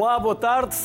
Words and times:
Olá, 0.00 0.16
boa 0.16 0.36
tarde. 0.36 0.76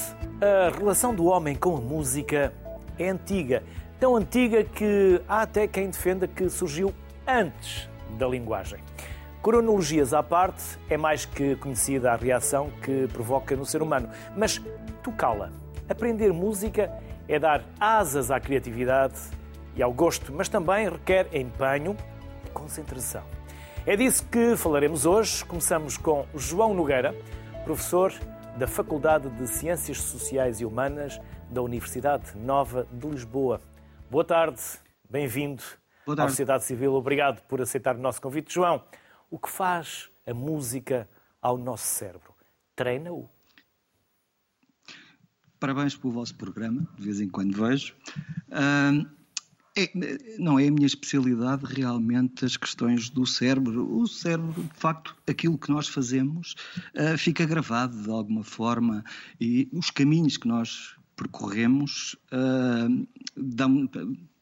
A 0.41 0.75
relação 0.75 1.13
do 1.13 1.25
homem 1.25 1.55
com 1.55 1.77
a 1.77 1.79
música 1.79 2.51
é 2.97 3.09
antiga. 3.09 3.61
Tão 3.99 4.15
antiga 4.15 4.63
que 4.63 5.21
há 5.29 5.43
até 5.43 5.67
quem 5.67 5.91
defenda 5.91 6.27
que 6.27 6.49
surgiu 6.49 6.91
antes 7.27 7.87
da 8.17 8.27
linguagem. 8.27 8.79
Cronologias 9.43 10.15
à 10.15 10.23
parte, 10.23 10.63
é 10.89 10.97
mais 10.97 11.25
que 11.25 11.55
conhecida 11.57 12.11
a 12.11 12.15
reação 12.15 12.71
que 12.81 13.07
provoca 13.13 13.55
no 13.55 13.67
ser 13.67 13.83
humano. 13.83 14.09
Mas 14.35 14.59
tocá-la, 15.03 15.51
aprender 15.87 16.33
música, 16.33 16.91
é 17.27 17.37
dar 17.37 17.63
asas 17.79 18.31
à 18.31 18.39
criatividade 18.39 19.19
e 19.75 19.83
ao 19.83 19.93
gosto, 19.93 20.33
mas 20.33 20.49
também 20.49 20.89
requer 20.89 21.27
empenho 21.35 21.95
e 22.47 22.49
concentração. 22.49 23.21
É 23.85 23.95
disso 23.95 24.25
que 24.25 24.57
falaremos 24.57 25.05
hoje. 25.05 25.45
Começamos 25.45 25.97
com 25.97 26.25
João 26.33 26.73
Nogueira, 26.73 27.13
professor 27.63 28.11
da 28.57 28.67
Faculdade 28.67 29.29
de 29.29 29.47
Ciências 29.47 29.97
Sociais 29.99 30.61
e 30.61 30.65
Humanas 30.65 31.19
da 31.49 31.61
Universidade 31.61 32.37
Nova 32.37 32.87
de 32.91 33.07
Lisboa. 33.07 33.59
Boa 34.11 34.23
tarde, 34.23 34.61
bem-vindo 35.09 35.63
à 36.07 36.27
Sociedade 36.27 36.63
Civil. 36.63 36.93
Obrigado 36.93 37.41
por 37.47 37.61
aceitar 37.61 37.95
o 37.95 37.99
nosso 37.99 38.21
convite. 38.21 38.53
João, 38.53 38.83
o 39.29 39.39
que 39.39 39.49
faz 39.49 40.09
a 40.27 40.33
música 40.33 41.09
ao 41.41 41.57
nosso 41.57 41.85
cérebro? 41.85 42.33
Treina-o? 42.75 43.27
Parabéns 45.59 45.95
pelo 45.95 46.13
vosso 46.13 46.35
programa, 46.35 46.87
de 46.95 47.03
vez 47.03 47.21
em 47.21 47.29
quando 47.29 47.55
vejo. 47.55 47.95
Uh, 48.49 49.09
é, 49.75 49.89
não 50.37 50.59
é 50.59 50.67
a 50.67 50.71
minha 50.71 50.85
especialidade 50.85 51.65
realmente 51.65 52.45
as 52.45 52.55
questões 52.55 53.09
do 53.09 53.25
cérebro. 53.25 53.97
O 53.97 54.07
cérebro, 54.07 54.63
de 54.63 54.79
facto, 54.79 55.15
aquilo 55.27 55.57
que 55.57 55.71
nós 55.71 55.87
fazemos 55.87 56.55
uh, 56.95 57.17
fica 57.17 57.45
gravado 57.45 58.01
de 58.01 58.09
alguma 58.09 58.43
forma 58.43 59.03
e 59.39 59.67
os 59.71 59.89
caminhos 59.89 60.37
que 60.37 60.47
nós 60.47 60.95
percorremos 61.15 62.15
uh, 62.31 63.07
dão, 63.35 63.89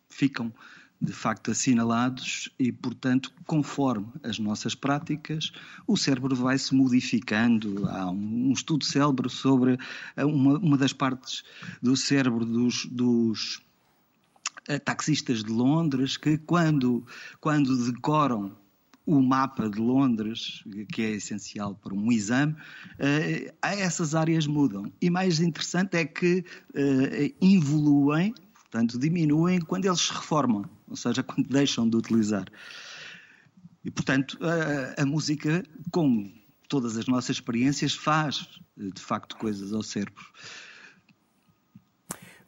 ficam 0.09 0.53
de 1.01 1.11
facto 1.11 1.49
assinalados 1.49 2.49
e, 2.59 2.71
portanto, 2.71 3.33
conforme 3.47 4.07
as 4.21 4.37
nossas 4.37 4.75
práticas, 4.75 5.51
o 5.87 5.97
cérebro 5.97 6.35
vai 6.35 6.57
se 6.59 6.75
modificando. 6.75 7.87
Há 7.89 8.11
um, 8.11 8.51
estudo 8.51 8.85
cérebro 8.85 9.27
sobre 9.27 9.79
uma, 10.15 10.59
uma, 10.59 10.77
das 10.77 10.93
partes 10.93 11.43
do 11.81 11.97
cérebro 11.97 12.45
dos, 12.45 12.85
dos 12.85 13.61
eh, 13.61 13.70
taxistas 14.85 15.43
de 15.43 15.51
Londres 15.51 16.17
que 16.17 16.37
quando, 16.37 17.05
quando 17.39 17.91
decoram 17.91 18.55
o 19.05 19.21
mapa 19.21 19.69
de 19.69 19.79
Londres, 19.79 20.63
que 20.93 21.01
é 21.01 21.11
essencial 21.11 21.75
para 21.75 21.93
um 21.93 22.11
exame, 22.11 22.53
uh, 22.53 23.53
essas 23.61 24.13
áreas 24.15 24.45
mudam. 24.45 24.91
E 25.01 25.09
mais 25.09 25.39
interessante 25.39 25.97
é 25.97 26.05
que 26.05 26.45
uh, 26.73 27.35
evoluem, 27.41 28.33
portanto, 28.53 28.99
diminuem 28.99 29.59
quando 29.59 29.85
eles 29.85 30.01
se 30.01 30.13
reformam, 30.13 30.69
ou 30.87 30.95
seja, 30.95 31.23
quando 31.23 31.47
deixam 31.47 31.89
de 31.89 31.97
utilizar. 31.97 32.45
E, 33.83 33.89
portanto, 33.89 34.37
a, 34.41 35.01
a 35.01 35.05
música, 35.05 35.63
como 35.91 36.31
todas 36.69 36.95
as 36.95 37.07
nossas 37.07 37.37
experiências, 37.37 37.93
faz, 37.93 38.47
de 38.77 39.01
facto, 39.01 39.35
coisas 39.35 39.73
ao 39.73 39.81
cérebro. 39.81 40.23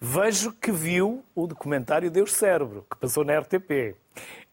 Vejo 0.06 0.52
que 0.52 0.70
viu 0.70 1.24
o 1.34 1.48
documentário 1.48 2.12
Deus 2.12 2.34
Cérebro, 2.34 2.86
que 2.92 2.98
passou 2.98 3.24
na 3.24 3.40
RTP. 3.40 3.96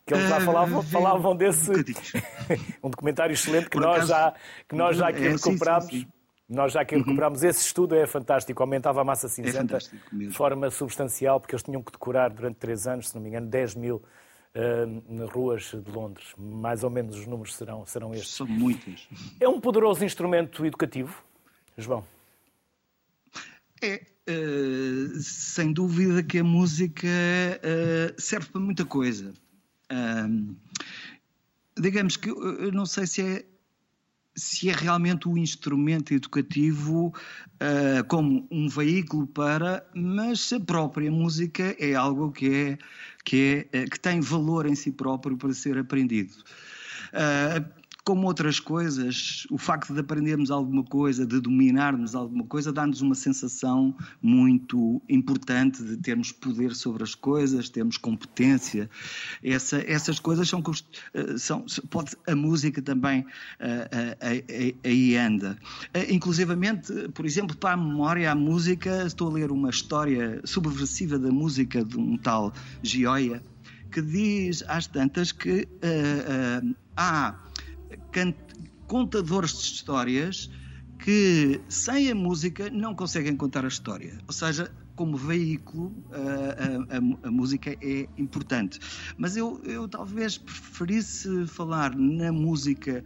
Que 0.06 0.14
eles 0.14 0.28
já 0.28 0.36
ah, 0.36 0.40
falavam, 0.40 0.80
falavam 0.80 1.34
desse. 1.34 1.72
Um, 1.72 2.86
um 2.86 2.90
documentário 2.90 3.32
excelente 3.32 3.68
que 3.68 3.76
nós, 3.76 4.06
já, 4.06 4.32
que 4.68 4.76
nós 4.76 4.96
já 4.96 5.08
aqui 5.08 5.26
é, 5.26 5.30
recuperámos. 5.30 5.86
Sim, 5.86 5.90
sim, 5.90 6.00
sim. 6.02 6.12
Nós 6.48 6.72
já 6.72 6.82
uhum. 6.82 6.98
recuperámos. 6.98 7.42
Esse 7.42 7.66
estudo 7.66 7.96
é 7.96 8.06
fantástico, 8.06 8.62
aumentava 8.62 9.00
a 9.00 9.04
massa 9.04 9.26
é 9.26 9.28
cinzenta 9.28 9.78
é 9.78 10.16
de 10.16 10.30
forma 10.30 10.70
substancial, 10.70 11.40
porque 11.40 11.56
eles 11.56 11.64
tinham 11.64 11.82
que 11.82 11.90
decorar 11.90 12.30
durante 12.30 12.54
três 12.54 12.86
anos, 12.86 13.08
se 13.08 13.14
não 13.16 13.20
me 13.20 13.28
engano, 13.28 13.48
10 13.48 13.74
mil 13.74 13.96
uh, 14.54 15.26
ruas 15.26 15.64
de 15.64 15.90
Londres. 15.90 16.32
Mais 16.38 16.84
ou 16.84 16.90
menos 16.90 17.18
os 17.18 17.26
números 17.26 17.56
serão, 17.56 17.84
serão 17.86 18.14
estes. 18.14 18.36
São 18.36 18.46
muitos. 18.46 19.08
É 19.40 19.48
um 19.48 19.60
poderoso 19.60 20.04
instrumento 20.04 20.64
educativo, 20.64 21.24
João? 21.76 22.04
É, 23.82 24.00
uh, 24.30 25.20
sem 25.20 25.72
dúvida 25.72 26.22
que 26.22 26.38
a 26.38 26.44
música 26.44 27.08
uh, 27.08 28.20
serve 28.20 28.48
para 28.50 28.60
muita 28.60 28.84
coisa. 28.84 29.32
Uh, 29.90 30.56
digamos 31.78 32.16
que 32.16 32.30
eu 32.30 32.72
não 32.72 32.86
sei 32.86 33.06
se 33.06 33.22
é 33.22 33.44
se 34.36 34.70
é 34.70 34.72
realmente 34.72 35.28
o 35.28 35.36
instrumento 35.36 36.14
educativo 36.14 37.08
uh, 37.08 38.04
como 38.08 38.46
um 38.50 38.68
veículo 38.68 39.26
para, 39.26 39.84
mas 39.94 40.52
a 40.52 40.60
própria 40.60 41.10
música 41.10 41.76
é 41.78 41.94
algo 41.94 42.30
que 42.32 42.46
é 42.48 42.78
que 43.24 43.68
é 43.72 43.84
que 43.84 44.00
tem 44.00 44.20
valor 44.20 44.66
em 44.66 44.74
si 44.74 44.92
próprio 44.92 45.36
para 45.36 45.52
ser 45.52 45.76
aprendido. 45.76 46.32
Uh, 47.12 47.79
como 48.10 48.26
outras 48.26 48.58
coisas, 48.58 49.46
o 49.52 49.56
facto 49.56 49.94
de 49.94 50.00
aprendermos 50.00 50.50
alguma 50.50 50.82
coisa, 50.82 51.24
de 51.24 51.38
dominarmos 51.38 52.16
alguma 52.16 52.42
coisa, 52.42 52.72
dá-nos 52.72 53.00
uma 53.02 53.14
sensação 53.14 53.94
muito 54.20 55.00
importante 55.08 55.80
de 55.80 55.96
termos 55.96 56.32
poder 56.32 56.74
sobre 56.74 57.04
as 57.04 57.14
coisas, 57.14 57.68
termos 57.68 57.96
competência. 57.96 58.90
Essa, 59.44 59.78
essas 59.86 60.18
coisas 60.18 60.48
são, 60.48 60.60
eh, 61.14 61.38
são 61.38 61.64
pode, 61.88 62.16
a 62.26 62.34
música 62.34 62.82
também 62.82 63.20
uh, 63.20 64.76
aí 64.82 65.16
anda. 65.16 65.56
Uh, 65.96 66.12
inclusivamente, 66.12 66.92
por 67.14 67.24
exemplo, 67.24 67.56
para 67.56 67.74
a 67.74 67.76
memória, 67.76 68.32
a 68.32 68.34
música, 68.34 69.06
estou 69.06 69.28
a 69.30 69.34
ler 69.34 69.52
uma 69.52 69.70
história 69.70 70.40
subversiva 70.44 71.16
da 71.16 71.30
música 71.30 71.84
de 71.84 71.96
um 71.96 72.16
tal 72.16 72.52
Gioia, 72.82 73.40
que 73.92 74.02
diz 74.02 74.64
às 74.66 74.88
tantas 74.88 75.30
que 75.30 75.68
uh, 75.84 76.74
há 76.96 77.38
contadores 78.86 79.52
de 79.52 79.74
histórias 79.74 80.50
que 80.98 81.60
sem 81.68 82.10
a 82.10 82.14
música 82.14 82.68
não 82.70 82.94
conseguem 82.94 83.36
contar 83.36 83.64
a 83.64 83.68
história. 83.68 84.18
Ou 84.26 84.32
seja, 84.32 84.70
como 84.94 85.16
veículo, 85.16 85.94
a, 86.12 86.96
a, 87.24 87.28
a, 87.28 87.30
música 87.30 87.74
é 87.80 88.06
importante. 88.18 88.78
Mas 89.16 89.36
eu, 89.36 89.60
eu 89.64 89.88
talvez 89.88 90.36
preferisse 90.36 91.46
falar 91.46 91.96
na 91.96 92.30
música 92.30 93.02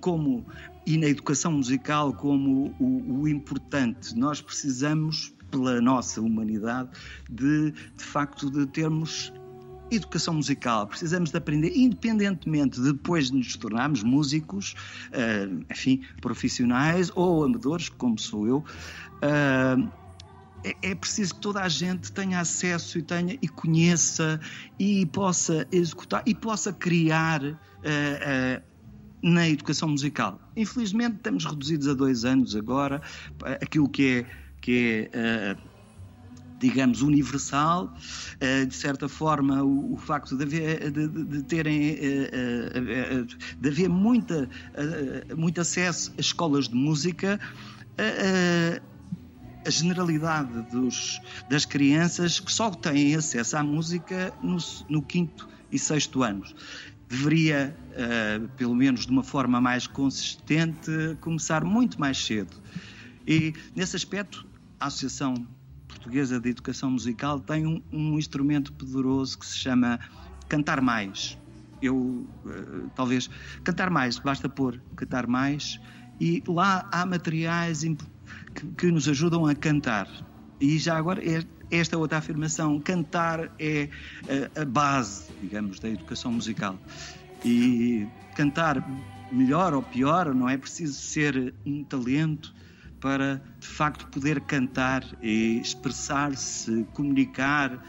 como 0.00 0.46
e 0.86 0.96
na 0.96 1.06
educação 1.06 1.52
musical 1.52 2.12
como 2.12 2.74
o, 2.78 3.22
o 3.22 3.28
importante. 3.28 4.16
Nós 4.16 4.40
precisamos, 4.40 5.34
pela 5.50 5.80
nossa 5.80 6.20
humanidade, 6.20 6.90
de, 7.28 7.72
de 7.72 8.04
facto 8.04 8.50
de 8.50 8.66
termos 8.66 9.32
educação 9.94 10.34
musical, 10.34 10.86
precisamos 10.86 11.30
de 11.30 11.36
aprender, 11.36 11.72
independentemente 11.76 12.80
de 12.80 12.92
depois 12.92 13.30
de 13.30 13.36
nos 13.36 13.56
tornarmos 13.56 14.02
músicos, 14.02 14.74
uh, 15.08 15.64
enfim, 15.70 16.02
profissionais 16.20 17.10
ou 17.14 17.44
amadores, 17.44 17.88
como 17.88 18.18
sou 18.18 18.46
eu, 18.46 18.58
uh, 18.58 19.92
é, 20.64 20.94
preciso 20.94 21.34
que 21.34 21.40
toda 21.40 21.60
a 21.60 21.68
gente 21.68 22.12
tenha 22.12 22.40
acesso 22.40 22.98
e 22.98 23.02
tenha 23.02 23.36
e 23.42 23.48
conheça 23.48 24.40
e 24.78 25.04
possa 25.06 25.66
executar 25.72 26.22
e 26.24 26.34
possa 26.34 26.72
criar 26.72 27.42
uh, 27.42 27.48
uh, 27.52 28.62
na 29.22 29.48
educação 29.48 29.88
musical. 29.88 30.40
Infelizmente 30.56 31.16
estamos 31.16 31.44
reduzidos 31.44 31.88
a 31.88 31.94
dois 31.94 32.24
anos 32.24 32.54
agora, 32.54 33.02
aquilo 33.60 33.88
que 33.88 34.18
é, 34.18 34.26
que 34.60 35.10
é 35.12 35.56
uh, 35.58 35.71
digamos, 36.62 37.02
universal. 37.02 37.92
Eh, 38.40 38.64
de 38.64 38.74
certa 38.74 39.08
forma, 39.08 39.62
o, 39.64 39.96
facto 39.96 40.36
de 40.36 40.44
haver, 40.44 40.90
de, 40.92 41.08
de 41.08 41.42
terem, 41.42 41.88
eh, 41.90 42.30
eh, 42.32 43.24
de 43.60 43.68
haver 43.68 43.88
muita, 43.88 44.48
muito 45.36 45.60
acesso 45.60 46.12
a 46.16 46.20
escolas 46.20 46.68
de 46.68 46.76
música, 46.76 47.40
a 49.64 49.70
generalidade 49.70 50.62
dos, 50.70 51.20
das 51.50 51.64
crianças 51.64 52.38
que 52.40 52.52
só 52.52 52.70
têm 52.70 53.16
acesso 53.16 53.56
à 53.56 53.62
música 53.62 54.32
no, 54.42 54.56
no 54.88 55.02
quinto 55.02 55.48
e 55.70 55.78
sexto 55.78 56.22
anos. 56.22 56.54
Deveria, 57.08 57.76
uh, 57.90 58.48
pelo 58.56 58.74
menos 58.74 59.04
de 59.04 59.12
uma 59.12 59.22
forma 59.22 59.60
mais 59.60 59.86
consistente, 59.86 60.90
começar 61.20 61.62
muito 61.62 62.00
mais 62.00 62.16
cedo. 62.16 62.56
E, 63.26 63.52
nesse 63.76 63.94
aspecto, 63.94 64.46
a 64.80 64.86
Associação 64.86 65.46
Portuguesa 66.02 66.40
de 66.40 66.50
Educação 66.50 66.90
Musical 66.90 67.38
tem 67.38 67.64
um, 67.64 67.80
um 67.92 68.18
instrumento 68.18 68.72
poderoso 68.72 69.38
que 69.38 69.46
se 69.46 69.56
chama 69.56 70.00
Cantar 70.48 70.80
Mais. 70.80 71.38
Eu, 71.80 71.96
uh, 71.96 72.90
talvez, 72.96 73.30
cantar 73.62 73.88
mais, 73.88 74.18
basta 74.18 74.48
pôr 74.48 74.80
cantar 74.96 75.28
mais, 75.28 75.80
e 76.20 76.42
lá 76.46 76.88
há 76.90 77.06
materiais 77.06 77.82
que, 78.52 78.66
que 78.76 78.90
nos 78.90 79.08
ajudam 79.08 79.46
a 79.46 79.54
cantar. 79.54 80.08
E 80.60 80.76
já 80.76 80.96
agora, 80.96 81.22
é, 81.24 81.44
esta 81.70 81.96
outra 81.96 82.18
afirmação, 82.18 82.80
cantar 82.80 83.52
é 83.58 83.88
eh, 84.28 84.50
a 84.60 84.64
base, 84.64 85.32
digamos, 85.40 85.80
da 85.80 85.88
educação 85.88 86.32
musical. 86.32 86.78
E 87.44 88.06
cantar 88.36 88.84
melhor 89.32 89.72
ou 89.72 89.82
pior, 89.82 90.34
não 90.34 90.48
é 90.48 90.56
preciso 90.56 90.94
ser 90.94 91.54
um 91.64 91.82
talento 91.82 92.54
para 93.02 93.42
de 93.58 93.66
facto 93.66 94.06
poder 94.06 94.40
cantar 94.42 95.04
e 95.20 95.60
expressar-se, 95.60 96.86
comunicar. 96.94 97.84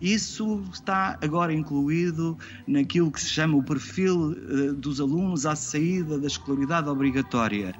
Isso 0.00 0.64
está 0.72 1.16
agora 1.22 1.52
incluído 1.52 2.36
naquilo 2.66 3.12
que 3.12 3.20
se 3.20 3.28
chama 3.28 3.58
o 3.58 3.62
perfil 3.62 4.30
uh, 4.30 4.74
dos 4.74 5.00
alunos 5.00 5.46
à 5.46 5.54
saída 5.54 6.18
da 6.18 6.26
escolaridade 6.26 6.88
obrigatória. 6.88 7.74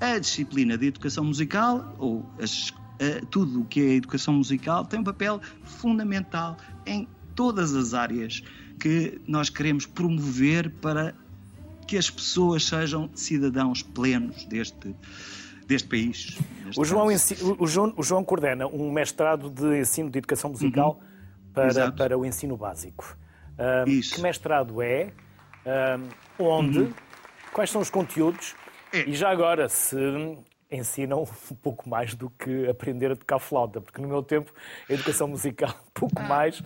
A 0.00 0.18
disciplina 0.18 0.76
de 0.76 0.86
educação 0.86 1.24
musical, 1.24 1.94
ou 1.98 2.28
as, 2.40 2.72
tudo 3.30 3.60
o 3.60 3.64
que 3.64 3.80
é 3.80 3.94
educação 3.94 4.34
musical, 4.34 4.84
tem 4.84 5.00
um 5.00 5.04
papel 5.04 5.40
fundamental 5.62 6.56
em 6.86 7.06
todas 7.34 7.74
as 7.74 7.94
áreas 7.94 8.42
que 8.78 9.20
nós 9.26 9.48
queremos 9.50 9.86
promover 9.86 10.70
para 10.70 11.14
que 11.86 11.96
as 11.96 12.10
pessoas 12.10 12.64
sejam 12.64 13.10
cidadãos 13.14 13.82
plenos 13.82 14.44
deste, 14.44 14.94
deste 15.66 15.88
país. 15.88 16.38
O 16.76 16.84
João, 16.84 17.08
o, 17.58 17.66
João, 17.66 17.94
o 17.96 18.02
João 18.02 18.24
coordena 18.24 18.66
um 18.66 18.90
mestrado 18.90 19.50
de 19.50 19.80
ensino 19.80 20.10
de 20.10 20.18
educação 20.18 20.50
musical 20.50 21.00
uhum. 21.00 21.52
para, 21.52 21.92
para 21.92 22.18
o 22.18 22.24
ensino 22.24 22.56
básico. 22.56 23.16
Um, 23.58 24.00
que 24.00 24.20
mestrado 24.20 24.82
é? 24.82 25.12
Um, 26.38 26.44
onde? 26.44 26.78
Uhum. 26.80 26.92
Quais 27.52 27.70
são 27.70 27.80
os 27.80 27.90
conteúdos? 27.90 28.54
É. 28.92 29.08
E 29.08 29.14
já 29.14 29.30
agora, 29.30 29.68
se 29.68 29.96
ensinam 30.70 31.22
um 31.22 31.54
pouco 31.56 31.88
mais 31.88 32.14
do 32.14 32.30
que 32.30 32.68
aprender 32.68 33.12
a 33.12 33.16
tocar 33.16 33.38
flauta, 33.38 33.80
porque 33.80 34.00
no 34.00 34.08
meu 34.08 34.22
tempo 34.22 34.52
a 34.88 34.92
educação 34.92 35.28
musical 35.28 35.70
um 35.70 35.90
pouco 35.94 36.18
ah. 36.18 36.22
mais 36.22 36.62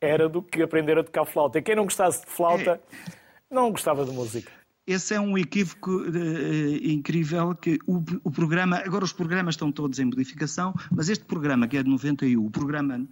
era 0.00 0.28
do 0.28 0.42
que 0.42 0.62
aprender 0.62 0.98
a 0.98 1.04
tocar 1.04 1.24
flauta. 1.24 1.58
E 1.58 1.62
quem 1.62 1.74
não 1.74 1.84
gostasse 1.84 2.24
de 2.24 2.30
flauta 2.30 2.72
é. 2.72 3.12
não 3.50 3.70
gostava 3.70 4.04
de 4.04 4.12
música. 4.12 4.52
Esse 4.86 5.14
é 5.14 5.20
um 5.20 5.36
equívoco 5.36 5.90
uh, 5.90 6.76
incrível 6.80 7.56
que 7.56 7.76
o, 7.86 7.96
o, 8.22 8.30
programa, 8.30 8.76
agora 8.76 9.04
os 9.04 9.12
programas 9.12 9.54
estão 9.54 9.72
todos 9.72 9.98
em 9.98 10.04
modificação, 10.04 10.72
mas 10.94 11.08
este 11.08 11.24
programa 11.24 11.66
que 11.66 11.76
é 11.76 11.82
de 11.82 11.90
91, 11.90 12.46
o 12.46 12.50
programa, 12.50 12.98
uh, 12.98 13.04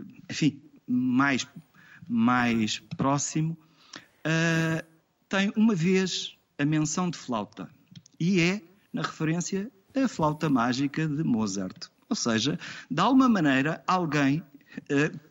uh, 0.00 0.06
enfim, 0.30 0.62
mais, 0.88 1.46
mais 2.08 2.78
próximo, 2.96 3.56
tem 5.28 5.52
uma 5.56 5.74
vez 5.74 6.36
a 6.58 6.64
menção 6.64 7.10
de 7.10 7.18
flauta 7.18 7.68
e 8.20 8.40
é 8.40 8.62
na 8.92 9.02
referência 9.02 9.70
à 9.94 10.06
flauta 10.06 10.48
mágica 10.48 11.06
de 11.06 11.24
Mozart. 11.24 11.88
Ou 12.08 12.16
seja, 12.16 12.58
de 12.90 13.00
alguma 13.00 13.28
maneira, 13.28 13.82
alguém 13.86 14.42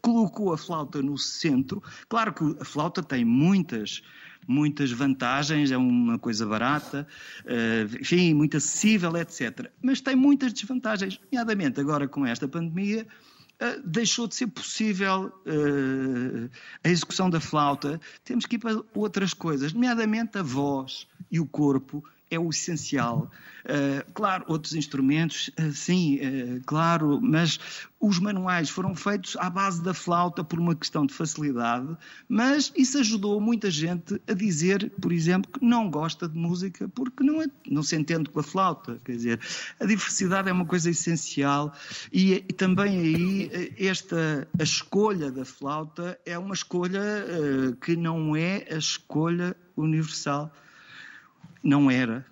colocou 0.01 0.53
a 0.53 0.57
flauta 0.57 1.01
no 1.01 1.17
centro. 1.17 1.81
Claro 2.09 2.33
que 2.33 2.57
a 2.59 2.65
flauta 2.65 3.01
tem 3.01 3.23
muitas 3.23 4.01
muitas 4.47 4.91
vantagens, 4.91 5.71
é 5.71 5.77
uma 5.77 6.17
coisa 6.17 6.45
barata, 6.45 7.07
uh, 7.45 7.99
enfim, 7.99 8.33
muito 8.33 8.57
acessível, 8.57 9.15
etc. 9.17 9.69
Mas 9.81 10.01
tem 10.01 10.15
muitas 10.15 10.53
desvantagens, 10.53 11.19
nomeadamente 11.31 11.79
agora 11.79 12.07
com 12.07 12.25
esta 12.25 12.47
pandemia. 12.47 13.07
Uh, 13.61 13.79
deixou 13.85 14.27
de 14.27 14.33
ser 14.33 14.47
possível 14.47 15.31
uh, 15.45 16.49
a 16.83 16.89
execução 16.89 17.29
da 17.29 17.39
flauta, 17.39 18.01
temos 18.23 18.45
que 18.47 18.55
ir 18.55 18.59
para 18.59 18.81
outras 18.95 19.35
coisas, 19.35 19.71
nomeadamente 19.71 20.39
a 20.39 20.41
voz 20.41 21.07
e 21.29 21.39
o 21.39 21.45
corpo 21.45 22.03
é 22.31 22.39
o 22.39 22.49
essencial. 22.49 23.29
Uh, 23.61 24.11
claro, 24.13 24.43
outros 24.47 24.73
instrumentos, 24.73 25.51
uh, 25.59 25.71
sim, 25.71 26.17
uh, 26.17 26.61
claro, 26.65 27.19
mas 27.21 27.59
os 27.99 28.17
manuais 28.17 28.71
foram 28.71 28.95
feitos 28.95 29.37
à 29.37 29.51
base 29.51 29.83
da 29.83 29.93
flauta 29.93 30.43
por 30.43 30.59
uma 30.59 30.73
questão 30.73 31.05
de 31.05 31.13
facilidade, 31.13 31.95
mas 32.27 32.73
isso 32.75 32.97
ajudou 32.97 33.39
muita 33.39 33.69
gente 33.69 34.19
a 34.27 34.33
dizer, 34.33 34.91
por 34.99 35.11
exemplo, 35.11 35.51
que 35.51 35.63
não 35.63 35.91
gosta 35.91 36.27
de 36.27 36.35
música 36.35 36.89
porque 36.89 37.23
não, 37.23 37.39
é, 37.39 37.45
não 37.69 37.83
se 37.83 37.95
entende 37.95 38.31
com 38.31 38.39
a 38.39 38.43
flauta. 38.43 38.99
Quer 39.05 39.11
dizer, 39.11 39.39
a 39.79 39.85
diversidade 39.85 40.49
é 40.49 40.51
uma 40.51 40.65
coisa 40.65 40.89
essencial 40.89 41.71
e, 42.11 42.33
e 42.33 42.41
também 42.53 42.99
aí 42.99 43.73
esta 43.77 44.47
a 44.57 44.63
escolha 44.63 45.31
da 45.31 45.45
flauta 45.45 46.19
é 46.25 46.37
uma 46.37 46.55
escolha 46.55 47.01
que 47.79 47.95
não 47.95 48.35
é 48.35 48.65
a 48.71 48.77
escolha 48.77 49.55
universal 49.77 50.51
não 51.63 51.89
era. 51.89 52.25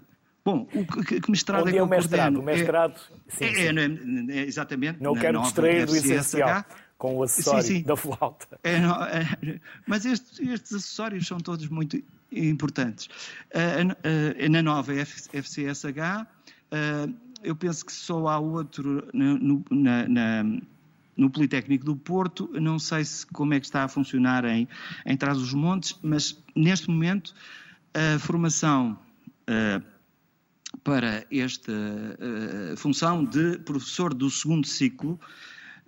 Bom, 0.43 0.67
o 0.73 1.03
que, 1.03 1.21
que 1.21 1.31
mestrado 1.31 1.61
Onde 1.61 1.69
é 1.69 1.73
que 1.73 1.77
é 1.79 1.83
o 1.83 1.87
mestrado? 1.87 2.39
O 2.39 2.43
mestrado, 2.43 2.99
é, 3.27 3.35
sim, 3.35 3.45
é, 3.45 3.53
sim. 3.53 4.31
É, 4.31 4.37
é, 4.37 4.41
exatamente. 4.45 5.01
Não 5.01 5.13
quero 5.13 5.41
distrair 5.41 5.85
do 5.85 5.95
essencial 5.95 6.65
com 6.97 7.15
o 7.15 7.23
acessório 7.23 7.63
sim, 7.63 7.77
sim. 7.77 7.83
da 7.83 7.95
flauta. 7.95 8.59
É, 8.63 8.75
é, 8.75 9.59
mas 9.87 10.05
estes, 10.05 10.39
estes, 10.39 10.73
acessórios 10.73 11.27
são 11.27 11.39
todos 11.39 11.67
muito 11.69 12.01
importantes. 12.31 13.07
Uh, 13.53 14.49
na 14.49 14.61
nova 14.61 14.93
FCSH, 14.93 15.87
uh, 15.87 17.13
eu 17.41 17.55
penso 17.55 17.85
que 17.85 17.93
só 17.93 18.27
há 18.27 18.37
outro 18.37 19.07
no, 19.13 19.63
na, 19.71 20.07
na, 20.07 20.43
no 21.15 21.29
Politécnico 21.29 21.85
do 21.85 21.95
Porto. 21.95 22.49
Não 22.53 22.77
sei 22.77 23.05
se, 23.05 23.25
como 23.27 23.53
é 23.53 23.59
que 23.59 23.65
está 23.65 23.85
a 23.85 23.87
funcionar 23.87 24.43
em, 24.45 24.67
em 25.05 25.15
Trás-os-Montes, 25.15 25.97
mas 26.01 26.37
neste 26.53 26.89
momento 26.89 27.33
a 27.93 28.19
formação 28.19 28.97
uh, 29.49 29.83
para 30.83 31.25
esta 31.31 31.71
uh, 31.71 32.77
função 32.77 33.25
de 33.25 33.57
professor 33.59 34.13
do 34.13 34.29
segundo 34.29 34.67
ciclo, 34.67 35.19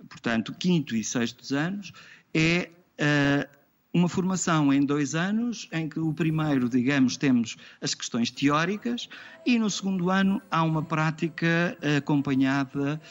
portanto, 0.10 0.54
quinto 0.54 0.96
e 0.96 1.04
sexto 1.04 1.56
anos, 1.56 1.92
é 2.34 2.70
uh, 3.00 3.62
uma 3.94 4.08
formação 4.08 4.74
em 4.74 4.86
dois 4.86 5.16
anos, 5.16 5.68
em 5.72 5.90
que 5.90 6.00
o 6.00 6.14
primeiro, 6.14 6.70
digamos, 6.70 7.18
temos 7.18 7.58
as 7.82 7.94
questões 7.94 8.32
teóricas 8.32 9.10
e 9.46 9.60
no 9.60 9.70
segundo 9.70 10.10
ano 10.10 10.42
há 10.50 10.64
uma 10.64 10.82
prática 10.82 11.78
acompanhada, 11.98 13.02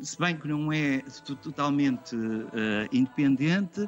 se 0.00 0.18
bem 0.18 0.34
que 0.38 0.48
não 0.48 0.72
é 0.72 1.02
totalmente 1.42 2.16
independente, 2.90 3.86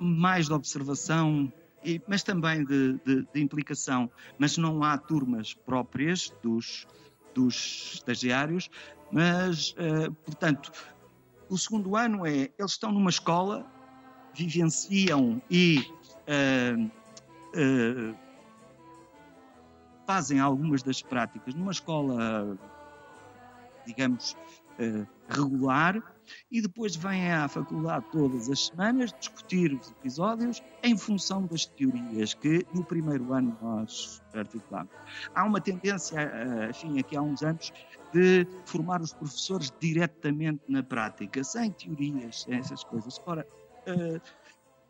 mais 0.00 0.46
de 0.46 0.54
observação 0.54 1.52
e, 1.84 2.00
mas 2.08 2.22
também 2.22 2.64
de, 2.64 2.94
de, 3.04 3.26
de, 3.32 3.42
implicação. 3.42 4.10
Mas 4.38 4.56
não 4.56 4.82
há 4.82 4.96
turmas 4.96 5.54
próprias 5.54 6.32
dos, 6.42 6.86
dos 7.34 7.92
estagiários, 7.94 8.70
mas, 9.12 9.72
uh, 9.72 10.12
portanto, 10.24 10.72
o 11.48 11.58
segundo 11.58 11.96
ano 11.96 12.26
é, 12.26 12.50
eles 12.58 12.72
estão 12.72 12.90
numa 12.90 13.10
escola, 13.10 13.66
vivenciam 14.34 15.40
e 15.50 15.86
uh, 16.26 16.84
uh, 17.54 18.16
fazem 20.06 20.40
algumas 20.40 20.82
das 20.82 21.02
práticas 21.02 21.54
numa 21.54 21.72
escola, 21.72 22.58
digamos, 23.86 24.36
regular, 25.28 26.13
e 26.50 26.60
depois 26.60 26.96
vêm 26.96 27.32
à 27.32 27.48
faculdade 27.48 28.04
todas 28.12 28.48
as 28.48 28.66
semanas 28.66 29.12
discutir 29.18 29.72
os 29.72 29.90
episódios 29.90 30.62
em 30.82 30.96
função 30.96 31.46
das 31.46 31.66
teorias 31.66 32.34
que 32.34 32.66
no 32.74 32.84
primeiro 32.84 33.32
ano 33.32 33.56
nós 33.60 34.22
articulamos. 34.32 34.92
Há 35.34 35.44
uma 35.44 35.60
tendência, 35.60 36.20
eh, 36.20 36.70
enfim, 36.70 36.98
aqui 36.98 37.16
há 37.16 37.22
uns 37.22 37.42
anos, 37.42 37.72
de 38.12 38.46
formar 38.64 39.00
os 39.00 39.12
professores 39.12 39.72
diretamente 39.80 40.62
na 40.68 40.82
prática, 40.82 41.42
sem 41.42 41.70
teorias, 41.72 42.42
sem 42.42 42.54
essas 42.54 42.84
coisas. 42.84 43.20
Ora, 43.26 43.46
eh, 43.86 44.20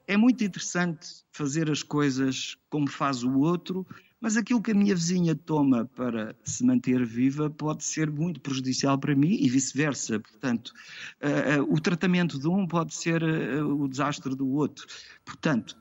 é 0.07 0.17
muito 0.17 0.45
interessante 0.45 1.25
fazer 1.33 1.71
as 1.71 1.83
coisas 1.83 2.57
como 2.69 2.89
faz 2.89 3.23
o 3.23 3.39
outro, 3.39 3.87
mas 4.25 4.39
aquilo 4.39 4.63
que 4.63 4.71
a 4.71 4.75
minha 4.75 4.95
vizinha 4.95 5.35
toma 5.35 5.85
para 5.85 6.35
se 6.45 6.65
manter 6.65 7.05
viva 7.05 7.51
pode 7.51 7.85
ser 7.85 8.11
muito 8.11 8.41
prejudicial 8.41 8.97
para 8.97 9.15
mim 9.15 9.37
e 9.39 9.51
vice-versa. 9.51 10.19
Portanto, 10.19 10.73
uh, 11.21 11.61
uh, 11.61 11.75
o 11.75 11.79
tratamento 11.79 12.39
de 12.39 12.49
um 12.49 12.67
pode 12.67 12.95
ser 12.95 13.23
uh, 13.23 13.83
o 13.83 13.87
desastre 13.87 14.35
do 14.35 14.49
outro. 14.49 14.87
Portanto, 15.27 15.77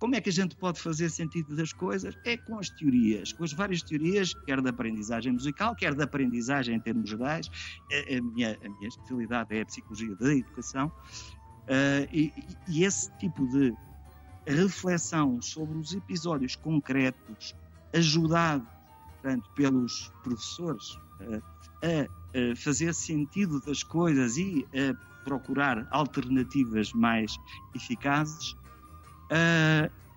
como 0.00 0.16
é 0.16 0.20
que 0.20 0.30
a 0.30 0.32
gente 0.32 0.56
pode 0.56 0.80
fazer 0.80 1.10
sentido 1.10 1.54
das 1.54 1.72
coisas? 1.72 2.18
É 2.24 2.36
com 2.36 2.58
as 2.58 2.70
teorias, 2.70 3.32
com 3.32 3.44
as 3.44 3.52
várias 3.52 3.82
teorias, 3.82 4.34
quer 4.46 4.60
da 4.60 4.70
aprendizagem 4.70 5.30
musical, 5.30 5.76
quer 5.76 5.94
da 5.94 6.02
aprendizagem 6.02 6.74
em 6.74 6.80
termos 6.80 7.08
gerais. 7.08 7.48
A, 7.92 8.16
a, 8.16 8.20
minha, 8.20 8.58
a 8.64 8.68
minha, 8.68 8.88
especialidade 8.88 9.56
é 9.56 9.60
a 9.60 9.66
psicologia 9.66 10.16
da 10.16 10.34
educação. 10.34 10.90
E, 12.12 12.32
e 12.66 12.82
esse 12.82 13.16
tipo 13.18 13.46
de 13.46 13.72
reflexão 14.44 15.40
sobre 15.40 15.78
os 15.78 15.94
episódios 15.94 16.56
concretos 16.56 17.54
ajudado 17.92 18.66
portanto, 19.20 19.50
pelos 19.54 20.12
professores 20.22 20.98
a, 21.20 22.52
a, 22.52 22.56
fazer 22.56 22.94
sentido 22.94 23.60
das 23.60 23.82
coisas 23.82 24.36
e 24.36 24.66
a 24.74 25.24
procurar 25.24 25.86
alternativas 25.90 26.92
mais 26.92 27.36
eficazes, 27.74 28.56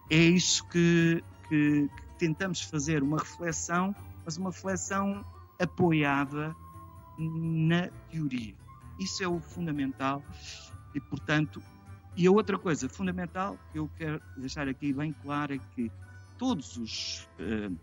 é 0.10 0.16
isso 0.16 0.66
que, 0.70 1.24
que, 1.50 1.90
que 1.90 2.18
tentamos 2.18 2.62
fazer, 2.62 3.04
uma 3.04 3.18
reflexão, 3.18 3.94
mas 4.26 4.38
uma 4.38 4.50
reflexão 4.50 5.26
apoiada 5.60 6.56
na 7.20 7.90
teoria. 8.10 8.56
Isso 9.00 9.24
é 9.24 9.28
o 9.28 9.40
fundamental 9.40 10.24
e, 10.96 11.00
portanto, 11.02 11.62
e 12.16 12.28
a 12.28 12.32
outra 12.32 12.58
coisa 12.58 12.88
fundamental 12.88 13.58
que 13.72 13.80
eu 13.80 13.90
quero 13.98 14.22
deixar 14.38 14.68
aqui 14.68 14.94
bem 14.94 15.14
claro 15.22 15.54
é 15.54 15.60
que 15.76 15.92
todos 16.38 16.78
os 16.78 17.30
uh, 17.40 17.76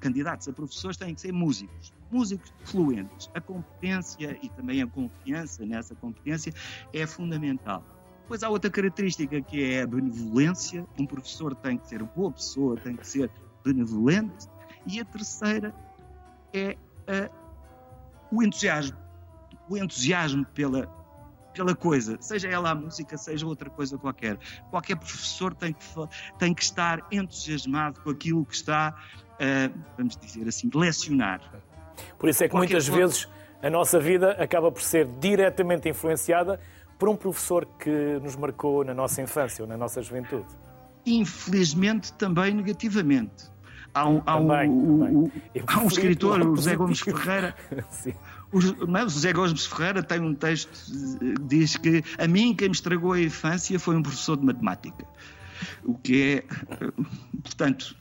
candidatos 0.00 0.48
a 0.48 0.52
professores 0.52 0.96
têm 0.96 1.14
que 1.14 1.20
ser 1.20 1.32
músicos, 1.32 1.92
músicos 2.10 2.52
fluentes. 2.64 3.30
A 3.34 3.40
competência 3.40 4.38
e 4.42 4.48
também 4.50 4.82
a 4.82 4.86
confiança 4.86 5.64
nessa 5.64 5.94
competência 5.94 6.52
é 6.92 7.06
fundamental. 7.06 7.84
Depois 8.22 8.42
há 8.42 8.48
outra 8.48 8.70
característica 8.70 9.40
que 9.40 9.72
é 9.72 9.82
a 9.82 9.86
benevolência. 9.86 10.86
Um 10.98 11.06
professor 11.06 11.54
tem 11.54 11.76
que 11.76 11.88
ser 11.88 12.02
boa 12.02 12.30
pessoa, 12.30 12.76
tem 12.76 12.96
que 12.96 13.06
ser 13.06 13.30
benevolente. 13.64 14.46
E 14.86 15.00
a 15.00 15.04
terceira 15.04 15.74
é 16.52 16.76
o 18.30 18.42
entusiasmo. 18.42 18.96
O 19.68 19.76
entusiasmo 19.76 20.44
pela, 20.46 20.86
pela 21.60 21.74
coisa, 21.74 22.16
seja 22.20 22.48
ela 22.48 22.70
a 22.70 22.74
música, 22.74 23.18
seja 23.18 23.46
outra 23.46 23.68
coisa 23.68 23.98
qualquer. 23.98 24.38
Qualquer 24.70 24.96
professor 24.96 25.52
tem 25.54 25.74
que, 25.74 25.84
tem 26.38 26.54
que 26.54 26.62
estar 26.62 27.06
entusiasmado 27.12 28.00
com 28.00 28.08
aquilo 28.08 28.46
que 28.46 28.54
está, 28.54 28.94
uh, 29.34 29.78
vamos 29.98 30.16
dizer 30.16 30.48
assim, 30.48 30.70
lecionar. 30.74 31.42
Por 32.18 32.30
isso 32.30 32.42
é 32.44 32.48
que 32.48 32.52
qualquer 32.52 32.72
muitas 32.72 32.88
vezes 32.88 33.28
a 33.62 33.68
nossa 33.68 34.00
vida 34.00 34.32
acaba 34.32 34.72
por 34.72 34.80
ser 34.80 35.06
diretamente 35.20 35.86
influenciada 35.86 36.58
por 36.98 37.10
um 37.10 37.16
professor 37.16 37.66
que 37.78 38.18
nos 38.22 38.36
marcou 38.36 38.82
na 38.82 38.94
nossa 38.94 39.20
infância 39.20 39.62
ou 39.62 39.68
na 39.68 39.76
nossa 39.76 40.00
juventude? 40.00 40.48
Infelizmente, 41.04 42.10
também 42.14 42.54
negativamente. 42.54 43.50
Há 43.92 44.08
um, 44.08 44.22
há 44.24 44.38
também, 44.38 44.70
um, 44.70 45.28
também. 45.28 45.32
há 45.66 45.80
um 45.80 45.86
escritor, 45.88 46.40
o 46.40 46.56
José 46.56 46.76
Gomes 46.76 47.00
Ferreira. 47.00 47.54
O, 48.52 48.86
não, 48.86 49.06
o 49.06 49.08
José 49.08 49.32
Gomes 49.32 49.66
Ferreira 49.66 50.02
tem 50.02 50.20
um 50.20 50.34
texto 50.34 50.70
que 51.18 51.34
diz 51.42 51.76
que 51.76 52.02
a 52.18 52.26
mim 52.26 52.54
quem 52.54 52.68
me 52.68 52.74
estragou 52.74 53.12
a 53.12 53.20
infância 53.20 53.78
foi 53.78 53.96
um 53.96 54.02
professor 54.02 54.36
de 54.36 54.44
matemática. 54.44 55.04
O 55.84 55.94
que 55.94 56.44
é, 56.48 56.84
portanto, 57.42 57.96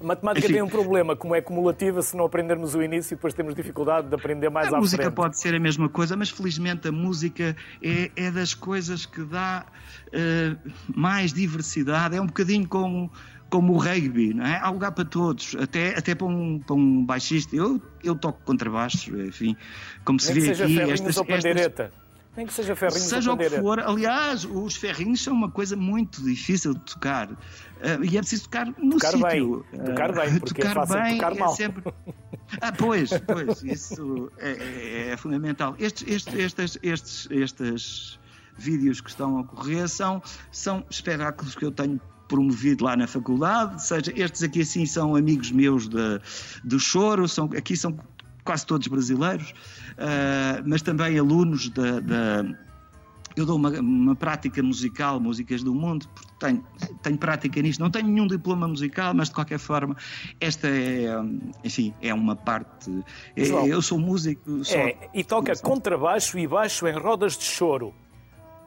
a 0.00 0.04
matemática 0.04 0.46
Enfim, 0.46 0.54
tem 0.54 0.62
um 0.62 0.68
problema, 0.68 1.14
como 1.14 1.34
é 1.34 1.42
cumulativa, 1.42 2.00
se 2.00 2.16
não 2.16 2.24
aprendermos 2.24 2.74
o 2.74 2.82
início, 2.82 3.14
depois 3.14 3.34
temos 3.34 3.54
dificuldade 3.54 4.08
de 4.08 4.14
aprender 4.14 4.48
mais 4.48 4.68
à 4.68 4.70
frente. 4.70 4.78
A 4.78 4.80
música 4.80 5.10
pode 5.10 5.38
ser 5.38 5.54
a 5.54 5.60
mesma 5.60 5.90
coisa, 5.90 6.16
mas 6.16 6.30
felizmente 6.30 6.88
a 6.88 6.92
música 6.92 7.54
é, 7.82 8.10
é 8.16 8.30
das 8.30 8.54
coisas 8.54 9.04
que 9.04 9.22
dá 9.22 9.66
uh, 10.06 10.70
mais 10.96 11.34
diversidade. 11.34 12.16
É 12.16 12.20
um 12.20 12.26
bocadinho 12.26 12.66
como, 12.66 13.12
como 13.50 13.74
o 13.74 13.78
rugby, 13.78 14.32
não 14.32 14.46
é? 14.46 14.58
Há 14.58 14.70
lugar 14.70 14.92
para 14.92 15.04
todos, 15.04 15.56
até, 15.60 15.98
até 15.98 16.14
para, 16.14 16.26
um, 16.26 16.60
para 16.60 16.76
um 16.76 17.04
baixista. 17.04 17.54
Eu, 17.54 17.82
eu 18.02 18.14
toco 18.14 18.40
contrabaixo, 18.44 19.14
enfim, 19.20 19.56
como 20.04 20.18
se 20.20 20.32
vê 20.32 20.50
aqui. 20.50 20.80
Estas, 20.80 21.18
estas, 21.28 21.90
nem 22.36 22.46
que 22.46 22.52
seja 22.52 22.76
ferrinhos 22.76 23.08
Seja 23.08 23.32
o 23.32 23.36
que 23.36 23.50
for. 23.50 23.80
Aliás, 23.80 24.44
os 24.44 24.76
ferrinhos 24.76 25.22
são 25.22 25.34
uma 25.34 25.50
coisa 25.50 25.76
muito 25.76 26.22
difícil 26.22 26.74
de 26.74 26.80
tocar. 26.80 27.30
Uh, 27.30 28.04
e 28.04 28.16
é 28.16 28.20
preciso 28.20 28.44
tocar 28.44 28.66
no 28.78 28.98
tocar 28.98 29.12
sítio. 29.12 29.66
Bem. 29.72 29.84
Tocar 29.84 30.12
bem, 30.12 30.38
porque 30.38 30.62
tocar 30.62 30.70
é 30.70 30.74
fácil 30.74 31.02
bem 31.02 31.14
tocar 31.16 31.32
é 31.32 31.38
mal. 31.38 31.52
É 31.52 31.56
sempre... 31.56 31.94
Ah, 32.60 32.72
pois, 32.72 33.10
pois, 33.26 33.62
isso 33.62 34.30
é, 34.38 34.50
é, 34.50 35.08
é 35.12 35.16
fundamental. 35.16 35.74
Estes, 35.78 36.06
estes, 36.08 36.34
estes, 36.34 36.78
estes, 36.82 37.28
estes 37.30 38.18
vídeos 38.56 39.00
que 39.00 39.10
estão 39.10 39.38
a 39.38 39.40
ocorrer 39.40 39.88
são, 39.88 40.22
são 40.52 40.84
espetáculos 40.88 41.54
que 41.54 41.64
eu 41.64 41.72
tenho 41.72 42.00
promovido 42.30 42.84
lá 42.84 42.96
na 42.96 43.08
faculdade, 43.08 43.84
seja, 43.84 44.12
estes 44.16 44.44
aqui 44.44 44.60
assim 44.60 44.86
são 44.86 45.16
amigos 45.16 45.50
meus 45.50 45.88
de, 45.88 46.20
do 46.62 46.78
choro, 46.78 47.26
são, 47.26 47.50
aqui 47.56 47.76
são 47.76 47.98
quase 48.44 48.64
todos 48.64 48.86
brasileiros, 48.86 49.50
uh, 49.50 50.62
mas 50.64 50.80
também 50.80 51.18
alunos 51.18 51.68
da. 51.70 51.82
eu 53.36 53.44
dou 53.44 53.56
uma, 53.56 53.70
uma, 53.80 54.14
prática 54.14 54.62
musical, 54.62 55.18
músicas 55.18 55.62
do 55.64 55.74
mundo, 55.74 56.08
porque 56.14 56.30
tenho, 56.38 56.64
tenho 57.02 57.18
prática 57.18 57.60
nisto. 57.60 57.80
Não 57.80 57.90
tenho 57.90 58.06
nenhum 58.06 58.28
diploma 58.28 58.68
musical, 58.68 59.12
mas 59.12 59.28
de 59.28 59.34
qualquer 59.34 59.58
forma, 59.58 59.96
esta 60.40 60.68
é, 60.68 61.08
enfim, 61.64 61.92
é 62.00 62.14
uma 62.14 62.36
parte. 62.36 62.90
É, 63.36 63.42
eu 63.42 63.82
sou 63.82 63.98
músico. 63.98 64.64
Só, 64.64 64.78
é, 64.78 65.10
e 65.12 65.24
toca 65.24 65.56
contrabaixo 65.56 66.38
e 66.38 66.46
baixo 66.46 66.86
em 66.86 66.96
rodas 66.96 67.36
de 67.36 67.44
choro. 67.44 67.92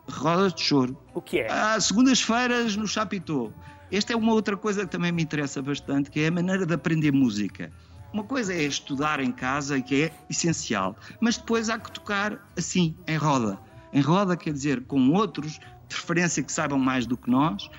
Rodas 0.10 0.54
de 0.54 0.62
choro. 0.62 0.98
O 1.14 1.22
que 1.22 1.40
é? 1.40 1.52
Há 1.52 1.80
segundas-feiras 1.80 2.76
no 2.76 2.88
Chapitô. 2.88 3.52
Esta 3.92 4.14
é 4.14 4.16
uma 4.16 4.34
outra 4.34 4.58
coisa 4.58 4.82
que 4.82 4.92
também 4.92 5.12
me 5.12 5.24
interessa 5.24 5.62
bastante, 5.62 6.10
que 6.10 6.20
é 6.22 6.28
a 6.28 6.32
maneira 6.32 6.66
de 6.66 6.74
aprender 6.74 7.12
música. 7.12 7.72
Uma 8.12 8.24
coisa 8.24 8.54
é 8.54 8.64
estudar 8.64 9.20
em 9.20 9.32
casa, 9.32 9.82
que 9.82 10.04
é 10.04 10.12
essencial, 10.30 10.96
mas 11.20 11.38
depois 11.38 11.70
há 11.70 11.80
que 11.80 11.92
tocar 11.92 12.40
assim, 12.58 12.96
em 13.08 13.18
roda. 13.18 13.58
Em 13.92 14.02
roda 14.02 14.38
quer 14.38 14.54
dizer 14.54 14.84
com 14.86 15.12
outros, 15.12 15.60
de 15.88 15.96
referência 15.96 16.44
que 16.44 16.52
saibam 16.52 16.78
mais 16.78 17.06
do 17.06 17.18
que 17.18 17.30
nós, 17.30 17.70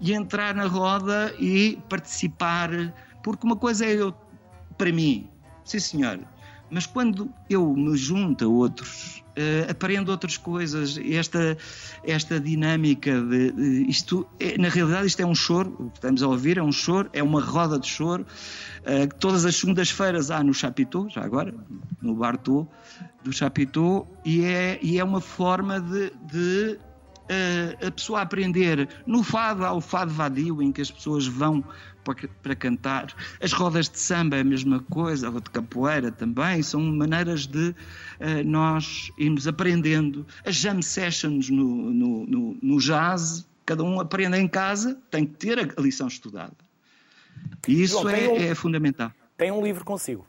e 0.00 0.12
entrar 0.12 0.54
na 0.54 0.66
roda 0.66 1.34
e 1.38 1.78
participar, 1.88 2.70
porque 3.22 3.46
uma 3.46 3.56
coisa 3.56 3.84
é 3.84 3.94
eu, 3.94 4.14
para 4.78 4.92
mim, 4.92 5.28
sim 5.64 5.78
senhor, 5.78 6.20
mas 6.70 6.86
quando 6.86 7.30
eu 7.48 7.74
me 7.74 7.96
junto 7.96 8.44
a 8.44 8.48
outros 8.48 9.22
uh, 9.30 9.70
aprendo 9.70 10.10
outras 10.10 10.36
coisas. 10.36 10.98
Esta, 10.98 11.56
esta 12.04 12.40
dinâmica 12.40 13.20
de, 13.20 13.52
de 13.52 13.90
isto, 13.90 14.26
é, 14.38 14.56
na 14.58 14.68
realidade, 14.68 15.06
isto 15.06 15.20
é 15.20 15.26
um 15.26 15.34
choro, 15.34 15.74
o 15.78 15.90
que 15.90 15.98
estamos 15.98 16.22
a 16.22 16.28
ouvir 16.28 16.58
é 16.58 16.62
um 16.62 16.72
choro, 16.72 17.08
é 17.12 17.22
uma 17.22 17.40
roda 17.40 17.78
de 17.78 17.86
choro. 17.86 18.26
Uh, 18.80 19.12
todas 19.18 19.44
as 19.44 19.56
segundas-feiras 19.56 20.30
há 20.30 20.42
no 20.42 20.54
Chapitô, 20.54 21.08
já 21.08 21.22
agora, 21.22 21.54
no 22.00 22.14
Bartô 22.14 22.66
do 23.22 23.32
Chapitô, 23.32 24.06
e 24.24 24.44
é, 24.44 24.78
e 24.82 24.98
é 24.98 25.04
uma 25.04 25.20
forma 25.20 25.80
de, 25.80 26.12
de 26.30 26.78
uh, 27.30 27.86
a 27.86 27.90
pessoa 27.90 28.20
aprender. 28.22 28.88
No 29.06 29.22
fado 29.22 29.64
há 29.64 29.72
o 29.72 29.80
fado 29.80 30.12
vadio, 30.12 30.60
em 30.60 30.72
que 30.72 30.80
as 30.80 30.90
pessoas 30.90 31.26
vão 31.26 31.64
para, 32.04 32.28
para 32.42 32.54
cantar. 32.56 33.14
As 33.40 33.52
rodas 33.52 33.88
de 33.88 33.98
samba 33.98 34.36
é 34.36 34.40
a 34.40 34.44
mesma 34.44 34.80
coisa, 34.80 35.28
a 35.28 35.30
de 35.30 35.50
capoeira 35.50 36.10
também, 36.10 36.62
são 36.62 36.80
maneiras 36.80 37.46
de 37.46 37.68
uh, 37.68 37.74
nós 38.44 39.10
irmos 39.16 39.46
aprendendo. 39.46 40.26
As 40.44 40.56
jam 40.56 40.82
sessions 40.82 41.48
no, 41.48 41.64
no, 41.64 42.26
no, 42.26 42.58
no 42.60 42.78
jazz, 42.78 43.46
cada 43.64 43.84
um 43.84 44.00
aprende 44.00 44.36
em 44.36 44.48
casa, 44.48 44.98
tem 45.10 45.24
que 45.24 45.34
ter 45.34 45.58
a 45.58 45.80
lição 45.80 46.08
estudada. 46.08 46.56
E 47.68 47.82
isso 47.82 48.00
João, 48.00 48.10
é, 48.10 48.28
um, 48.28 48.36
é 48.36 48.54
fundamental. 48.54 49.12
Tem 49.36 49.50
um 49.50 49.62
livro 49.62 49.84
consigo? 49.84 50.26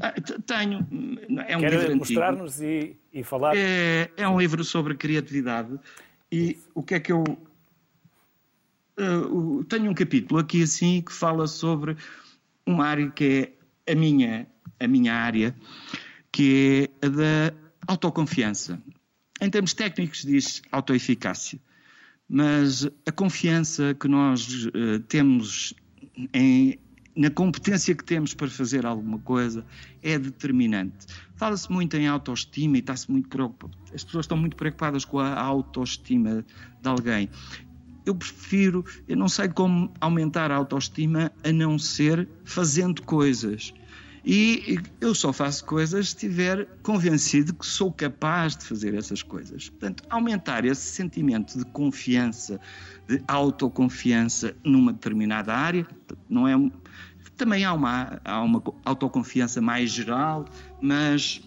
Ah, 0.00 0.12
tenho. 0.46 0.86
É 1.46 1.56
um 1.56 1.60
Quer 1.60 1.72
livro 1.72 1.96
mostrar-nos 1.96 2.60
e, 2.60 2.96
e, 3.12 3.22
falar? 3.22 3.56
É, 3.56 4.10
é 4.16 4.28
um 4.28 4.38
livro 4.38 4.62
sobre 4.64 4.94
criatividade. 4.94 5.78
E 6.30 6.58
o 6.74 6.82
que 6.82 6.94
é 6.94 7.00
que 7.00 7.12
eu 7.12 7.24
uh, 8.98 9.64
tenho 9.64 9.90
um 9.90 9.94
capítulo 9.94 10.40
aqui 10.40 10.62
assim 10.62 11.00
que 11.00 11.12
fala 11.12 11.46
sobre 11.46 11.96
uma 12.66 12.86
área 12.86 13.10
que 13.10 13.52
é 13.86 13.92
a 13.92 13.94
minha, 13.94 14.46
a 14.78 14.86
minha 14.86 15.14
área, 15.14 15.54
que 16.30 16.90
é 17.02 17.06
a 17.06 17.08
da 17.08 17.54
autoconfiança. 17.86 18.80
Em 19.40 19.48
termos 19.48 19.72
técnicos 19.72 20.22
diz 20.22 20.60
autoeficácia, 20.70 21.58
mas 22.28 22.86
a 23.06 23.12
confiança 23.12 23.94
que 23.94 24.08
nós 24.08 24.66
uh, 24.66 25.00
temos 25.08 25.72
em, 26.34 26.78
na 27.16 27.30
competência 27.30 27.94
que 27.94 28.04
temos 28.04 28.34
para 28.34 28.48
fazer 28.48 28.86
alguma 28.86 29.18
coisa 29.18 29.64
é 30.02 30.18
determinante. 30.18 31.06
Fala-se 31.36 31.70
muito 31.70 31.96
em 31.96 32.06
autoestima 32.06 32.76
e 32.76 32.80
está-se 32.80 33.10
muito 33.10 33.28
preocupado. 33.28 33.76
As 33.94 34.04
pessoas 34.04 34.24
estão 34.24 34.36
muito 34.36 34.56
preocupadas 34.56 35.04
com 35.04 35.18
a 35.18 35.40
autoestima 35.40 36.44
de 36.80 36.88
alguém 36.88 37.28
eu 38.08 38.14
prefiro, 38.14 38.84
eu 39.06 39.16
não 39.16 39.28
sei 39.28 39.48
como 39.48 39.92
aumentar 40.00 40.50
a 40.50 40.56
autoestima 40.56 41.30
a 41.44 41.52
não 41.52 41.78
ser 41.78 42.26
fazendo 42.44 43.02
coisas. 43.02 43.74
E 44.24 44.78
eu 45.00 45.14
só 45.14 45.32
faço 45.32 45.64
coisas 45.64 46.08
se 46.08 46.14
estiver 46.14 46.66
convencido 46.82 47.54
que 47.54 47.66
sou 47.66 47.92
capaz 47.92 48.56
de 48.56 48.64
fazer 48.64 48.94
essas 48.94 49.22
coisas. 49.22 49.68
Portanto, 49.68 50.02
aumentar 50.10 50.64
esse 50.64 50.82
sentimento 50.82 51.58
de 51.58 51.64
confiança, 51.66 52.60
de 53.06 53.22
autoconfiança 53.26 54.54
numa 54.64 54.92
determinada 54.92 55.54
área, 55.54 55.86
não 56.28 56.46
é. 56.46 56.54
Também 57.36 57.64
há 57.64 57.72
uma, 57.72 58.20
há 58.24 58.42
uma 58.42 58.62
autoconfiança 58.84 59.60
mais 59.60 59.92
geral, 59.92 60.44
mas, 60.82 61.40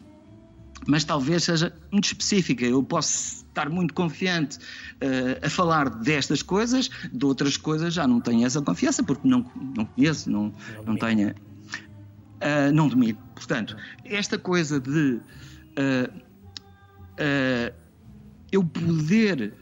mas 0.88 1.04
talvez 1.04 1.44
seja 1.44 1.74
muito 1.92 2.06
específica. 2.06 2.66
Eu 2.66 2.82
posso 2.82 3.46
estar 3.52 3.70
muito 3.70 3.94
confiante 3.94 4.58
uh, 4.58 5.46
a 5.46 5.50
falar 5.50 5.90
destas 5.90 6.42
coisas, 6.42 6.90
de 7.12 7.26
outras 7.26 7.58
coisas 7.58 7.94
já 7.94 8.08
não 8.08 8.22
tenho 8.22 8.46
essa 8.46 8.62
confiança, 8.62 9.04
porque 9.04 9.28
não, 9.28 9.46
não 9.76 9.86
conheço, 9.86 10.32
não, 10.32 10.54
não, 10.78 10.84
não 10.86 10.96
tenho. 10.96 11.36
Uh, 12.42 12.72
não 12.74 12.88
domino. 12.88 13.18
Portanto, 13.36 13.76
esta 14.04 14.38
coisa 14.38 14.80
de 14.80 15.20
uh, 15.78 16.22
eu 18.52 18.64
poder 18.64 19.54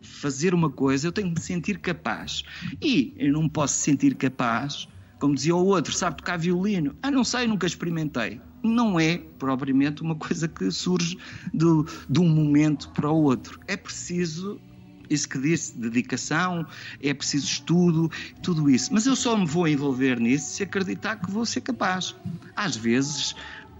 fazer 0.00 0.54
uma 0.54 0.70
coisa, 0.70 1.06
eu 1.06 1.12
tenho 1.12 1.28
que 1.28 1.34
me 1.34 1.40
sentir 1.40 1.78
capaz. 1.78 2.42
E 2.80 3.14
eu 3.18 3.32
não 3.32 3.48
posso 3.48 3.74
sentir 3.74 4.14
capaz, 4.14 4.88
como 5.18 5.34
dizia 5.34 5.54
o 5.54 5.64
outro, 5.66 5.92
sabe 5.92 6.16
tocar 6.16 6.38
violino? 6.38 6.96
Ah, 7.02 7.10
não 7.10 7.24
sei, 7.24 7.46
nunca 7.46 7.66
experimentei 7.66 8.40
não 8.66 8.98
é 8.98 9.18
propriamente 9.38 10.02
uma 10.02 10.14
coisa 10.16 10.48
que 10.48 10.70
surge 10.70 11.16
do, 11.52 11.86
de 12.08 12.20
um 12.20 12.28
momento 12.28 12.90
para 12.90 13.10
o 13.10 13.22
outro. 13.22 13.60
É 13.66 13.76
preciso 13.76 14.60
isso 15.08 15.28
que 15.28 15.38
disse, 15.38 15.76
dedicação, 15.76 16.66
é 17.02 17.12
preciso 17.14 17.46
estudo, 17.46 18.10
tudo 18.42 18.68
isso. 18.70 18.92
Mas 18.92 19.06
eu 19.06 19.16
só 19.16 19.36
me 19.36 19.46
vou 19.46 19.66
envolver 19.68 20.18
nisso 20.20 20.54
se 20.54 20.62
acreditar 20.62 21.16
que 21.16 21.30
vou 21.30 21.46
ser 21.46 21.60
capaz. 21.60 22.14
Às 22.54 22.76
vezes, 22.76 23.34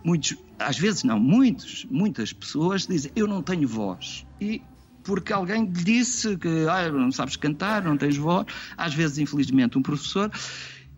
muitos, 0.05 0.37
às 0.59 0.79
vezes 0.79 1.03
não, 1.05 1.19
muitos, 1.19 1.87
muitas 1.91 2.33
pessoas 2.33 2.87
dizem 2.87 3.11
eu 3.17 3.27
não 3.27 3.43
tenho 3.43 3.67
voz. 3.67 4.27
E 4.41 4.63
porque 5.03 5.33
alguém 5.33 5.65
lhe 5.65 5.85
disse 5.85 6.37
que 6.37 6.67
ah, 6.69 6.91
não 6.91 7.13
sabes 7.13 7.37
cantar, 7.37 7.83
não 7.85 7.97
tens 7.97 8.17
voz, 8.17 8.47
às 8.77 8.93
vezes, 8.93 9.19
infelizmente, 9.19 9.79
um 9.79 9.83
professor, 9.83 10.31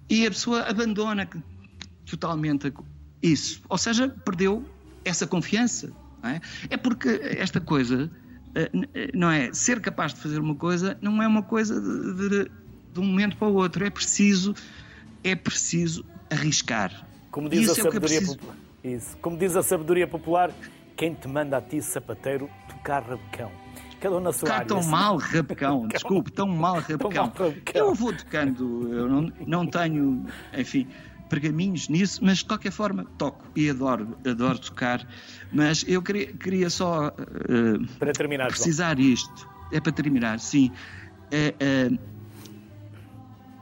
e 0.08 0.26
a 0.26 0.30
pessoa 0.30 0.62
abandona 0.62 1.28
totalmente 2.06 2.72
isso. 3.22 3.60
Ou 3.68 3.76
seja, 3.76 4.08
perdeu 4.08 4.64
essa 5.04 5.26
confiança. 5.26 5.92
É? 6.22 6.40
é? 6.70 6.76
porque 6.76 7.08
esta 7.22 7.60
coisa, 7.60 8.10
não 9.14 9.30
é? 9.30 9.52
Ser 9.52 9.80
capaz 9.80 10.14
de 10.14 10.20
fazer 10.20 10.38
uma 10.38 10.54
coisa 10.54 10.96
não 11.00 11.22
é 11.22 11.26
uma 11.26 11.42
coisa 11.42 11.80
de, 11.80 12.28
de, 12.28 12.50
de 12.92 13.00
um 13.00 13.04
momento 13.04 13.36
para 13.36 13.48
o 13.48 13.54
outro. 13.54 13.84
É 13.84 13.90
preciso, 13.90 14.54
é 15.22 15.34
preciso 15.34 16.04
arriscar. 16.30 17.06
Como 17.30 17.48
diz, 17.48 17.62
isso 17.62 17.72
a 17.72 17.80
é 17.80 17.82
sabedoria 17.84 18.22
popular. 18.22 18.56
Isso. 18.84 19.16
Como 19.18 19.36
diz 19.36 19.56
a 19.56 19.62
sabedoria 19.62 20.06
popular, 20.06 20.50
quem 20.96 21.14
te 21.14 21.28
manda 21.28 21.56
a 21.56 21.60
ti, 21.60 21.80
sapateiro, 21.82 22.48
tocar 22.68 23.02
rabecão. 23.02 23.50
Cada 24.00 24.16
um 24.16 24.20
na 24.20 24.32
sua 24.32 24.52
área. 24.52 24.66
tão 24.66 24.82
mal 24.84 25.16
rabecão, 25.16 25.86
desculpe, 25.88 26.30
tão 26.30 26.46
mal 26.46 26.78
rabecão. 26.80 27.32
Eu 27.74 27.94
vou 27.94 28.12
tocando, 28.12 28.88
eu 28.92 29.08
não, 29.08 29.32
não 29.46 29.66
tenho, 29.66 30.24
enfim, 30.56 30.86
pergaminhos 31.28 31.88
nisso, 31.88 32.20
mas 32.24 32.38
de 32.38 32.46
qualquer 32.46 32.72
forma 32.72 33.04
toco 33.16 33.44
e 33.54 33.68
adoro, 33.70 34.16
adoro 34.26 34.58
tocar. 34.58 35.06
Mas 35.52 35.84
eu 35.86 36.02
queria, 36.02 36.32
queria 36.32 36.70
só 36.70 37.08
uh, 37.08 37.86
para 37.98 38.12
terminar, 38.12 38.48
precisar 38.48 38.96
João. 38.96 39.08
isto. 39.12 39.48
É 39.70 39.80
para 39.80 39.92
terminar, 39.92 40.40
sim. 40.40 40.70
Uh, 41.30 41.94
uh, 41.94 41.98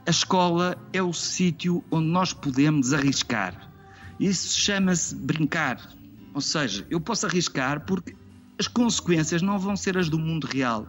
a 0.06 0.10
escola 0.10 0.78
é 0.92 1.02
o 1.02 1.12
sítio 1.12 1.82
onde 1.90 2.06
nós 2.06 2.32
podemos 2.32 2.92
arriscar. 2.92 3.68
Isso 4.20 4.58
chama-se 4.58 5.14
brincar. 5.14 5.80
Ou 6.32 6.40
seja, 6.40 6.86
eu 6.88 7.00
posso 7.00 7.26
arriscar 7.26 7.84
porque 7.84 8.14
as 8.58 8.68
consequências 8.68 9.42
não 9.42 9.58
vão 9.58 9.76
ser 9.76 9.98
as 9.98 10.08
do 10.08 10.18
mundo 10.18 10.46
real. 10.46 10.86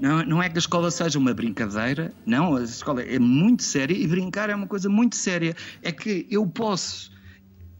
Não, 0.00 0.24
não 0.24 0.42
é 0.42 0.48
que 0.48 0.56
a 0.56 0.60
escola 0.60 0.90
seja 0.90 1.18
uma 1.18 1.34
brincadeira, 1.34 2.14
não, 2.24 2.56
a 2.56 2.62
escola 2.62 3.02
é 3.02 3.18
muito 3.18 3.64
séria 3.64 3.94
e 3.94 4.06
brincar 4.06 4.48
é 4.48 4.54
uma 4.54 4.66
coisa 4.66 4.88
muito 4.88 5.16
séria. 5.16 5.56
É 5.82 5.90
que 5.90 6.26
eu 6.30 6.46
posso 6.46 7.10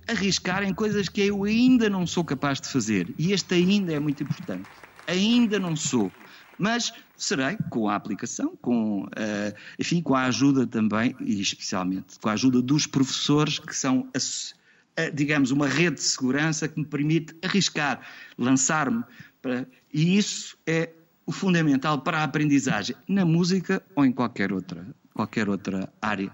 arriscar 0.08 0.62
em 0.64 0.74
coisas 0.74 1.08
que 1.08 1.20
eu 1.20 1.44
ainda 1.44 1.88
não 1.88 2.06
sou 2.06 2.24
capaz 2.24 2.60
de 2.60 2.68
fazer. 2.68 3.14
E 3.18 3.32
este 3.32 3.54
ainda 3.54 3.92
é 3.92 4.00
muito 4.00 4.22
importante. 4.22 4.68
Ainda 5.06 5.58
não 5.58 5.76
sou. 5.76 6.10
Mas 6.58 6.92
serei 7.16 7.56
com 7.70 7.88
a 7.88 7.94
aplicação, 7.94 8.56
com, 8.60 9.04
uh, 9.04 9.54
enfim, 9.78 10.02
com 10.02 10.14
a 10.14 10.24
ajuda 10.24 10.66
também, 10.66 11.14
e 11.20 11.40
especialmente 11.40 12.18
com 12.18 12.28
a 12.28 12.32
ajuda 12.32 12.60
dos 12.60 12.86
professores, 12.86 13.58
que 13.58 13.76
são, 13.76 14.08
a, 14.12 15.02
a, 15.02 15.10
digamos, 15.10 15.52
uma 15.52 15.68
rede 15.68 15.96
de 15.96 16.02
segurança 16.02 16.66
que 16.66 16.80
me 16.80 16.86
permite 16.86 17.36
arriscar, 17.42 18.00
lançar-me. 18.36 19.04
E 19.92 20.18
isso 20.18 20.56
é 20.66 20.90
o 21.28 21.32
fundamental 21.32 22.00
para 22.00 22.20
a 22.20 22.24
aprendizagem 22.24 22.96
na 23.06 23.22
música 23.22 23.82
ou 23.94 24.02
em 24.02 24.10
qualquer 24.10 24.50
outra, 24.50 24.86
qualquer 25.12 25.46
outra 25.46 25.92
área. 26.00 26.32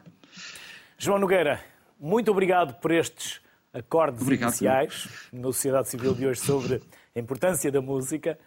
João 0.96 1.18
Nogueira, 1.18 1.60
muito 1.98 2.30
obrigado 2.30 2.74
por 2.74 2.92
estes 2.92 3.40
acordes 3.72 4.22
obrigado, 4.22 4.50
iniciais 4.50 5.08
na 5.32 5.42
sociedade 5.42 5.88
civil 5.88 6.14
de 6.14 6.28
hoje 6.28 6.40
sobre 6.40 6.80
a 7.12 7.18
importância 7.18 7.72
da 7.72 7.82
música. 7.82 8.38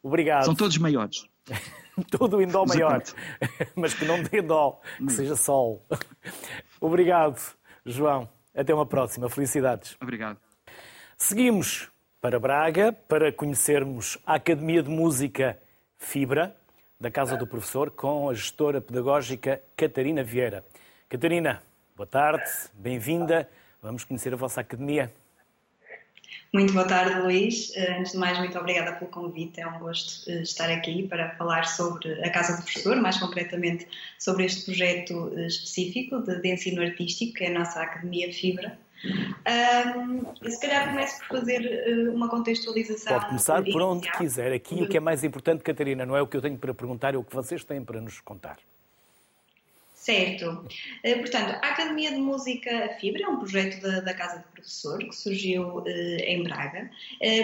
Obrigado. 0.00 0.44
São 0.44 0.54
todos 0.54 0.78
maiores. 0.78 1.28
Tudo 2.12 2.40
em 2.40 2.46
dó 2.46 2.64
maior, 2.64 3.02
mas 3.74 3.92
que 3.92 4.04
não 4.04 4.22
dê 4.22 4.40
dó, 4.40 4.80
que 4.98 5.10
seja 5.10 5.34
sol. 5.34 5.84
Obrigado, 6.80 7.40
João. 7.84 8.28
Até 8.54 8.72
uma 8.72 8.86
próxima. 8.86 9.28
Felicidades. 9.28 9.96
Obrigado. 10.00 10.38
Seguimos 11.16 11.90
para 12.20 12.38
Braga 12.38 12.92
para 12.92 13.32
conhecermos 13.32 14.16
a 14.24 14.34
Academia 14.34 14.80
de 14.80 14.90
Música 14.90 15.58
Fibra, 15.98 16.56
da 16.98 17.10
Casa 17.10 17.36
do 17.36 17.46
Professor, 17.46 17.90
com 17.90 18.30
a 18.30 18.34
gestora 18.34 18.80
pedagógica 18.80 19.60
Catarina 19.76 20.22
Vieira. 20.22 20.64
Catarina, 21.08 21.62
boa 21.96 22.06
tarde, 22.06 22.44
bem-vinda. 22.72 23.48
Vamos 23.82 24.04
conhecer 24.04 24.32
a 24.32 24.36
vossa 24.36 24.60
academia. 24.60 25.12
Muito 26.52 26.72
boa 26.72 26.86
tarde, 26.86 27.20
Luís. 27.20 27.76
Eh, 27.76 27.98
antes 27.98 28.12
de 28.12 28.18
mais, 28.18 28.38
muito 28.38 28.58
obrigada 28.58 28.92
pelo 28.92 29.10
convite. 29.10 29.60
É 29.60 29.66
um 29.66 29.78
gosto 29.80 30.30
eh, 30.30 30.42
estar 30.42 30.70
aqui 30.70 31.06
para 31.06 31.36
falar 31.36 31.64
sobre 31.64 32.24
a 32.24 32.30
Casa 32.30 32.56
do 32.56 32.62
Professor, 32.62 32.96
mais 32.96 33.18
concretamente 33.18 33.86
sobre 34.18 34.46
este 34.46 34.64
projeto 34.64 35.32
eh, 35.36 35.46
específico 35.46 36.20
de, 36.22 36.40
de 36.40 36.48
ensino 36.48 36.80
artístico, 36.80 37.34
que 37.34 37.44
é 37.44 37.48
a 37.48 37.58
nossa 37.58 37.82
Academia 37.82 38.32
Fibra. 38.32 38.78
Um, 39.04 40.50
se 40.50 40.60
calhar 40.60 40.90
começo 40.90 41.18
por 41.20 41.38
fazer 41.38 41.60
uh, 41.60 42.14
uma 42.14 42.28
contextualização. 42.28 43.12
Pode 43.14 43.26
começar 43.26 43.62
por 43.62 43.82
onde 43.82 44.10
quiser. 44.12 44.52
Aqui 44.52 44.82
o 44.82 44.88
que 44.88 44.96
é 44.96 45.00
mais 45.00 45.22
importante, 45.22 45.62
Catarina, 45.62 46.04
não 46.04 46.16
é 46.16 46.22
o 46.22 46.26
que 46.26 46.36
eu 46.36 46.42
tenho 46.42 46.58
para 46.58 46.74
perguntar, 46.74 47.14
é 47.14 47.16
o 47.16 47.24
que 47.24 47.34
vocês 47.34 47.64
têm 47.64 47.84
para 47.84 48.00
nos 48.00 48.20
contar. 48.20 48.58
Certo. 49.94 50.48
Uh, 50.50 51.18
portanto, 51.18 51.50
a 51.62 51.68
Academia 51.68 52.10
de 52.10 52.16
Música 52.16 52.96
Fibra 52.98 53.24
é 53.24 53.28
um 53.28 53.38
projeto 53.38 53.80
da, 53.82 54.00
da 54.00 54.14
Casa 54.14 54.38
do 54.38 54.44
Professor 54.52 54.98
que 54.98 55.14
surgiu 55.14 55.78
uh, 55.78 55.88
em 55.88 56.42
Braga. 56.42 56.90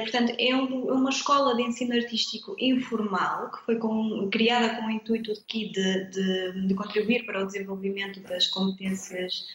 Portanto, 0.01 0.35
é 0.39 0.57
um, 0.57 0.85
uma 0.93 1.11
escola 1.11 1.55
de 1.55 1.63
ensino 1.63 1.95
artístico 1.95 2.57
informal 2.59 3.51
que 3.51 3.65
foi 3.67 3.77
com, 3.77 4.29
criada 4.31 4.77
com 4.77 4.87
o 4.87 4.91
intuito 4.91 5.33
aqui 5.33 5.71
de, 5.71 6.05
de, 6.07 6.67
de, 6.67 6.75
contribuir 6.75 7.27
para 7.27 7.43
o 7.43 7.47
desenvolvimento 7.47 8.21
das 8.21 8.47
competências 8.47 9.47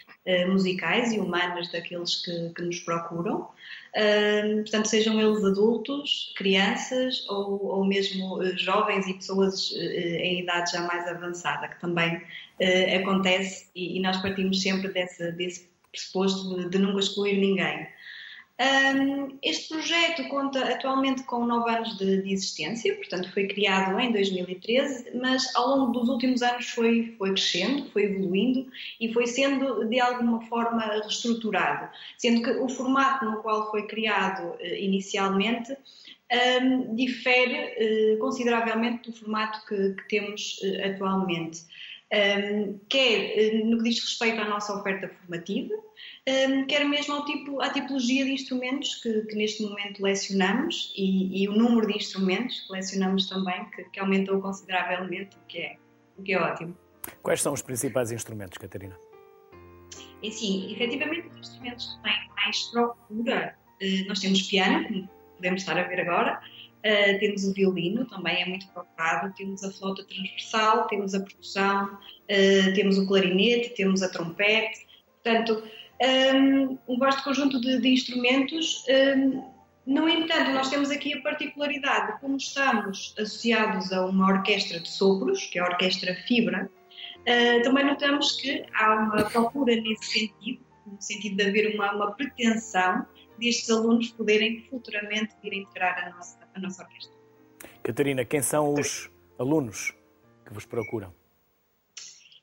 musicais 0.47 1.13
e 1.13 1.19
humanas 1.19 1.71
daqueles 1.71 2.17
que, 2.23 2.49
que 2.49 2.61
nos 2.61 2.79
procuram. 2.79 3.47
portanto, 4.63 4.87
sejam 4.87 5.19
eles 5.19 5.43
adultos, 5.43 6.33
crianças 6.35 7.27
ou, 7.29 7.65
ou 7.65 7.85
mesmo 7.85 8.43
jovens 8.57 9.07
e 9.07 9.13
pessoas 9.13 9.71
em 9.71 10.41
idade 10.41 10.71
já 10.71 10.81
mais 10.81 11.07
avançada, 11.07 11.67
que 11.67 11.79
também 11.79 12.17
uh, 12.17 13.01
acontece 13.01 13.67
e, 13.75 13.97
e, 13.97 14.01
nós 14.01 14.17
partimos 14.17 14.61
sempre 14.61 14.89
desse, 14.89 15.31
desse 15.31 15.69
pressuposto 15.91 16.55
de, 16.55 16.69
de 16.69 16.79
nunca 16.79 16.99
excluir 16.99 17.37
ninguém. 17.37 17.87
Um, 18.59 19.37
este 19.41 19.69
projeto 19.69 20.27
conta 20.27 20.59
atualmente 20.73 21.23
com 21.23 21.45
nove 21.45 21.71
anos 21.71 21.97
de, 21.97 22.21
de, 22.23 22.33
existência, 22.33 22.93
portanto 22.93 23.31
foi 23.31 23.47
criado 23.47 23.97
em 23.97 24.11
2013, 24.11 25.15
mas 25.15 25.55
ao 25.55 25.77
longo 25.77 25.93
dos 25.93 26.09
últimos 26.09 26.41
anos 26.41 26.69
foi, 26.71 27.15
foi 27.17 27.31
crescendo, 27.31 27.89
foi 27.91 28.03
evoluindo 28.03 28.69
e 28.99 29.13
foi 29.13 29.27
sendo 29.27 29.85
de 29.85 30.01
alguma 30.01 30.41
forma 30.47 30.81
reestruturado, 30.81 31.89
sendo 32.17 32.41
que 32.41 32.51
o 32.51 32.67
formato 32.67 33.23
no 33.23 33.41
qual 33.41 33.71
foi 33.71 33.87
criado 33.87 34.49
uh, 34.49 34.75
inicialmente 34.77 35.77
um, 36.61 36.93
difere 36.95 38.15
uh, 38.15 38.19
consideravelmente 38.19 39.09
do 39.09 39.15
formato 39.15 39.65
que, 39.67 39.93
que 39.93 40.07
temos 40.09 40.59
uh, 40.63 40.93
atualmente 40.93 41.61
um, 42.11 42.79
quer 42.89 43.37
eh, 43.37 43.63
no 43.63 43.77
que 43.77 43.83
diz 43.83 43.99
respeito 44.01 44.41
à 44.41 44.45
nossa 44.45 44.75
oferta 44.75 45.07
formativa, 45.07 45.73
um, 45.75 46.65
quer 46.65 46.83
mesmo 46.85 47.15
ao 47.15 47.25
tipo, 47.25 47.61
à 47.61 47.69
tipologia 47.69 48.25
de 48.25 48.31
instrumentos 48.31 48.95
que, 48.95 49.21
que 49.23 49.35
neste 49.35 49.63
momento 49.63 50.01
lecionamos 50.01 50.93
e, 50.95 51.43
e, 51.43 51.47
o 51.47 51.53
número 51.53 51.87
de 51.87 51.97
instrumentos 51.97 52.61
que 52.61 52.73
lecionamos 52.73 53.27
também, 53.27 53.65
que, 53.71 53.83
que, 53.85 53.99
aumentou 53.99 54.41
consideravelmente, 54.41 55.37
o 55.37 55.47
que, 55.47 55.59
é, 55.59 55.75
o 56.17 56.23
que 56.23 56.33
é 56.33 56.41
ótimo. 56.41 56.75
Quais 57.21 57.41
são 57.41 57.53
os 57.53 57.61
principais 57.61 58.11
instrumentos, 58.11 58.57
Catarina? 58.57 58.97
E 60.21 60.31
sim, 60.31 60.71
efetivamente 60.73 61.27
os 61.29 61.47
instrumentos 61.47 61.85
que 61.95 62.03
têm 62.03 62.29
mais 62.35 62.61
procura, 62.67 63.55
eh, 63.81 64.03
nós 64.07 64.19
temos 64.19 64.41
piano, 64.43 64.87
como 64.87 65.09
podemos 65.35 65.61
estar 65.61 65.77
a 65.77 65.83
ver 65.83 66.01
agora, 66.01 66.41
Uh, 66.79 67.19
temos 67.19 67.43
o 67.43 67.53
violino, 67.53 68.05
também 68.05 68.41
é 68.41 68.45
muito 68.45 68.65
procurado, 68.69 69.33
temos 69.35 69.63
a 69.63 69.71
flauta 69.71 70.03
transversal, 70.05 70.87
temos 70.87 71.13
a 71.13 71.19
percussão, 71.19 71.85
uh, 71.85 72.73
temos 72.73 72.97
o 72.97 73.05
clarinete, 73.05 73.73
temos 73.75 74.01
a 74.01 74.09
trompete. 74.09 74.87
Portanto, 75.21 75.61
um, 76.01 76.77
um 76.87 76.97
vasto 76.97 77.23
conjunto 77.23 77.59
de, 77.59 77.79
de 77.79 77.89
instrumentos. 77.89 78.85
Um, 78.87 79.43
no 79.85 80.07
entanto, 80.07 80.51
nós 80.51 80.69
temos 80.69 80.89
aqui 80.91 81.13
a 81.13 81.21
particularidade, 81.21 82.19
como 82.21 82.37
estamos 82.37 83.13
associados 83.17 83.91
a 83.91 84.05
uma 84.05 84.27
orquestra 84.27 84.79
de 84.79 84.87
sopros, 84.87 85.47
que 85.47 85.57
é 85.57 85.61
a 85.61 85.65
Orquestra 85.65 86.15
Fibra, 86.27 86.69
uh, 86.69 87.63
também 87.63 87.85
notamos 87.85 88.39
que 88.39 88.65
há 88.73 88.95
uma 88.95 89.23
procura 89.25 89.75
nesse 89.75 90.19
sentido, 90.19 90.63
no 90.85 91.01
sentido 91.01 91.37
de 91.37 91.43
haver 91.43 91.75
uma, 91.75 91.93
uma 91.93 92.11
pretensão 92.11 93.05
destes 93.39 93.69
alunos 93.69 94.09
poderem 94.11 94.61
futuramente 94.69 95.33
vir 95.41 95.53
integrar 95.53 96.07
a 96.07 96.09
nossa 96.15 96.38
a 96.55 96.59
nossa 96.59 96.83
orquestra. 96.83 97.13
Catarina, 97.83 98.25
quem 98.25 98.41
são 98.41 98.73
os 98.73 99.09
alunos 99.37 99.93
que 100.45 100.53
vos 100.53 100.65
procuram? 100.65 101.13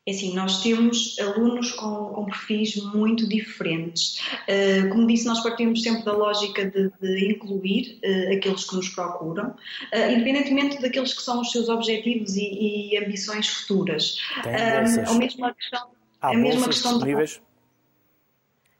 É 0.08 0.12
assim, 0.12 0.34
nós 0.36 0.62
temos 0.62 1.18
alunos 1.18 1.72
com, 1.72 2.10
com 2.10 2.26
perfis 2.26 2.76
muito 2.76 3.28
diferentes. 3.28 4.20
Uh, 4.42 4.88
como 4.90 5.04
disse, 5.04 5.26
nós 5.26 5.42
partimos 5.42 5.82
sempre 5.82 6.04
da 6.04 6.12
lógica 6.12 6.64
de, 6.64 6.92
de 7.00 7.32
incluir 7.32 7.98
uh, 8.04 8.36
aqueles 8.36 8.64
que 8.64 8.76
nos 8.76 8.88
procuram, 8.90 9.48
uh, 9.48 10.10
independentemente 10.12 10.80
daqueles 10.80 11.12
que 11.12 11.22
são 11.22 11.40
os 11.40 11.50
seus 11.50 11.68
objetivos 11.68 12.36
e, 12.36 12.92
e 12.92 12.98
ambições 12.98 13.48
futuras. 13.48 14.16
Tem 14.44 14.52
bolsas. 14.52 15.10
a 15.10 15.14
mesma 15.18 15.54
questão, 15.54 15.90
Há 16.20 16.30
a 16.30 16.34
mesma 16.34 16.66
questão 16.66 16.92
disponíveis? 16.92 17.30
de... 17.30 17.40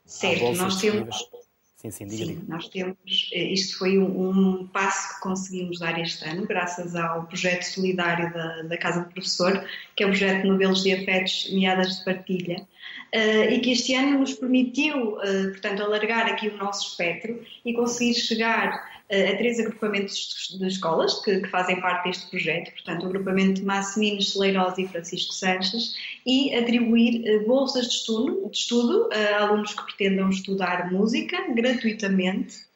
Certo, 0.05 0.53
nós 0.63 0.81
temos 0.81 1.09
disponíveis? 1.09 1.46
Sim, 1.77 1.91
sim, 1.91 2.07
diga, 2.07 2.25
Sim, 2.25 2.45
nós 2.49 2.69
temos, 2.69 2.97
eh, 3.35 3.53
isto 3.53 3.79
foi 3.79 3.99
um, 3.99 4.31
um 4.31 4.67
passo 4.67 5.15
que 5.15 5.21
conseguimos 5.21 5.79
dar 5.79 6.01
este 6.01 6.25
ano, 6.27 6.47
graças 6.47 6.97
ao 6.97 7.27
projeto 7.27 7.65
solidário 7.65 8.33
da, 8.33 8.63
da 8.63 8.79
Casa 8.79 9.03
do 9.03 9.11
Professor, 9.11 9.63
que 9.95 10.03
é 10.03 10.07
o 10.07 10.09
projeto 10.09 10.47
Novelos 10.47 10.83
de 10.83 10.95
Afetos 10.95 11.51
Meadas 11.53 11.99
de 11.99 12.05
Partilha, 12.07 12.67
uh, 13.15 13.53
e 13.53 13.61
que 13.61 13.73
este 13.73 13.95
ano 13.95 14.21
nos 14.21 14.33
permitiu, 14.33 15.19
uh, 15.19 15.51
portanto, 15.51 15.83
alargar 15.83 16.27
aqui 16.27 16.49
o 16.49 16.57
nosso 16.57 16.89
espectro 16.89 17.45
e 17.63 17.75
conseguir 17.75 18.15
chegar 18.15 18.96
a 19.11 19.37
três 19.37 19.61
agrupamentos 19.61 20.57
de 20.59 20.67
escolas 20.67 21.23
que, 21.25 21.41
que, 21.41 21.49
fazem 21.49 21.81
parte 21.81 22.05
deste 22.09 22.29
projeto, 22.29 22.73
portanto, 22.73 23.05
o 23.05 23.07
agrupamento 23.07 23.61
de 23.61 23.67
Massiminos, 23.67 24.33
Celeiros 24.33 24.79
e 24.79 24.89
Francisco 24.89 25.33
Sanches, 25.33 25.95
e 26.27 26.55
atribuir 26.55 27.45
bolsas 27.47 27.87
de 27.87 27.95
estudo, 27.95 28.49
de 28.49 28.57
estudo 28.57 29.09
a 29.13 29.45
alunos 29.45 29.75
que 29.75 29.85
pretendam 29.85 30.29
estudar 30.31 30.91
música 30.91 31.37
gratuitamente 31.55 32.67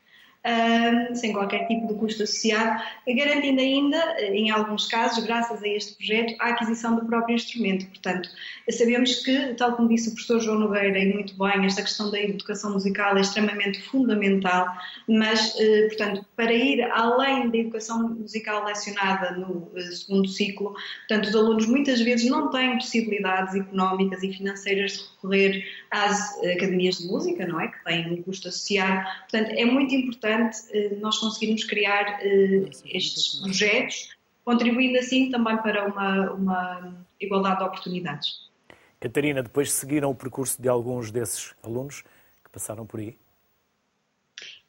sem 1.14 1.32
qualquer 1.32 1.66
tipo 1.66 1.86
de 1.86 1.94
custo 1.94 2.22
associado, 2.22 2.82
garantindo 3.06 3.60
ainda, 3.60 3.98
em 4.22 4.50
alguns 4.50 4.86
casos, 4.86 5.22
graças 5.24 5.62
a 5.62 5.68
este 5.68 5.94
projeto, 5.96 6.34
a 6.40 6.50
aquisição 6.50 6.96
do 6.96 7.04
próprio 7.04 7.34
instrumento. 7.34 7.86
Portanto, 7.86 8.28
sabemos 8.70 9.16
que, 9.16 9.54
tal 9.54 9.76
como 9.76 9.88
disse 9.88 10.08
o 10.08 10.12
professor 10.12 10.40
João 10.40 10.58
Nogueira, 10.60 10.98
e 10.98 11.12
muito 11.12 11.36
bem, 11.36 11.66
esta 11.66 11.82
questão 11.82 12.10
da 12.10 12.20
educação 12.20 12.72
musical 12.72 13.16
é 13.18 13.20
extremamente 13.20 13.82
fundamental, 13.82 14.66
mas, 15.06 15.54
uh, 15.54 15.88
portanto, 15.88 16.24
para 16.34 16.52
ir 16.52 16.82
além 16.92 17.50
da 17.50 17.58
educação 17.58 18.08
musical 18.08 18.64
lecionada 18.64 19.32
no 19.32 19.70
uh, 19.74 19.92
segundo 19.92 20.28
ciclo, 20.28 20.74
portanto, 21.08 21.28
os 21.28 21.34
alunos 21.34 21.66
muitas 21.66 22.00
vezes 22.00 22.30
não 22.30 22.50
têm 22.50 22.78
possibilidades 22.78 23.54
económicas 23.54 24.22
e 24.22 24.32
financeiras 24.32 24.92
de 24.92 25.04
recorrer 25.14 25.64
às 25.90 26.38
academias 26.44 26.98
de 26.98 27.06
música, 27.06 27.46
não 27.46 27.60
é? 27.60 27.68
Que 27.68 27.84
têm 27.84 28.10
um 28.10 28.22
custo 28.22 28.48
associado. 28.48 29.06
Portanto, 29.30 29.50
é 29.50 29.64
muito 29.64 29.94
importante 29.94 30.29
eh, 30.72 30.96
nós 31.00 31.18
conseguirmos 31.18 31.64
criar 31.64 32.20
eh, 32.22 32.68
estes 32.86 33.40
projetos, 33.40 34.10
contribuindo 34.44 34.98
assim 34.98 35.30
também 35.30 35.56
para 35.58 35.86
uma, 35.86 36.32
uma 36.32 37.06
igualdade 37.20 37.58
de 37.58 37.64
oportunidades. 37.64 38.50
Catarina, 38.98 39.42
depois 39.42 39.72
seguiram 39.72 40.10
o 40.10 40.14
percurso 40.14 40.60
de 40.60 40.68
alguns 40.68 41.10
desses 41.10 41.54
alunos 41.62 42.02
que 42.44 42.50
passaram 42.52 42.86
por 42.86 43.00
aí? 43.00 43.16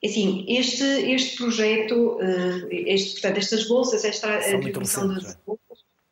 Assim, 0.04 0.45
este, 0.47 0.84
este 0.84 1.38
projeto, 1.38 2.17
eh, 2.21 2.93
este, 2.93 3.13
portanto, 3.13 3.38
estas 3.38 3.67
bolsas, 3.67 4.04
esta 4.04 4.36
atribuição 4.38 5.08
das 5.08 5.36
bolsas, 5.45 5.61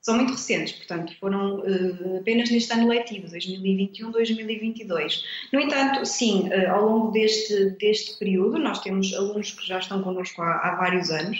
são 0.09 0.17
muito 0.17 0.31
recentes, 0.31 0.73
portanto, 0.73 1.13
foram 1.19 1.59
uh, 1.59 2.17
apenas 2.17 2.49
neste 2.49 2.73
ano 2.73 2.87
letivo, 2.87 3.27
2021-2022. 3.27 5.21
No 5.53 5.59
entanto, 5.59 6.03
sim, 6.03 6.49
uh, 6.49 6.71
ao 6.71 6.83
longo 6.83 7.11
deste, 7.11 7.69
deste 7.79 8.17
período, 8.17 8.57
nós 8.57 8.79
temos 8.79 9.13
alunos 9.13 9.51
que 9.51 9.67
já 9.67 9.77
estão 9.77 10.01
connosco 10.01 10.41
há, 10.41 10.67
há 10.67 10.75
vários 10.77 11.11
anos, 11.11 11.37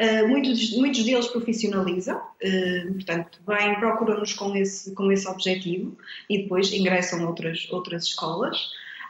uh, 0.00 0.28
muitos, 0.28 0.74
muitos 0.78 1.04
deles 1.04 1.26
profissionalizam, 1.26 2.18
portanto, 2.94 3.38
vêm, 3.46 3.74
procuram-nos 3.78 4.32
com 4.32 4.56
esse, 4.56 4.94
com 4.94 5.12
esse 5.12 5.28
objetivo 5.28 5.94
e 6.30 6.38
depois 6.38 6.72
ingressam 6.72 7.26
outras, 7.26 7.68
outras 7.70 8.04
escolas. 8.04 8.56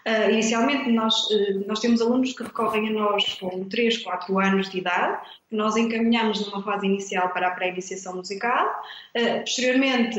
Uh, 0.07 0.31
inicialmente, 0.31 0.89
nós, 0.93 1.29
uh, 1.31 1.67
nós 1.67 1.81
temos 1.81 2.01
alunos 2.01 2.33
que 2.33 2.45
recorrem 2.45 2.91
a 2.91 2.93
nós 2.93 3.25
com 3.41 3.65
3, 3.65 4.05
4 4.05 4.39
anos 4.39 4.71
de 4.71 4.79
idade, 4.79 5.19
que 5.51 5.57
nós 5.57 5.77
encaminhamos 5.77 6.47
numa 6.47 6.63
fase 6.63 6.87
inicial 6.87 7.31
para 7.31 7.49
a 7.49 7.51
pré-iniciação 7.51 8.15
musical. 8.15 8.85
Uh, 9.17 9.41
posteriormente, 9.41 10.17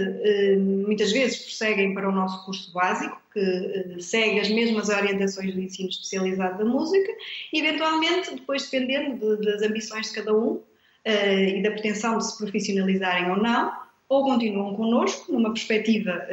muitas 0.59 1.13
vezes 1.13 1.37
prosseguem 1.37 1.93
para 1.93 2.09
o 2.09 2.11
nosso 2.11 2.43
curso 2.43 2.73
básico, 2.73 3.17
que 3.33 4.01
segue 4.01 4.41
as 4.41 4.49
mesmas 4.49 4.89
orientações 4.89 5.53
do 5.53 5.61
ensino 5.61 5.87
especializado 5.87 6.57
da 6.57 6.65
música, 6.65 7.09
e 7.53 7.59
eventualmente, 7.59 8.35
depois 8.35 8.69
dependendo 8.69 9.37
de, 9.37 9.45
das 9.45 9.61
ambições 9.61 10.09
de 10.09 10.15
cada 10.15 10.35
um 10.35 10.61
e 11.05 11.61
da 11.61 11.71
pretensão 11.71 12.17
de 12.17 12.25
se 12.25 12.37
profissionalizarem 12.37 13.29
ou 13.29 13.37
não, 13.37 13.71
ou 14.09 14.25
continuam 14.25 14.75
connosco 14.75 15.31
numa 15.31 15.53
perspectiva 15.53 16.27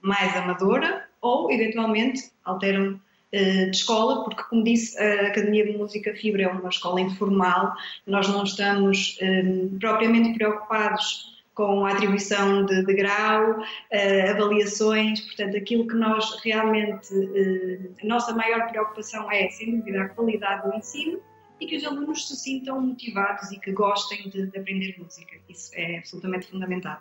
mais 0.00 0.34
amadora, 0.36 1.07
ou 1.20 1.50
eventualmente 1.50 2.30
alteram 2.44 3.00
eh, 3.30 3.66
de 3.66 3.76
escola, 3.76 4.24
porque, 4.24 4.42
como 4.44 4.64
disse, 4.64 4.98
a 4.98 5.28
Academia 5.28 5.66
de 5.66 5.76
Música 5.76 6.14
Fibra 6.14 6.44
é 6.44 6.48
uma 6.48 6.68
escola 6.68 7.00
informal, 7.00 7.74
nós 8.06 8.26
não 8.28 8.44
estamos 8.44 9.18
um, 9.20 9.26
eh, 9.74 9.78
propriamente 9.78 10.32
preocupados 10.32 11.38
com 11.58 11.84
a 11.84 11.90
atribuição 11.90 12.64
de, 12.64 12.86
de 12.86 12.94
grau, 12.94 13.58
uh, 13.58 14.30
avaliações, 14.30 15.20
portanto, 15.22 15.56
aquilo 15.56 15.88
que 15.88 15.94
nós 15.96 16.40
realmente, 16.44 17.12
uh, 17.12 17.94
a 18.00 18.06
nossa 18.06 18.32
maior 18.32 18.70
preocupação 18.70 19.28
é, 19.28 19.48
sem 19.48 19.76
dúvida, 19.76 20.02
a 20.04 20.08
qualidade 20.08 20.70
do 20.70 20.76
ensino 20.76 21.20
e 21.60 21.66
que 21.66 21.76
os 21.76 21.84
alunos 21.84 22.28
se 22.28 22.36
sintam 22.36 22.80
motivados 22.80 23.50
e 23.50 23.58
que 23.58 23.72
gostem 23.72 24.30
de, 24.30 24.46
de 24.46 24.56
aprender 24.56 24.94
música. 24.98 25.36
Isso 25.48 25.72
é 25.74 25.98
absolutamente 25.98 26.46
fundamental. 26.46 26.98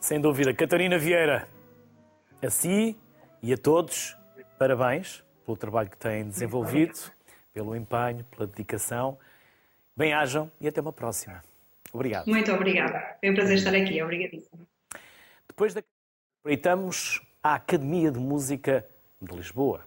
Sem 0.00 0.22
dúvida. 0.22 0.54
Catarina 0.54 0.96
Vieira, 0.96 1.46
a 2.42 2.48
si 2.48 2.96
e 3.46 3.52
a 3.52 3.56
todos, 3.56 4.16
parabéns 4.58 5.22
pelo 5.44 5.56
trabalho 5.56 5.88
que 5.88 5.96
têm 5.96 6.28
desenvolvido, 6.28 6.98
pelo 7.54 7.76
empenho, 7.76 8.24
pela 8.24 8.44
dedicação. 8.44 9.16
Bem-ajam 9.96 10.50
e 10.60 10.66
até 10.66 10.80
uma 10.80 10.92
próxima. 10.92 11.44
Obrigado. 11.92 12.26
Muito 12.26 12.52
obrigada. 12.52 13.16
Foi 13.20 13.30
um 13.30 13.34
prazer 13.34 13.58
estar 13.58 13.72
aqui. 13.72 14.02
Obrigadíssima. 14.02 14.66
Depois 15.46 15.72
da 15.72 15.80
aproveitamos 16.40 17.22
a 17.40 17.54
Academia 17.54 18.10
de 18.10 18.18
Música 18.18 18.84
de 19.22 19.36
Lisboa. 19.36 19.86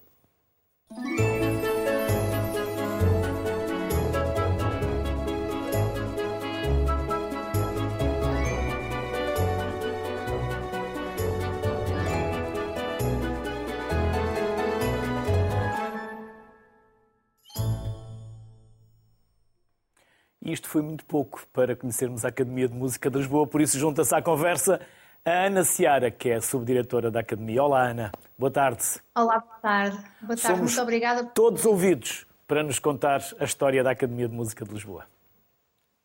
Isto 20.52 20.68
foi 20.68 20.82
muito 20.82 21.06
pouco 21.06 21.46
para 21.54 21.76
conhecermos 21.76 22.26
a 22.26 22.30
Academia 22.30 22.68
de 22.68 22.74
Música 22.74 23.10
de 23.10 23.18
Lisboa, 23.18 23.48
por 23.48 23.62
isso 23.62 23.78
junta-se 23.78 24.14
à 24.14 24.22
conversa 24.22 24.80
a 25.26 25.46
Ana 25.46 25.64
Seara, 25.64 26.10
que 26.10 26.30
é 26.30 26.36
a 26.36 26.42
subdiretora 26.42 27.12
da 27.12 27.20
Academia. 27.20 27.64
Olá, 27.64 27.90
Ana. 27.90 28.12
Boa 28.38 28.52
tarde. 28.52 28.84
Olá, 29.16 29.40
boa 29.40 29.60
tarde. 29.62 29.98
Boa 30.22 30.36
tarde, 30.36 30.42
Somos 30.42 30.60
muito 30.72 30.82
obrigada. 30.82 31.24
Todos 31.24 31.66
ouvidos 31.66 32.26
para 32.48 32.64
nos 32.64 32.80
contar 32.80 33.22
a 33.40 33.44
história 33.44 33.84
da 33.84 33.92
Academia 33.92 34.28
de 34.28 34.36
Música 34.36 34.66
de 34.66 34.74
Lisboa. 34.74 35.06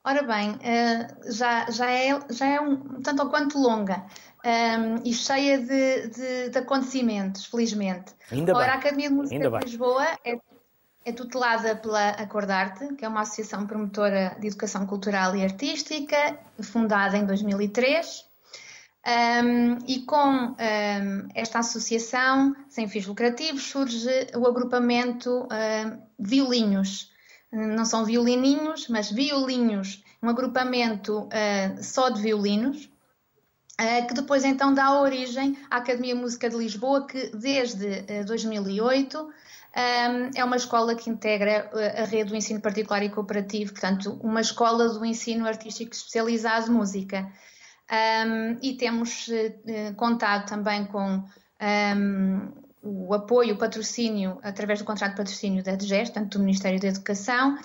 Ora 0.06 0.22
bem, 0.22 0.58
eh, 0.62 1.08
já, 1.30 1.70
já, 1.70 1.90
é, 1.90 2.20
já 2.30 2.46
é 2.46 2.60
um 2.60 3.00
tanto 3.00 3.22
ou 3.22 3.30
quanto 3.30 3.58
longa 3.58 4.04
um, 4.44 4.48
ehm, 4.48 4.96
e 5.02 5.14
cheia 5.14 5.56
de, 5.58 6.08
de, 6.08 6.50
de, 6.50 6.58
acontecimentos, 6.58 7.46
felizmente. 7.46 8.12
Ainda 8.30 8.54
Ora, 8.54 8.66
bem. 8.66 8.74
a 8.74 8.78
Academia 8.78 9.08
de 9.08 9.14
Música 9.14 9.34
Ainda 9.34 9.58
de 9.58 9.64
Lisboa 9.64 10.06
é 10.22 10.38
é 11.04 11.12
tutelada 11.12 11.76
pela 11.76 12.10
Acordarte, 12.10 12.94
que 12.94 13.04
é 13.04 13.08
uma 13.08 13.20
associação 13.20 13.66
promotora 13.66 14.36
de 14.40 14.46
educação 14.46 14.86
cultural 14.86 15.36
e 15.36 15.44
artística, 15.44 16.38
fundada 16.62 17.16
em 17.16 17.26
2003. 17.26 18.24
Um, 19.06 19.78
e 19.86 20.00
com 20.00 20.16
um, 20.16 20.56
esta 21.34 21.58
associação 21.58 22.56
sem 22.70 22.88
fins 22.88 23.06
lucrativos 23.06 23.64
surge 23.64 24.08
o 24.34 24.46
agrupamento 24.46 25.42
um, 25.42 26.02
Violinhos. 26.18 27.12
Não 27.52 27.84
são 27.84 28.04
violininhos, 28.04 28.88
mas 28.88 29.12
violinhos, 29.12 30.02
um 30.20 30.28
agrupamento 30.28 31.28
só 31.80 32.08
de 32.08 32.20
violinos, 32.20 32.90
uh, 33.80 34.08
que 34.08 34.14
depois 34.14 34.42
então 34.42 34.74
dá 34.74 34.98
origem 34.98 35.56
à 35.70 35.76
Academia 35.76 36.16
Música 36.16 36.50
de 36.50 36.56
Lisboa, 36.56 37.06
que 37.06 37.28
desde 37.36 37.86
uh, 37.86 38.24
2008 38.26 39.18
um, 39.20 39.30
é 39.74 40.44
uma 40.44 40.56
escola 40.56 40.94
que 40.94 41.10
integra 41.10 41.68
uh, 41.72 42.02
a 42.02 42.04
rede 42.04 42.30
do 42.30 42.36
ensino 42.36 42.60
particular 42.60 43.02
e 43.02 43.10
cooperativo, 43.10 43.72
portanto, 43.72 44.18
uma 44.22 44.40
escola 44.40 44.88
do 44.88 45.04
ensino 45.04 45.46
artístico 45.46 45.92
especializado 45.92 46.66
de 46.66 46.70
música. 46.70 47.30
E 48.62 48.76
temos 48.76 49.28
uh, 49.28 49.94
contado 49.96 50.48
também 50.48 50.86
com 50.86 51.24
o 52.82 53.14
apoio, 53.14 53.54
o 53.54 53.58
patrocínio, 53.58 54.38
através 54.42 54.78
do 54.78 54.84
contrato 54.84 55.12
de 55.12 55.16
patrocínio 55.16 55.64
da 55.64 55.74
DGES, 55.74 56.10
portanto, 56.10 56.38
do 56.38 56.44
Ministério 56.44 56.78
da 56.78 56.88
Educação, 56.88 57.58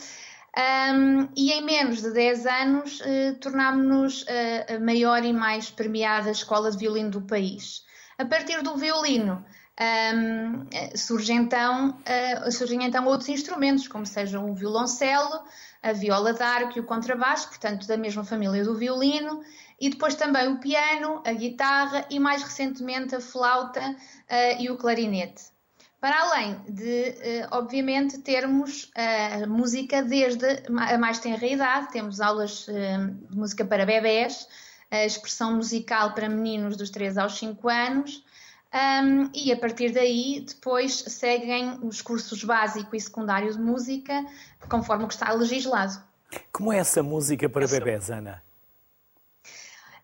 um, 0.57 1.29
e 1.35 1.51
em 1.51 1.63
menos 1.63 2.01
de 2.01 2.11
10 2.11 2.45
anos 2.47 3.01
uh, 3.01 3.35
tornámos-nos 3.39 4.25
a 4.67 4.79
maior 4.79 5.23
e 5.23 5.31
mais 5.31 5.69
premiada 5.69 6.31
escola 6.31 6.71
de 6.71 6.77
violino 6.77 7.11
do 7.11 7.21
país. 7.21 7.83
A 8.17 8.25
partir 8.25 8.63
do 8.63 8.75
violino, 8.75 9.45
um, 9.79 10.65
surgem, 10.95 11.37
então, 11.37 11.97
uh, 12.45 12.51
surgem 12.51 12.83
então 12.83 13.05
outros 13.05 13.29
instrumentos, 13.29 13.87
como 13.87 14.05
sejam 14.05 14.49
o 14.49 14.53
violoncelo, 14.53 15.43
a 15.81 15.93
viola 15.93 16.33
d'arco 16.33 16.77
e 16.77 16.81
o 16.81 16.85
contrabaixo, 16.85 17.47
portanto, 17.47 17.87
da 17.87 17.95
mesma 17.95 18.25
família 18.25 18.63
do 18.63 18.75
violino, 18.75 19.41
e 19.79 19.89
depois 19.89 20.15
também 20.15 20.49
o 20.49 20.59
piano, 20.59 21.21
a 21.25 21.31
guitarra 21.31 22.05
e, 22.09 22.19
mais 22.19 22.43
recentemente, 22.43 23.15
a 23.15 23.21
flauta 23.21 23.79
uh, 23.79 24.61
e 24.61 24.69
o 24.69 24.75
clarinete. 24.75 25.43
Para 26.01 26.23
além 26.23 26.55
de, 26.67 27.09
uh, 27.09 27.47
obviamente, 27.51 28.19
termos 28.19 28.91
música 29.47 30.01
desde 30.03 30.63
a 30.77 30.97
mais 30.97 31.19
tenra 31.19 31.45
idade, 31.45 31.91
temos 31.93 32.19
aulas 32.19 32.65
de 32.65 33.35
música 33.35 33.63
para 33.63 33.85
bebés, 33.85 34.45
a 34.91 35.05
expressão 35.05 35.55
musical 35.55 36.13
para 36.13 36.27
meninos 36.27 36.75
dos 36.75 36.89
3 36.89 37.17
aos 37.17 37.37
5 37.37 37.69
anos, 37.69 38.23
um, 38.73 39.29
e 39.33 39.51
a 39.51 39.57
partir 39.57 39.91
daí, 39.91 40.45
depois 40.47 41.03
seguem 41.07 41.79
os 41.81 42.01
cursos 42.01 42.43
básico 42.43 42.95
e 42.95 43.01
secundário 43.01 43.51
de 43.51 43.59
música, 43.59 44.25
conforme 44.69 45.05
o 45.05 45.07
que 45.07 45.13
está 45.13 45.31
legislado. 45.33 46.03
Como 46.51 46.71
é 46.71 46.77
essa 46.77 47.01
música 47.01 47.49
para 47.49 47.67
bebés, 47.67 48.11
Ana? 48.11 48.43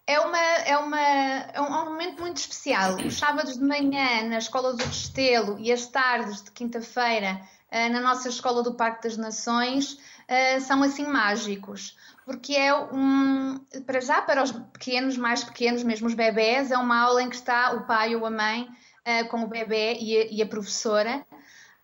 É, 0.07 0.19
uma, 0.19 0.37
é, 0.37 0.77
uma, 0.77 0.99
é 0.99 1.61
um 1.61 1.85
momento 1.85 2.21
muito 2.21 2.37
especial. 2.37 2.95
Os 2.97 3.17
sábados 3.17 3.57
de 3.57 3.63
manhã 3.63 4.27
na 4.29 4.37
Escola 4.37 4.73
do 4.73 4.83
Restelo 4.83 5.59
e 5.59 5.71
as 5.71 5.87
tardes 5.87 6.43
de 6.43 6.51
quinta-feira 6.51 7.41
ah, 7.71 7.89
na 7.89 8.01
nossa 8.01 8.29
Escola 8.29 8.61
do 8.61 8.75
Parque 8.75 9.03
das 9.03 9.17
Nações 9.17 9.97
ah, 10.27 10.59
são 10.59 10.83
assim 10.83 11.05
mágicos 11.05 11.97
porque 12.25 12.53
é 12.55 12.75
um, 12.75 13.59
para 13.85 14.01
já 14.01 14.21
para 14.21 14.43
os 14.43 14.51
pequenos, 14.51 15.15
mais 15.15 15.43
pequenos, 15.43 15.83
mesmo 15.83 16.07
os 16.07 16.15
bebés, 16.15 16.71
é 16.71 16.77
uma 16.77 16.99
aula 16.99 17.21
em 17.21 17.29
que 17.29 17.35
está 17.35 17.73
o 17.73 17.85
pai 17.85 18.15
ou 18.15 18.25
a 18.25 18.31
mãe 18.31 18.63
uh, 18.63 19.27
com 19.29 19.43
o 19.43 19.47
bebê 19.47 19.93
e 19.99 20.17
a, 20.17 20.25
e 20.31 20.41
a 20.41 20.47
professora, 20.47 21.25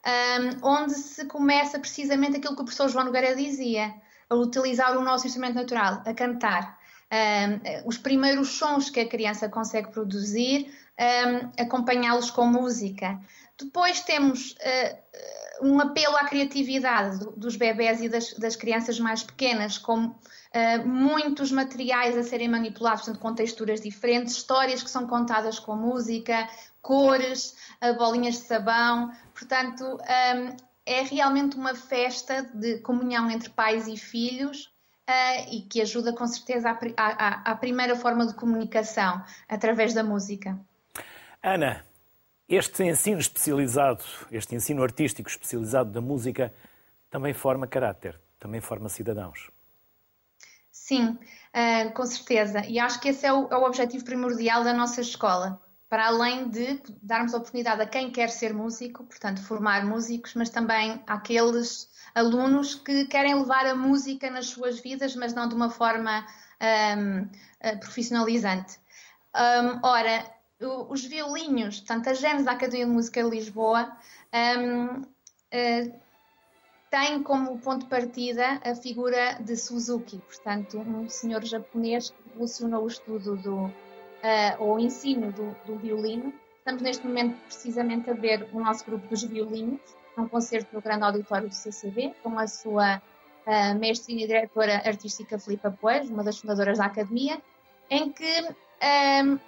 um, 0.03 0.67
onde 0.67 0.93
se 0.95 1.25
começa 1.25 1.79
precisamente 1.79 2.37
aquilo 2.37 2.55
que 2.55 2.61
o 2.61 2.65
professor 2.65 2.89
João 2.89 3.05
Nogueira 3.05 3.35
dizia, 3.35 3.93
a 4.27 4.35
utilizar 4.35 4.97
o 4.97 5.03
nosso 5.03 5.27
instrumento 5.27 5.55
natural, 5.55 6.01
a 6.05 6.13
cantar. 6.13 6.79
Um, 7.13 7.87
os 7.87 7.97
primeiros 7.97 8.57
sons 8.57 8.89
que 8.89 9.01
a 9.01 9.07
criança 9.07 9.49
consegue 9.49 9.91
produzir, 9.91 10.73
um, 10.97 11.51
acompanhá-los 11.61 12.31
com 12.31 12.45
música. 12.47 13.19
Depois 13.59 14.01
temos 14.01 14.53
uh, 14.53 14.97
um 15.61 15.79
apelo 15.79 16.15
à 16.17 16.25
criatividade 16.25 17.19
dos 17.37 17.55
bebés 17.55 18.01
e 18.01 18.09
das, 18.09 18.33
das 18.33 18.55
crianças 18.55 18.99
mais 18.99 19.23
pequenas, 19.23 19.77
como 19.77 20.19
Uh, 20.53 20.85
muitos 20.85 21.49
materiais 21.49 22.17
a 22.17 22.23
serem 22.23 22.49
manipulados, 22.49 23.03
portanto, 23.03 23.21
com 23.21 23.33
texturas 23.33 23.79
diferentes, 23.79 24.35
histórias 24.35 24.83
que 24.83 24.89
são 24.89 25.07
contadas 25.07 25.57
com 25.57 25.77
música, 25.77 26.45
cores, 26.81 27.55
uh, 27.81 27.97
bolinhas 27.97 28.35
de 28.35 28.47
sabão. 28.47 29.13
Portanto, 29.33 29.85
um, 29.85 30.55
é 30.85 31.03
realmente 31.03 31.55
uma 31.55 31.73
festa 31.73 32.43
de 32.53 32.79
comunhão 32.79 33.29
entre 33.29 33.49
pais 33.49 33.87
e 33.87 33.95
filhos 33.95 34.65
uh, 35.09 35.53
e 35.53 35.61
que 35.61 35.81
ajuda 35.81 36.13
com 36.13 36.27
certeza 36.27 36.77
à, 36.97 37.55
primeira 37.55 37.95
forma 37.95 38.25
de 38.25 38.33
comunicação 38.33 39.23
através 39.47 39.93
da 39.93 40.03
música. 40.03 40.59
Ana, 41.43 41.85
este 42.51 42.83
ensino 42.83 43.19
especializado, 43.19 44.03
este 44.29 44.53
ensino 44.53 44.83
artístico 44.83 45.29
especializado 45.29 45.89
da 45.89 46.01
música, 46.01 46.53
também 47.09 47.33
forma 47.33 47.65
caráter, 47.65 48.19
também 48.37 48.59
forma 48.59 48.89
cidadãos. 48.89 49.49
Sim, 50.69 51.11
uh, 51.11 51.93
com 51.93 52.05
certeza. 52.05 52.65
E 52.65 52.77
acho 52.77 52.99
que 52.99 53.07
esse 53.07 53.25
é 53.25 53.31
o, 53.31 53.47
é 53.49 53.55
o, 53.55 53.63
objetivo 53.63 54.03
primordial 54.03 54.65
da 54.65 54.73
nossa 54.73 54.99
escola. 54.99 55.61
Para 55.87 56.07
além 56.07 56.49
de 56.49 56.81
darmos 57.01 57.33
oportunidade 57.33 57.81
a 57.81 57.85
quem 57.85 58.11
quer 58.11 58.29
ser 58.29 58.53
músico, 58.53 59.05
portanto, 59.05 59.41
formar 59.43 59.85
músicos, 59.85 60.33
mas 60.35 60.49
também 60.49 61.01
àqueles 61.07 61.89
alunos 62.13 62.75
que 62.75 63.05
querem 63.05 63.35
levar 63.35 63.65
a 63.65 63.75
música 63.75 64.29
nas 64.29 64.47
suas 64.47 64.79
vidas, 64.79 65.15
mas 65.15 65.33
não 65.33 65.47
de 65.47 65.55
uma 65.55 65.69
forma 65.69 66.25
um, 66.97 67.27
ah, 67.61 67.77
profissionalizante. 67.77 68.79
Um, 69.35 69.79
ora, 69.85 70.25
os 70.67 71.05
violinhos, 71.05 71.79
portanto, 71.79 72.09
a 72.09 72.13
Gênesis 72.13 72.45
da 72.45 72.51
Academia 72.51 72.85
de 72.85 72.91
Música 72.91 73.23
de 73.23 73.29
Lisboa, 73.29 73.91
um, 74.33 74.85
uh, 74.85 75.05
ah, 75.51 75.95
tem 76.89 77.23
como 77.23 77.57
ponto 77.59 77.83
de 77.83 77.89
partida 77.89 78.59
a 78.63 78.75
figura 78.75 79.35
de 79.41 79.55
Suzuki, 79.55 80.17
portanto, 80.19 80.77
um 80.77 81.07
senhor 81.07 81.43
japonês 81.43 82.09
que 82.09 82.29
revolucionou 82.29 82.83
o 82.83 82.87
estudo 82.87 83.37
do, 83.37 83.65
uh, 83.65 83.71
ou 84.59 84.75
o 84.75 84.79
ensino 84.79 85.31
do, 85.31 85.55
do, 85.65 85.77
violino. 85.77 86.33
Estamos 86.57 86.81
neste 86.81 87.07
momento 87.07 87.37
precisamente 87.45 88.09
a 88.09 88.13
ver 88.13 88.47
o 88.53 88.59
nosso 88.59 88.85
grupo 88.85 89.07
dos 89.07 89.23
violinos, 89.23 89.79
um 90.17 90.27
concerto 90.27 90.75
no 90.75 90.81
grande 90.81 91.03
auditório 91.03 91.47
do 91.47 91.55
CCB, 91.55 92.13
com 92.21 92.37
a 92.37 92.45
sua 92.45 92.97
uh, 92.97 93.79
mestrina 93.79 94.21
e 94.21 94.27
diretora 94.27 94.81
artística 94.85 95.39
Filipa 95.39 95.71
Poeiros, 95.71 96.09
uma 96.09 96.23
das 96.23 96.37
fundadoras 96.37 96.77
da 96.77 96.85
Academia, 96.85 97.41
em 97.89 98.11
que 98.11 98.55
um, 99.23 99.39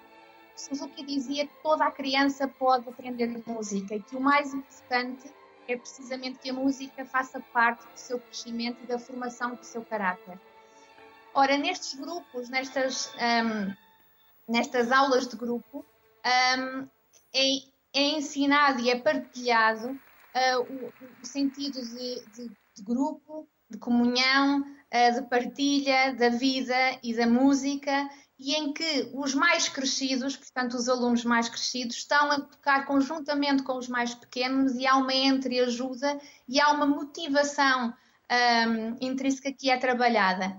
Suzuki 0.56 1.04
dizia 1.04 1.46
que 1.46 1.62
toda 1.62 1.84
a 1.84 1.90
criança 1.90 2.46
pode 2.46 2.88
aprender 2.88 3.42
música 3.46 3.94
e 3.94 4.02
que 4.02 4.16
o 4.16 4.20
mais 4.20 4.54
importante 4.54 5.32
é 5.66 5.76
precisamente 5.76 6.38
que 6.38 6.50
a 6.50 6.52
música 6.52 7.04
faça 7.04 7.40
parte 7.52 7.84
do 7.86 7.96
seu 7.96 8.20
crescimento 8.20 8.78
e 8.82 8.86
da 8.86 8.98
formação 8.98 9.54
do 9.54 9.64
seu 9.64 9.84
caráter. 9.84 10.38
Ora, 11.32 11.56
nestes 11.56 11.94
grupos, 11.98 12.48
nestas, 12.48 13.12
um, 13.14 14.52
nestas 14.52 14.92
aulas 14.92 15.26
de 15.26 15.36
grupo, 15.36 15.84
um, 16.24 16.88
é, 17.34 17.56
é, 17.92 18.00
ensinado 18.16 18.80
e 18.80 18.90
é 18.90 18.98
partilhado 19.00 19.88
uh, 19.90 20.60
o, 20.60 20.92
o, 21.22 21.26
sentido 21.26 21.80
de, 21.82 22.24
de, 22.30 22.48
de, 22.76 22.82
grupo, 22.82 23.48
de 23.68 23.78
comunhão, 23.78 24.60
uh, 24.60 25.14
de 25.14 25.22
partilha 25.28 26.14
da 26.14 26.28
vida 26.28 26.76
e 27.02 27.12
da 27.14 27.26
música 27.26 28.08
e 28.38 28.54
em 28.54 28.72
que 28.72 29.10
os 29.14 29.34
mais 29.34 29.68
crescidos, 29.68 30.36
portanto 30.36 30.74
os 30.74 30.88
alunos 30.88 31.24
mais 31.24 31.48
crescidos, 31.48 31.96
estão 31.96 32.30
a 32.32 32.40
tocar 32.40 32.84
conjuntamente 32.84 33.62
com 33.62 33.76
os 33.76 33.88
mais 33.88 34.14
pequenos 34.14 34.74
e 34.74 34.86
há 34.86 34.96
uma 34.96 35.14
entreajuda 35.14 36.20
e 36.48 36.60
há 36.60 36.70
uma 36.70 36.86
motivação 36.86 37.94
um, 38.68 38.96
intrínseca 39.00 39.52
que 39.52 39.70
é 39.70 39.76
trabalhada. 39.78 40.56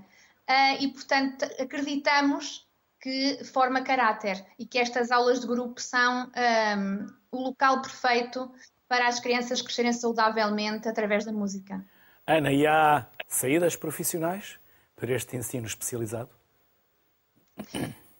Uh, 0.49 0.81
e, 0.83 0.87
portanto, 0.89 1.43
acreditamos 1.59 2.65
que 3.01 3.43
forma 3.43 3.81
caráter 3.81 4.43
e 4.57 4.65
que 4.65 4.79
estas 4.79 5.11
aulas 5.11 5.39
de 5.39 5.47
grupo 5.47 5.81
são 5.81 6.31
um, 6.77 7.07
o 7.31 7.41
local 7.41 7.81
perfeito 7.81 8.51
para 8.87 9.07
as 9.07 9.19
crianças 9.19 9.61
crescerem 9.61 9.91
saudavelmente 9.91 10.87
através 10.87 11.25
da 11.25 11.31
música. 11.31 11.83
Ana, 12.25 12.51
e 12.51 12.65
há 12.65 13.07
saídas 13.27 13.75
profissionais 13.75 14.59
para 14.95 15.13
este 15.13 15.35
ensino 15.35 15.67
especializado? 15.67 16.29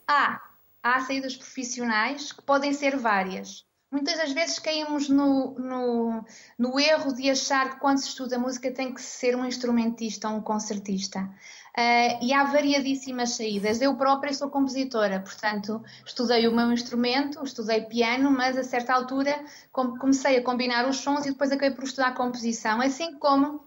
Há, 0.06 0.40
há 0.82 1.00
saídas 1.00 1.36
profissionais 1.36 2.32
que 2.32 2.42
podem 2.42 2.72
ser 2.72 2.96
várias. 2.96 3.66
Muitas 3.90 4.18
das 4.18 4.32
vezes 4.32 4.58
caímos 4.58 5.08
no, 5.08 5.54
no, 5.58 6.24
no, 6.58 6.78
erro 6.78 7.14
de 7.14 7.30
achar 7.30 7.74
que 7.74 7.80
quando 7.80 7.98
se 7.98 8.08
estuda 8.08 8.38
música 8.38 8.70
tem 8.70 8.92
que 8.92 9.00
ser 9.00 9.36
um 9.36 9.46
instrumentista 9.46 10.28
ou 10.28 10.36
um 10.36 10.40
concertista. 10.42 11.20
Uh, 11.20 12.24
e 12.24 12.32
há 12.32 12.42
variadíssimas 12.44 13.30
saídas. 13.36 13.80
Eu 13.80 13.96
própria 13.96 14.34
sou 14.34 14.50
compositora, 14.50 15.20
portanto, 15.20 15.82
estudei 16.04 16.48
o 16.48 16.54
meu 16.54 16.72
instrumento, 16.72 17.42
estudei 17.44 17.82
piano, 17.82 18.30
mas 18.30 18.58
a 18.58 18.64
certa 18.64 18.92
altura 18.92 19.44
comecei 19.72 20.36
a 20.36 20.42
combinar 20.42 20.88
os 20.88 20.96
sons 20.96 21.24
e 21.24 21.30
depois 21.30 21.52
acabei 21.52 21.70
por 21.70 21.84
estudar 21.84 22.14
composição. 22.14 22.80
Assim 22.80 23.18
como, 23.18 23.62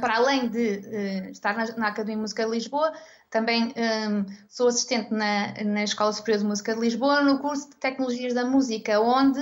para 0.00 0.16
além 0.16 0.48
de 0.48 0.78
uh, 0.78 1.30
estar 1.30 1.56
na, 1.76 1.88
Academia 1.88 2.16
de 2.16 2.22
Música 2.22 2.44
de 2.44 2.50
Lisboa, 2.50 2.92
também 3.30 3.72
um, 3.76 4.26
sou 4.48 4.68
assistente 4.68 5.12
na, 5.12 5.54
na 5.64 5.84
Escola 5.84 6.12
Superior 6.12 6.40
de 6.40 6.46
Música 6.46 6.74
de 6.74 6.80
Lisboa, 6.80 7.22
no 7.22 7.38
curso 7.38 7.70
de 7.70 7.76
Tecnologias 7.76 8.34
da 8.34 8.44
Música, 8.44 9.00
onde 9.00 9.40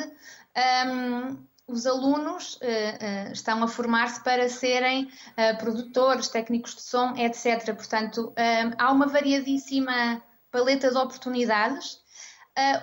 um, 0.86 1.36
os 1.70 1.86
alunos 1.86 2.56
uh, 2.56 2.58
uh, 2.58 3.32
estão 3.32 3.62
a 3.62 3.68
formar-se 3.68 4.22
para 4.22 4.48
serem 4.48 5.04
uh, 5.04 5.58
produtores, 5.58 6.28
técnicos 6.28 6.74
de 6.74 6.82
som, 6.82 7.14
etc. 7.16 7.74
Portanto, 7.74 8.32
um, 8.36 8.72
há 8.76 8.92
uma 8.92 9.06
variadíssima 9.06 10.22
paleta 10.50 10.90
de 10.90 10.96
oportunidades. 10.96 12.00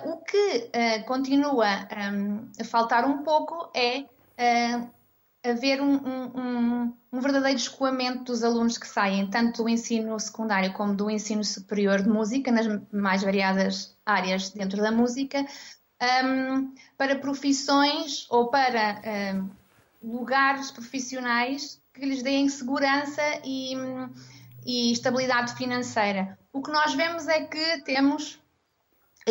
o 0.04 0.16
que 0.24 0.70
continua 1.06 1.86
um, 2.12 2.50
a 2.58 2.64
faltar 2.64 3.04
um 3.04 3.22
pouco 3.22 3.70
é 3.74 4.04
haver 5.48 5.80
um, 5.80 5.94
um, 5.96 6.94
um, 7.12 7.20
verdadeiro 7.20 7.58
escoamento 7.58 8.24
dos 8.24 8.44
alunos 8.44 8.78
que 8.78 8.86
saem, 8.86 9.28
tanto 9.28 9.62
do 9.62 9.68
ensino 9.68 10.18
secundário 10.18 10.72
como 10.72 10.94
do 10.94 11.10
ensino 11.10 11.44
superior 11.44 12.02
de 12.02 12.08
música, 12.08 12.52
nas 12.52 12.66
mais 12.92 13.22
variadas 13.22 13.96
áreas 14.04 14.50
dentro 14.50 14.80
da 14.80 14.90
música, 14.90 15.44
um, 16.24 16.74
para 16.96 17.18
profissões 17.18 18.26
ou 18.30 18.48
para 18.48 19.02
um, 19.34 19.50
lugares 20.02 20.70
profissionais 20.70 21.80
que 21.92 22.06
lhes 22.06 22.22
deem 22.22 22.48
segurança 22.48 23.22
e, 23.44 23.74
e 24.64 24.92
estabilidade 24.92 25.54
financeira. 25.54 26.38
O 26.52 26.62
que 26.62 26.70
nós 26.70 26.94
vemos 26.94 27.26
é 27.26 27.44
que 27.44 27.82
temos 27.82 28.40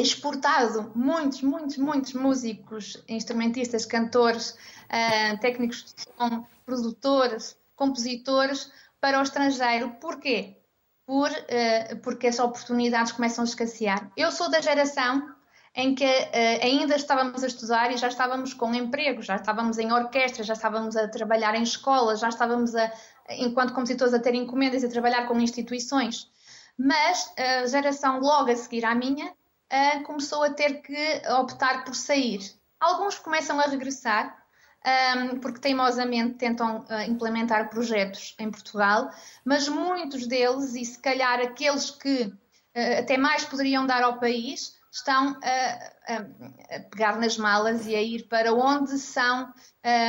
exportado 0.02 0.92
muitos, 0.96 1.42
muitos, 1.42 1.78
muitos 1.78 2.14
músicos, 2.14 3.04
instrumentistas, 3.08 3.86
cantores, 3.86 4.52
uh, 4.52 5.38
técnicos 5.40 5.84
de 5.84 6.04
som, 6.04 6.46
produtores, 6.66 7.58
compositores 7.76 8.72
para 9.00 9.20
o 9.20 9.24
estrangeiro. 9.24 9.96
Porquê? 10.02 10.58
Por, 11.06 11.32
uh, 11.32 11.98
porque 12.04 12.28
as 12.28 12.40
oportunidades 12.40 13.12
começam 13.12 13.44
a 13.44 13.48
escassear. 13.48 14.12
Eu 14.18 14.32
sou 14.32 14.50
da 14.50 14.62
geração 14.62 15.36
em 15.74 15.96
que 15.96 16.06
uh, 16.06 16.64
ainda 16.64 16.96
estávamos 16.96 17.44
a 17.44 17.48
estudar 17.48 17.92
e 17.92 17.98
já 17.98 18.08
estávamos 18.08 18.54
com 18.54 18.74
emprego, 18.74 19.22
já 19.22 19.36
estávamos 19.36 19.78
em 19.78 19.92
orquestra, 19.92 20.44
já 20.44 20.54
estávamos 20.54 20.96
a 20.98 21.08
trabalhar 21.08 21.56
em 21.56 21.64
escolas, 21.64 22.20
já 22.20 22.30
estávamos, 22.30 22.76
a, 22.76 22.92
enquanto 23.30 23.74
compositores, 23.74 24.14
a 24.14 24.20
ter 24.20 24.36
encomendas 24.36 24.84
e 24.84 24.86
a 24.86 24.90
trabalhar 24.90 25.28
com 25.28 25.40
instituições. 25.40 26.30
Mas 26.78 27.34
a 27.36 27.66
geração 27.66 28.20
logo 28.20 28.52
a 28.52 28.56
seguir 28.56 28.86
à 28.86 28.94
minha 28.94 29.34
uh, 29.72 30.04
começou 30.04 30.44
a 30.44 30.50
ter 30.50 30.82
que 30.82 31.22
optar 31.40 31.84
por 31.84 31.96
sair. 31.96 32.40
Alguns 32.80 33.18
começam 33.18 33.60
a 33.60 33.64
regressar, 33.64 34.38
um, 34.86 35.40
porque 35.40 35.60
teimosamente 35.60 36.36
tentam 36.36 36.80
uh, 36.82 37.02
implementar 37.10 37.70
projetos 37.70 38.36
em 38.40 38.50
Portugal, 38.50 39.10
mas 39.44 39.68
muitos 39.68 40.28
deles, 40.28 40.76
e 40.76 40.86
se 40.86 41.00
calhar 41.00 41.40
aqueles 41.40 41.92
que 41.92 42.24
uh, 42.24 43.00
até 43.00 43.18
mais 43.18 43.44
poderiam 43.44 43.86
dar 43.86 44.04
ao 44.04 44.20
país, 44.20 44.78
estão 44.92 45.38
a, 45.44 46.14
a, 46.14 46.76
a, 46.76 46.80
pegar 46.90 47.20
nas 47.20 47.38
malas 47.38 47.86
e 47.86 47.96
a 47.96 48.02
ir 48.02 48.24
para 48.24 48.54
onde 48.54 48.98
são, 48.98 49.54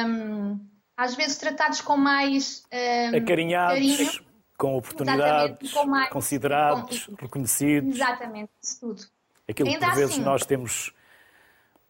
um, 0.07 0.59
às 0.97 1.15
vezes, 1.15 1.39
tratados 1.39 1.81
com 1.81 1.97
mais 1.97 2.65
um, 2.73 3.17
acarinhados. 3.17 3.75
Carinho. 3.75 4.29
Com 4.57 4.77
oportunidades, 4.77 5.73
com 5.73 5.87
mais, 5.87 6.11
considerados, 6.11 7.07
com, 7.07 7.15
reconhecidos. 7.15 7.95
Exatamente, 7.95 8.51
isso 8.61 8.81
tudo. 8.81 9.18
Aquilo 9.49 9.71
que 9.71 9.79
por 9.79 9.95
vezes 9.95 10.13
assim, 10.13 10.23
nós 10.23 10.45
temos 10.45 10.93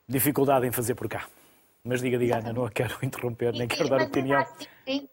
dificuldade 0.09 0.67
em 0.67 0.73
fazer 0.73 0.95
por 0.95 1.09
cá. 1.09 1.27
Mas 1.85 2.01
diga, 2.01 2.19
diga, 2.19 2.39
Ana, 2.39 2.53
não 2.53 2.65
a 2.65 2.71
quero 2.71 2.97
interromper, 3.03 3.53
nem 3.53 3.69
quero 3.69 3.89
dar 3.89 4.03
opinião. 4.03 4.41
Assim, 4.41 5.09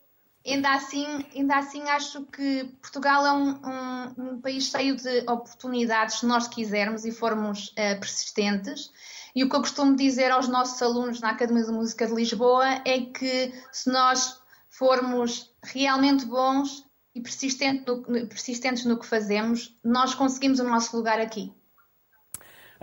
ainda 0.46 0.74
assim, 0.74 1.26
ainda 1.36 1.58
assim 1.58 1.82
acho 1.84 2.24
que 2.26 2.66
Portugal 2.82 3.26
é 3.26 3.34
um, 3.34 3.50
um, 3.50 4.14
um, 4.18 4.42
país 4.42 4.70
cheio 4.70 4.96
de 4.96 5.20
oportunidades 5.30 6.20
se 6.20 6.26
nós 6.26 6.48
quisermos 6.48 7.06
e 7.06 7.12
formos 7.12 7.70
uh, 7.70 8.00
persistentes. 8.00 8.92
E 9.36 9.44
o 9.44 9.50
que 9.50 9.56
eu 9.56 9.62
costumo 9.62 9.96
dizer 9.96 10.32
aos 10.32 10.48
nossos 10.48 10.82
alunos 10.82 11.20
na 11.20 11.32
Academia 11.32 11.64
de 11.64 11.72
Música 11.72 12.08
de 12.08 12.14
Lisboa 12.14 12.82
é 12.86 13.02
que 13.02 13.54
se 13.72 13.90
nós 13.92 14.40
formos 14.70 15.54
realmente 15.64 16.26
bons 16.26 16.86
e 17.14 17.22
persistentes 17.22 17.86
no, 17.86 18.28
persistentes 18.28 18.86
no 18.86 19.00
que 19.00 19.06
fazemos, 19.06 19.78
nós 19.84 20.14
conseguimos 20.14 20.60
o 20.60 20.64
nosso 20.64 20.96
lugar 20.96 21.20
aqui. 21.20 21.54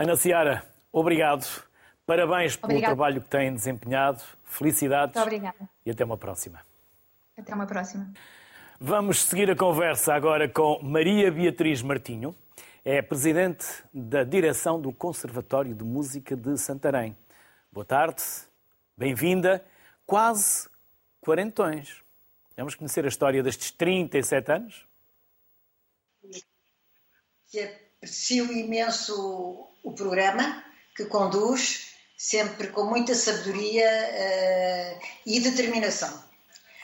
Ana 0.02 0.16
Ciara, 0.16 0.68
obrigado. 0.90 1.46
Parabéns 2.04 2.56
pelo 2.56 2.72
Obrigada. 2.72 2.96
trabalho 2.96 3.22
que 3.22 3.28
têm 3.28 3.54
desempenhado. 3.54 4.20
Felicidades. 4.42 5.14
Muito 5.14 5.24
obrigada. 5.24 5.70
E 5.86 5.92
até 5.92 6.04
uma 6.04 6.18
próxima. 6.18 6.60
Até 7.38 7.54
uma 7.54 7.68
próxima. 7.68 8.12
Vamos 8.80 9.22
seguir 9.22 9.48
a 9.48 9.54
conversa 9.54 10.12
agora 10.12 10.48
com 10.48 10.80
Maria 10.82 11.30
Beatriz 11.30 11.82
Martinho. 11.82 12.34
É 12.84 13.00
presidente 13.00 13.64
da 13.94 14.24
direção 14.24 14.80
do 14.80 14.92
Conservatório 14.92 15.72
de 15.72 15.84
Música 15.84 16.34
de 16.34 16.58
Santarém. 16.58 17.16
Boa 17.70 17.86
tarde, 17.86 18.24
bem-vinda. 18.98 19.64
Quase 20.04 20.68
quarentões. 21.20 22.02
Vamos 22.56 22.74
conhecer 22.74 23.04
a 23.04 23.08
história 23.08 23.40
destes 23.40 23.70
37 23.70 24.50
anos? 24.50 24.84
Que 27.46 27.60
aprecio 27.60 28.50
imenso 28.52 29.71
o 29.82 29.92
programa 29.92 30.62
que 30.94 31.06
conduz, 31.06 31.94
sempre 32.16 32.68
com 32.68 32.84
muita 32.84 33.14
sabedoria 33.14 33.88
uh, 33.88 35.06
e 35.26 35.40
determinação. 35.40 36.22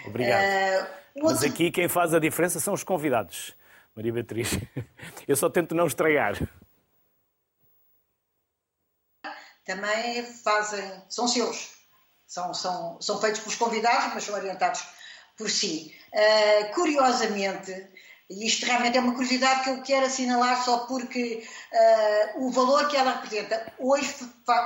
Obrigado. 0.06 0.42
Uh, 0.42 1.22
outro... 1.22 1.40
Mas 1.40 1.42
aqui 1.42 1.70
quem 1.70 1.88
faz 1.88 2.14
a 2.14 2.18
diferença 2.18 2.58
são 2.58 2.74
os 2.74 2.82
convidados, 2.82 3.54
Maria 3.94 4.12
Beatriz. 4.12 4.50
Eu 5.28 5.36
só 5.36 5.48
tento 5.48 5.74
não 5.74 5.86
estragar. 5.86 6.36
Também 9.64 10.24
fazem, 10.24 11.02
são 11.10 11.28
seus, 11.28 11.74
são, 12.26 12.54
são, 12.54 13.00
são 13.02 13.20
feitos 13.20 13.40
pelos 13.40 13.56
convidados, 13.56 14.14
mas 14.14 14.24
são 14.24 14.34
orientados 14.34 14.82
por 15.36 15.50
si. 15.50 15.94
Uh, 16.12 16.74
curiosamente, 16.74 17.86
e 18.30 18.46
isto 18.46 18.66
realmente 18.66 18.98
é 18.98 19.00
uma 19.00 19.14
curiosidade 19.14 19.64
que 19.64 19.70
eu 19.70 19.82
quero 19.82 20.04
assinalar 20.04 20.62
só 20.62 20.80
porque 20.80 21.48
uh, 21.72 22.44
o 22.44 22.50
valor 22.50 22.86
que 22.88 22.96
ela 22.96 23.12
representa. 23.12 23.72
Hoje, 23.78 24.14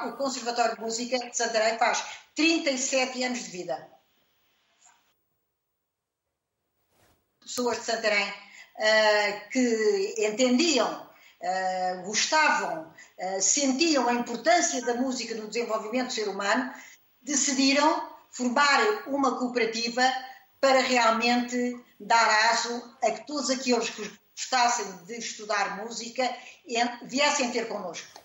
o 0.08 0.12
Conservatório 0.16 0.74
de 0.74 0.80
Música 0.80 1.18
de 1.18 1.36
Santarém 1.36 1.78
faz 1.78 2.04
37 2.34 3.22
anos 3.22 3.44
de 3.44 3.50
vida. 3.50 3.88
Pessoas 7.40 7.78
de 7.78 7.84
Santarém 7.84 8.28
uh, 8.28 9.48
que 9.50 10.14
entendiam, 10.18 11.08
uh, 11.40 12.02
gostavam, 12.04 12.92
sentiam 13.40 14.08
a 14.08 14.14
importância 14.14 14.82
da 14.84 14.94
música 14.94 15.36
no 15.36 15.46
desenvolvimento 15.46 16.08
do 16.08 16.12
ser 16.12 16.28
humano, 16.28 16.74
decidiram 17.20 18.10
formar 18.32 19.06
uma 19.06 19.38
cooperativa 19.38 20.02
para 20.60 20.80
realmente 20.80 21.76
dar 22.06 22.50
aso 22.50 22.96
a 23.02 23.10
que 23.10 23.26
todos 23.26 23.50
aqueles 23.50 23.90
que 23.90 24.10
gostassem 24.34 25.04
de 25.04 25.18
estudar 25.18 25.76
música 25.84 26.22
viessem 27.04 27.50
ter 27.52 27.68
connosco. 27.68 28.20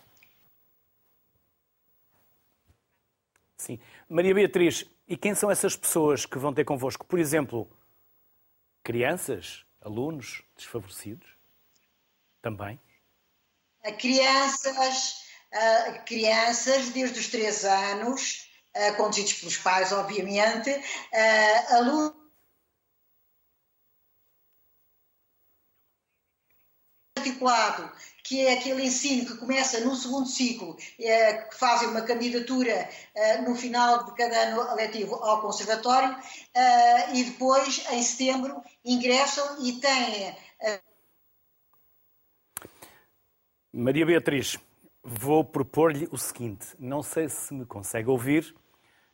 Sim. 3.56 3.80
Maria 4.08 4.34
Beatriz, 4.34 4.84
e 5.06 5.16
quem 5.16 5.34
são 5.34 5.50
essas 5.50 5.76
pessoas 5.76 6.24
que 6.24 6.38
vão 6.38 6.54
ter 6.54 6.64
convosco? 6.64 7.04
Por 7.04 7.18
exemplo, 7.18 7.70
crianças, 8.82 9.64
alunos 9.80 10.42
desfavorecidos? 10.56 11.28
Também? 12.40 12.80
Crianças, 13.98 15.24
crianças 16.06 16.90
desde 16.90 17.18
os 17.18 17.28
3 17.28 17.64
anos, 17.64 18.48
conduzidos 18.96 19.32
pelos 19.34 19.56
pais, 19.56 19.92
obviamente, 19.92 20.70
alunos 21.70 22.14
articulado, 27.18 27.90
que 28.22 28.44
é 28.44 28.54
aquele 28.54 28.84
ensino 28.84 29.26
que 29.26 29.36
começa 29.38 29.80
no 29.80 29.94
segundo 29.94 30.28
ciclo, 30.28 30.76
é, 31.00 31.44
que 31.44 31.56
fazem 31.56 31.88
uma 31.88 32.02
candidatura 32.02 32.88
é, 33.14 33.40
no 33.40 33.54
final 33.54 34.04
de 34.04 34.14
cada 34.14 34.36
ano 34.36 34.74
letivo 34.74 35.14
ao 35.16 35.40
conservatório 35.40 36.16
é, 36.54 37.14
e 37.16 37.24
depois, 37.24 37.86
em 37.90 38.02
setembro, 38.02 38.62
ingressam 38.84 39.64
e 39.64 39.72
têm. 39.80 40.36
É, 40.60 40.80
Maria 43.72 44.04
Beatriz, 44.04 44.58
vou 45.02 45.44
propor-lhe 45.44 46.08
o 46.10 46.18
seguinte: 46.18 46.68
não 46.78 47.02
sei 47.02 47.28
se 47.28 47.54
me 47.54 47.64
consegue 47.64 48.08
ouvir, 48.08 48.54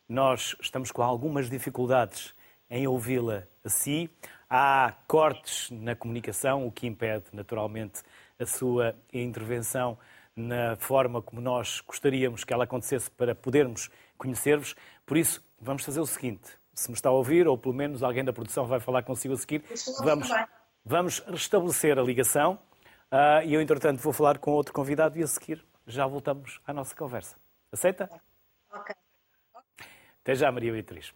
nós 0.07 0.55
estamos 0.61 0.91
com 0.91 1.01
algumas 1.01 1.49
dificuldades 1.49 2.33
em 2.75 2.87
ouvi-la 2.87 3.47
a 3.63 3.69
si. 3.69 4.09
Há 4.49 4.93
cortes 5.07 5.71
na 5.71 5.95
comunicação, 5.95 6.67
o 6.67 6.71
que 6.71 6.85
impede, 6.85 7.25
naturalmente, 7.31 8.03
a 8.37 8.45
sua 8.45 8.93
intervenção 9.13 9.97
na 10.35 10.75
forma 10.75 11.21
como 11.21 11.39
nós 11.39 11.79
gostaríamos 11.79 12.43
que 12.43 12.53
ela 12.53 12.65
acontecesse 12.65 13.09
para 13.09 13.33
podermos 13.33 13.89
conhecer-vos. 14.17 14.75
Por 15.05 15.15
isso, 15.15 15.41
vamos 15.59 15.85
fazer 15.85 16.01
o 16.01 16.05
seguinte: 16.05 16.51
se 16.73 16.89
me 16.89 16.95
está 16.95 17.07
a 17.07 17.13
ouvir, 17.13 17.47
ou 17.47 17.57
pelo 17.57 17.73
menos 17.73 18.03
alguém 18.03 18.25
da 18.25 18.33
produção 18.33 18.65
vai 18.65 18.81
falar 18.81 19.03
consigo 19.03 19.33
a 19.33 19.37
seguir, 19.37 19.63
vamos, 20.03 20.29
vamos 20.83 21.19
restabelecer 21.19 21.97
a 21.97 22.03
ligação 22.03 22.59
uh, 23.09 23.41
e 23.45 23.53
eu, 23.53 23.61
entretanto, 23.61 24.01
vou 24.01 24.11
falar 24.11 24.37
com 24.37 24.51
outro 24.51 24.73
convidado 24.73 25.17
e 25.17 25.23
a 25.23 25.27
seguir 25.27 25.65
já 25.87 26.05
voltamos 26.05 26.59
à 26.67 26.73
nossa 26.73 26.93
conversa. 26.93 27.37
Aceita? 27.71 28.09
Ok. 28.69 28.93
Até 30.21 30.35
já, 30.35 30.51
Maria 30.51 30.73
Beatriz. 30.73 31.13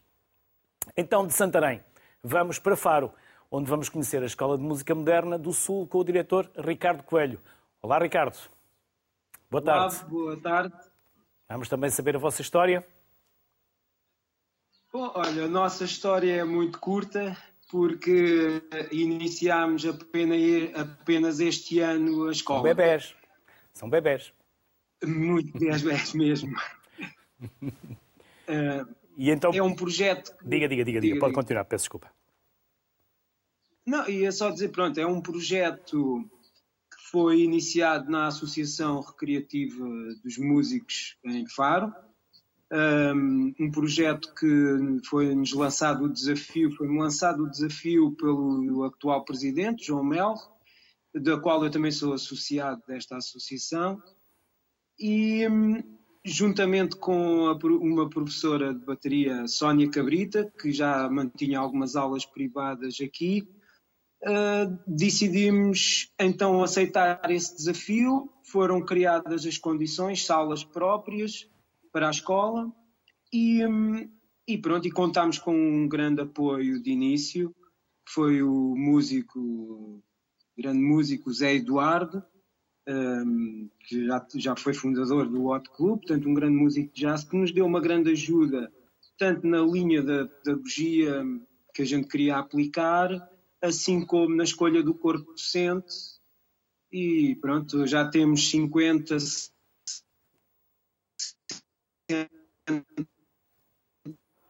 Então, 0.96 1.26
de 1.26 1.34
Santarém, 1.34 1.84
vamos 2.24 2.60
para 2.60 2.76
Faro, 2.76 3.12
onde 3.52 3.70
vamos 3.70 3.90
conhecer 3.90 4.22
a 4.22 4.26
Escola 4.26 4.58
de 4.58 4.64
Música 4.64 4.94
Moderna 4.94 5.38
do 5.38 5.54
Sul 5.54 5.88
com 5.88 6.00
o 6.00 6.04
diretor 6.04 6.50
Ricardo 6.58 7.04
Coelho. 7.04 7.40
Olá, 7.82 8.00
Ricardo. 8.00 8.38
Boa 9.50 9.64
Olá, 9.64 9.90
tarde. 9.90 10.06
boa 10.10 10.38
tarde. 10.40 10.76
Vamos 11.48 11.70
também 11.70 11.90
saber 11.90 12.16
a 12.16 12.20
vossa 12.20 12.42
história. 12.42 12.86
Bom, 14.92 15.12
olha, 15.16 15.46
a 15.46 15.48
nossa 15.48 15.84
história 15.84 16.36
é 16.38 16.44
muito 16.44 16.80
curta 16.80 17.38
porque 17.70 18.62
iniciámos 18.92 19.86
apenas, 19.86 20.40
apenas 20.76 21.40
este 21.40 21.80
ano 21.80 22.28
a 22.28 22.32
escola. 22.32 22.60
São 22.60 22.64
bebés. 22.64 23.16
São 23.74 23.90
bebés. 23.90 24.34
Muito 25.06 25.58
bebés 25.58 26.14
mesmo. 26.14 26.56
uh, 27.42 28.96
E 29.20 29.30
então... 29.30 29.52
É 29.54 29.62
um 29.62 29.76
projeto. 29.76 30.34
Diga, 30.42 30.66
diga, 30.70 30.86
diga, 30.86 31.02
diga. 31.02 31.20
Pode 31.20 31.34
continuar, 31.34 31.66
peço 31.66 31.84
desculpa. 31.84 32.10
Não, 33.86 34.08
ia 34.08 34.32
só 34.32 34.50
dizer, 34.50 34.70
pronto, 34.70 34.98
é 34.98 35.06
um 35.06 35.20
projeto 35.20 36.24
que 36.90 37.12
foi 37.12 37.42
iniciado 37.42 38.10
na 38.10 38.28
Associação 38.28 39.02
Recreativa 39.02 39.86
dos 40.24 40.38
Músicos 40.38 41.18
em 41.26 41.46
Faro, 41.50 41.94
um 43.60 43.70
projeto 43.72 44.34
que 44.36 45.08
foi-nos 45.10 45.52
lançado 45.52 46.06
o 46.06 46.10
desafio, 46.10 46.72
foi-me 46.72 46.98
lançado 46.98 47.44
o 47.44 47.50
desafio 47.50 48.16
pelo 48.16 48.86
atual 48.86 49.26
presidente, 49.26 49.88
João 49.88 50.04
Mel, 50.04 50.36
da 51.14 51.38
qual 51.38 51.62
eu 51.66 51.72
também 51.72 51.92
sou 51.92 52.14
associado 52.14 52.82
desta 52.88 53.18
associação, 53.18 54.02
e 54.98 55.46
juntamente 56.30 56.96
com 56.96 57.52
uma 57.52 58.10
professora 58.10 58.74
de 58.74 58.86
bateria, 58.86 59.48
Sónia 59.48 59.90
Cabrita, 59.90 60.52
que 60.60 60.72
já 60.72 61.10
mantinha 61.10 61.60
algumas 61.60 61.96
aulas 61.96 62.26
privadas 62.26 62.98
aqui, 63.02 63.50
uh, 64.24 64.80
decidimos 64.88 66.12
então 66.20 66.64
aceitar 66.64 67.20
esse 67.32 67.56
desafio. 67.56 68.32
Foram 68.44 68.84
criadas 68.86 69.46
as 69.46 69.58
condições, 69.58 70.26
salas 70.26 70.64
próprias, 70.64 71.50
para 71.92 72.08
a 72.08 72.12
escola 72.12 72.72
e, 73.34 73.62
e 74.48 74.58
pronto, 74.58 74.88
e 74.88 74.92
contámos 74.92 75.38
com 75.40 75.54
um 75.54 75.88
grande 75.88 76.22
apoio 76.22 76.82
de 76.82 76.92
início, 76.92 77.50
que 78.06 78.14
foi 78.14 78.42
o 78.42 78.76
músico, 78.76 80.02
grande 80.58 80.80
músico 80.80 81.32
Zé 81.32 81.56
Eduardo, 81.56 82.24
um, 82.90 83.70
que 83.82 84.06
já, 84.06 84.28
já 84.36 84.56
foi 84.56 84.74
fundador 84.74 85.30
do 85.30 85.46
Hot 85.46 85.70
Club, 85.70 86.00
portanto 86.00 86.28
um 86.28 86.34
grande 86.34 86.56
músico 86.56 86.94
de 86.94 87.02
jazz, 87.02 87.24
que 87.24 87.38
nos 87.38 87.52
deu 87.52 87.66
uma 87.66 87.80
grande 87.80 88.12
ajuda, 88.12 88.72
tanto 89.18 89.46
na 89.46 89.62
linha 89.62 90.02
da 90.02 90.28
pedagogia 90.28 91.24
que 91.74 91.84
a 91.84 91.86
gente 91.86 92.08
queria 92.08 92.38
aplicar, 92.38 93.10
assim 93.62 94.06
como 94.06 94.36
na 94.36 94.44
escolha 94.44 94.82
do 94.82 94.94
corpo 94.94 95.32
docente, 95.32 95.94
e 96.92 97.38
pronto, 97.40 97.86
já 97.86 98.10
temos 98.10 98.50
50, 98.50 99.18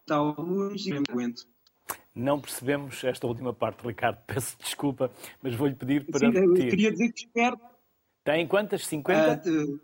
alunos 0.09 0.85
e 0.87 0.93
aguento. 0.93 1.45
Não 2.15 2.39
percebemos 2.39 3.03
esta 3.03 3.27
última 3.27 3.53
parte, 3.53 3.85
Ricardo. 3.85 4.19
Peço 4.25 4.57
desculpa, 4.57 5.11
mas 5.41 5.53
vou-lhe 5.55 5.75
pedir 5.75 6.05
para 6.05 6.19
sim, 6.19 6.31
repetir. 6.31 6.63
Eu 6.63 6.69
queria 6.69 6.91
dizer 6.91 7.11
que 7.11 7.19
espero... 7.19 7.68
Tem 8.23 8.47
quantas? 8.47 8.85
50? 8.85 9.49
Uh, 9.49 9.63
uh, 9.63 9.79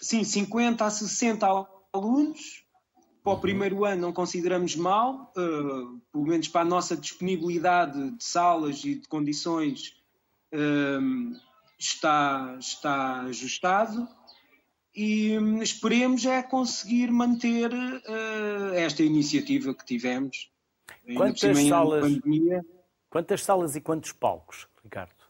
sim, 0.00 0.24
50 0.24 0.84
a 0.84 0.90
60 0.90 1.46
alunos. 1.92 2.64
Para 3.22 3.32
o 3.32 3.34
uhum. 3.34 3.40
primeiro 3.40 3.84
ano 3.84 4.02
não 4.02 4.12
consideramos 4.12 4.76
mal, 4.76 5.32
uh, 5.36 6.00
pelo 6.12 6.26
menos 6.26 6.46
para 6.46 6.60
a 6.60 6.64
nossa 6.64 6.96
disponibilidade 6.96 8.12
de 8.12 8.24
salas 8.24 8.84
e 8.84 8.94
de 8.94 9.08
condições 9.08 9.96
uh, 10.54 11.36
está, 11.76 12.56
está 12.60 13.22
ajustado 13.22 14.08
e 14.96 15.36
hum, 15.38 15.62
esperemos 15.62 16.24
é 16.24 16.42
conseguir 16.42 17.10
manter 17.10 17.70
uh, 17.70 18.74
esta 18.74 19.02
iniciativa 19.02 19.74
que 19.74 19.84
tivemos. 19.84 20.50
Quantas 21.14 21.58
salas, 21.58 22.18
quantas 23.10 23.42
salas 23.42 23.76
e 23.76 23.80
quantos 23.80 24.12
palcos, 24.12 24.66
Ricardo? 24.82 25.25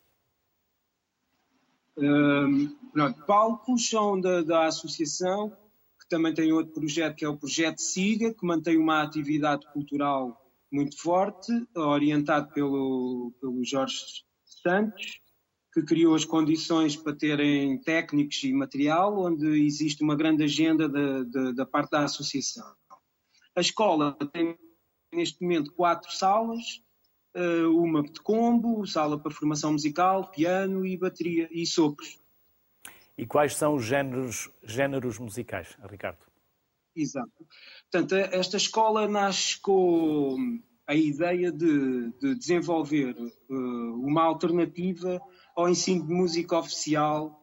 Uh, 1.98 2.68
pronto, 2.92 3.24
palcos 3.26 3.88
são 3.88 4.20
da, 4.20 4.42
da 4.42 4.66
associação, 4.66 5.50
que 6.00 6.08
também 6.08 6.34
tem 6.34 6.52
outro 6.52 6.72
projeto 6.72 7.16
que 7.16 7.24
é 7.24 7.28
o 7.28 7.36
Projeto 7.36 7.80
SIGA, 7.80 8.34
que 8.34 8.46
mantém 8.46 8.76
uma 8.76 9.02
atividade 9.02 9.66
cultural 9.72 10.40
muito 10.70 11.00
forte, 11.00 11.52
orientado 11.74 12.52
pelo, 12.52 13.32
pelo 13.40 13.64
Jorge 13.64 13.96
Santos, 14.44 15.20
que 15.72 15.82
criou 15.82 16.14
as 16.14 16.24
condições 16.24 16.96
para 16.96 17.14
terem 17.14 17.78
técnicos 17.82 18.42
e 18.44 18.52
material, 18.52 19.18
onde 19.18 19.46
existe 19.64 20.02
uma 20.02 20.16
grande 20.16 20.44
agenda 20.44 20.88
da, 20.88 21.52
da, 21.52 21.66
parte 21.66 21.90
da 21.90 22.04
associação. 22.04 22.66
A 23.54 23.60
escola 23.60 24.16
tem 24.32 24.56
neste 25.12 25.42
momento 25.42 25.72
quatro 25.72 26.10
salas, 26.12 26.82
uma 27.72 28.02
de 28.02 28.20
combo, 28.20 28.86
sala 28.86 29.18
para 29.18 29.30
formação 29.30 29.72
musical, 29.72 30.30
piano 30.30 30.86
e 30.86 30.96
bateria 30.96 31.48
e 31.50 31.66
sopros. 31.66 32.18
E 33.18 33.26
quais 33.26 33.54
são 33.56 33.74
os 33.74 33.84
géneros, 33.84 34.50
géneros 34.62 35.18
musicais, 35.18 35.76
Ricardo? 35.88 36.18
Exato. 36.94 37.46
Portanto, 37.90 38.14
esta 38.14 38.56
escola 38.56 39.06
nasce 39.06 39.60
com 39.60 40.60
a 40.86 40.94
ideia 40.94 41.50
de, 41.50 42.12
de 42.12 42.34
desenvolver 42.34 43.14
uh, 43.50 44.06
uma 44.06 44.22
alternativa 44.22 45.20
ao 45.54 45.68
ensino 45.68 46.06
de 46.06 46.12
música 46.12 46.58
oficial 46.58 47.42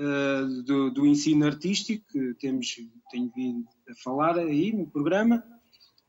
uh, 0.00 0.62
do, 0.62 0.90
do, 0.90 1.06
ensino 1.06 1.46
artístico, 1.46 2.04
que 2.08 2.34
temos, 2.34 2.76
tenho 3.10 3.30
vindo 3.34 3.68
a 3.88 3.94
falar 4.02 4.38
aí 4.38 4.72
no 4.72 4.86
programa, 4.86 5.44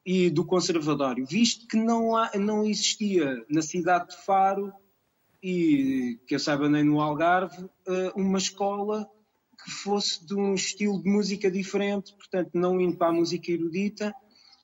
e 0.06 0.30
do 0.30 0.46
conservatório, 0.46 1.26
visto 1.26 1.68
que 1.68 1.78
não, 1.78 2.16
há, 2.16 2.32
não 2.38 2.66
existia 2.66 3.46
na 3.50 3.62
cidade 3.62 4.10
de 4.10 4.26
Faro 4.26 4.72
e, 5.44 6.20
que 6.28 6.36
eu 6.36 6.40
saiba, 6.40 6.70
nem 6.70 6.84
no 6.84 7.00
Algarve, 7.02 7.64
uh, 7.64 8.12
uma 8.16 8.38
escola 8.38 9.10
que 9.64 9.72
fosse 9.72 10.26
de 10.26 10.36
um 10.36 10.54
estilo 10.54 11.02
de 11.02 11.10
música 11.10 11.52
diferente, 11.52 12.14
portanto, 12.16 12.52
não 12.54 12.80
indo 12.80 12.98
para 12.98 13.08
a 13.08 13.14
música 13.14 13.52
erudita, 13.52 14.14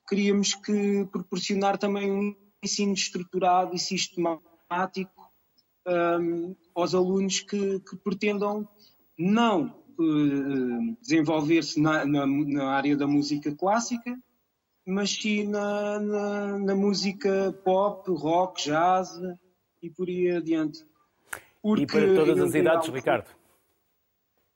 queríamos 0.08 0.54
que 0.54 1.04
proporcionar 1.12 1.78
também 1.78 2.10
um 2.10 2.34
ensino 2.62 2.94
estruturado 2.94 3.74
e 3.74 3.78
sistemático 3.78 5.26
um, 5.86 6.56
aos 6.74 6.94
alunos 6.94 7.40
que, 7.40 7.80
que 7.80 7.96
pretendam 7.96 8.68
não 9.18 9.82
uh, 9.98 10.96
desenvolver-se 11.00 11.80
na, 11.80 12.04
na, 12.04 12.26
na, 12.26 12.70
área 12.70 12.96
da 12.96 13.06
música 13.06 13.54
clássica, 13.54 14.18
mas 14.86 15.10
sim 15.10 15.48
na, 15.48 15.98
na, 15.98 16.58
na, 16.58 16.74
música 16.74 17.52
pop, 17.64 18.08
rock, 18.12 18.62
jazz 18.62 19.10
e 19.82 19.90
por 19.90 20.08
aí 20.08 20.30
adiante. 20.30 20.86
Porque 21.60 21.82
e 21.82 21.86
para 21.86 22.14
todas 22.14 22.38
as 22.40 22.54
idades, 22.54 22.88
Ricardo? 22.88 23.28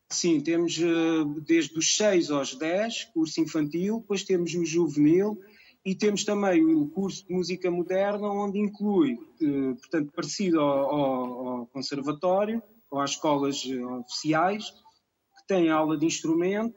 Sim, 0.08 0.40
temos 0.40 0.78
uh, 0.78 1.24
desde 1.40 1.76
os 1.78 1.96
6 1.96 2.30
aos 2.30 2.54
10, 2.54 3.04
curso 3.06 3.40
infantil, 3.40 4.00
depois 4.00 4.24
temos 4.24 4.54
o 4.54 4.64
juvenil 4.64 5.40
e 5.84 5.94
temos 5.94 6.24
também 6.24 6.64
o 6.64 6.88
curso 6.88 7.26
de 7.26 7.32
música 7.32 7.70
moderna, 7.70 8.28
onde 8.28 8.58
inclui, 8.58 9.18
eh, 9.40 9.74
portanto, 9.74 10.12
parecido 10.14 10.60
ao, 10.60 10.94
ao, 10.94 11.48
ao 11.48 11.66
conservatório 11.68 12.62
ou 12.90 13.00
às 13.00 13.12
escolas 13.12 13.64
eh, 13.66 13.82
oficiais, 13.82 14.70
que 14.70 15.46
tem 15.46 15.70
aula 15.70 15.96
de 15.96 16.04
instrumento, 16.04 16.76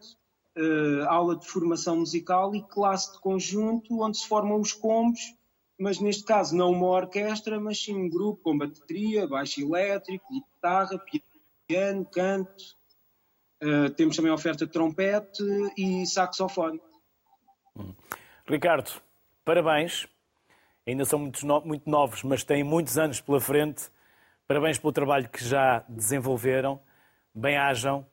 eh, 0.55 1.05
aula 1.07 1.35
de 1.35 1.47
formação 1.47 1.97
musical 1.97 2.55
e 2.55 2.63
classe 2.63 3.13
de 3.13 3.19
conjunto, 3.19 4.01
onde 4.01 4.17
se 4.17 4.27
formam 4.27 4.59
os 4.59 4.73
combos, 4.73 5.19
mas 5.79 5.99
neste 5.99 6.23
caso 6.23 6.55
não 6.55 6.71
uma 6.71 6.87
orquestra, 6.87 7.59
mas 7.59 7.83
sim 7.83 7.95
um 7.95 8.09
grupo 8.09 8.43
com 8.43 8.57
bateria, 8.57 9.27
baixo 9.27 9.61
elétrico, 9.61 10.25
guitarra, 10.31 11.01
piano, 11.67 12.05
canto. 12.05 12.63
temos 13.97 14.15
também 14.15 14.31
a 14.31 14.35
oferta 14.35 14.65
de 14.65 14.71
trompete 14.71 15.43
e 15.77 16.05
saxofone. 16.05 16.79
Hum. 17.75 17.93
Ricardo, 18.47 18.91
parabéns. 19.43 20.07
Ainda 20.85 21.05
são 21.05 21.17
muito, 21.17 21.45
no, 21.45 21.61
muito 21.61 21.89
novos, 21.89 22.23
mas 22.23 22.43
têm 22.43 22.63
muitos 22.63 22.97
anos 22.97 23.21
pela 23.21 23.39
frente. 23.39 23.89
Parabéns 24.47 24.77
pelo 24.77 24.91
trabalho 24.91 25.29
que 25.29 25.43
já 25.43 25.83
desenvolveram. 25.87 26.79
Bem-ajam. 27.33 28.05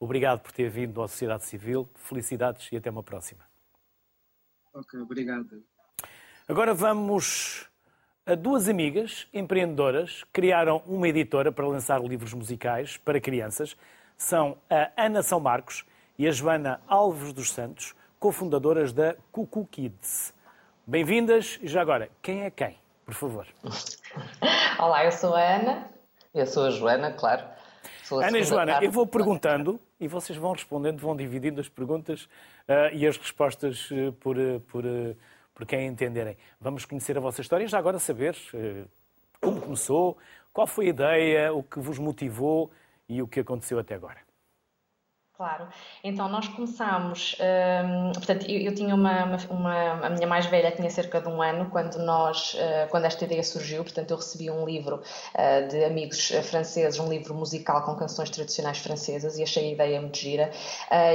Obrigado 0.00 0.40
por 0.40 0.52
ter 0.52 0.70
vindo 0.70 1.02
à 1.02 1.08
sociedade 1.08 1.44
civil. 1.44 1.88
Felicidades 1.94 2.70
e 2.70 2.76
até 2.76 2.90
uma 2.90 3.02
próxima. 3.02 3.44
Ok, 4.72 5.00
obrigado. 5.00 5.62
Agora 6.46 6.72
vamos 6.72 7.68
a 8.24 8.34
duas 8.34 8.68
amigas 8.68 9.26
empreendedoras 9.32 10.22
criaram 10.32 10.82
uma 10.86 11.08
editora 11.08 11.50
para 11.50 11.66
lançar 11.66 11.98
livros 12.02 12.34
musicais 12.34 12.98
para 12.98 13.18
crianças. 13.20 13.76
São 14.16 14.58
a 14.68 14.90
Ana 14.96 15.22
São 15.22 15.40
Marcos 15.40 15.84
e 16.18 16.28
a 16.28 16.30
Joana 16.30 16.80
Alves 16.86 17.32
dos 17.32 17.50
Santos 17.50 17.94
cofundadoras 18.20 18.92
da 18.92 19.16
Cucu 19.32 19.66
Kids. 19.66 20.34
Bem-vindas 20.86 21.58
e 21.62 21.68
já 21.68 21.80
agora, 21.80 22.10
quem 22.20 22.42
é 22.42 22.50
quem, 22.50 22.76
por 23.04 23.14
favor? 23.14 23.46
Olá, 24.78 25.04
eu 25.04 25.12
sou 25.12 25.34
a 25.34 25.40
Ana, 25.40 25.90
eu 26.34 26.46
sou 26.46 26.66
a 26.66 26.70
Joana, 26.70 27.12
claro. 27.12 27.44
A 28.10 28.26
Ana 28.26 28.38
e 28.38 28.44
Joana, 28.44 28.84
eu 28.84 28.90
vou 28.90 29.06
perguntando 29.06 29.80
e 30.00 30.06
vocês 30.06 30.38
vão 30.38 30.52
respondendo, 30.52 30.98
vão 31.00 31.16
dividindo 31.16 31.60
as 31.60 31.68
perguntas 31.68 32.24
uh, 32.68 32.94
e 32.94 33.06
as 33.06 33.16
respostas 33.16 33.90
uh, 33.90 34.12
por, 34.20 34.36
uh, 34.36 34.60
por, 34.60 34.84
por 35.54 35.66
quem 35.66 35.86
entenderem. 35.86 36.36
Vamos 36.60 36.84
conhecer 36.84 37.16
a 37.16 37.20
vossa 37.20 37.40
história 37.40 37.64
e 37.64 37.68
já 37.68 37.78
agora 37.78 37.98
saber 37.98 38.36
como 39.40 39.60
começou, 39.60 40.18
qual 40.52 40.66
foi 40.66 40.86
a 40.86 40.88
ideia, 40.90 41.52
o 41.52 41.62
que 41.62 41.78
vos 41.78 41.98
motivou 41.98 42.70
e 43.08 43.22
o 43.22 43.28
que 43.28 43.40
aconteceu 43.40 43.78
até 43.78 43.94
agora. 43.94 44.27
Claro. 45.38 45.68
Então, 46.02 46.28
nós 46.28 46.48
começámos. 46.48 47.36
Hum, 47.38 48.10
portanto, 48.12 48.44
eu, 48.50 48.60
eu 48.60 48.74
tinha 48.74 48.92
uma, 48.92 49.36
uma, 49.48 50.06
A 50.06 50.10
minha 50.10 50.26
mais 50.26 50.46
velha 50.46 50.72
tinha 50.72 50.90
cerca 50.90 51.20
de 51.20 51.28
um 51.28 51.40
ano 51.40 51.70
quando, 51.70 51.96
nós, 51.98 52.54
uh, 52.54 52.90
quando 52.90 53.04
esta 53.04 53.24
ideia 53.24 53.44
surgiu. 53.44 53.84
Portanto, 53.84 54.10
eu 54.10 54.16
recebi 54.16 54.50
um 54.50 54.64
livro 54.64 54.96
uh, 54.96 55.68
de 55.68 55.84
amigos 55.84 56.30
uh, 56.30 56.42
franceses, 56.42 56.98
um 56.98 57.08
livro 57.08 57.36
musical 57.36 57.84
com 57.84 57.94
canções 57.94 58.30
tradicionais 58.30 58.78
francesas 58.78 59.38
e 59.38 59.44
achei 59.44 59.68
a 59.68 59.72
ideia 59.74 60.00
muito 60.00 60.18
gira. 60.18 60.50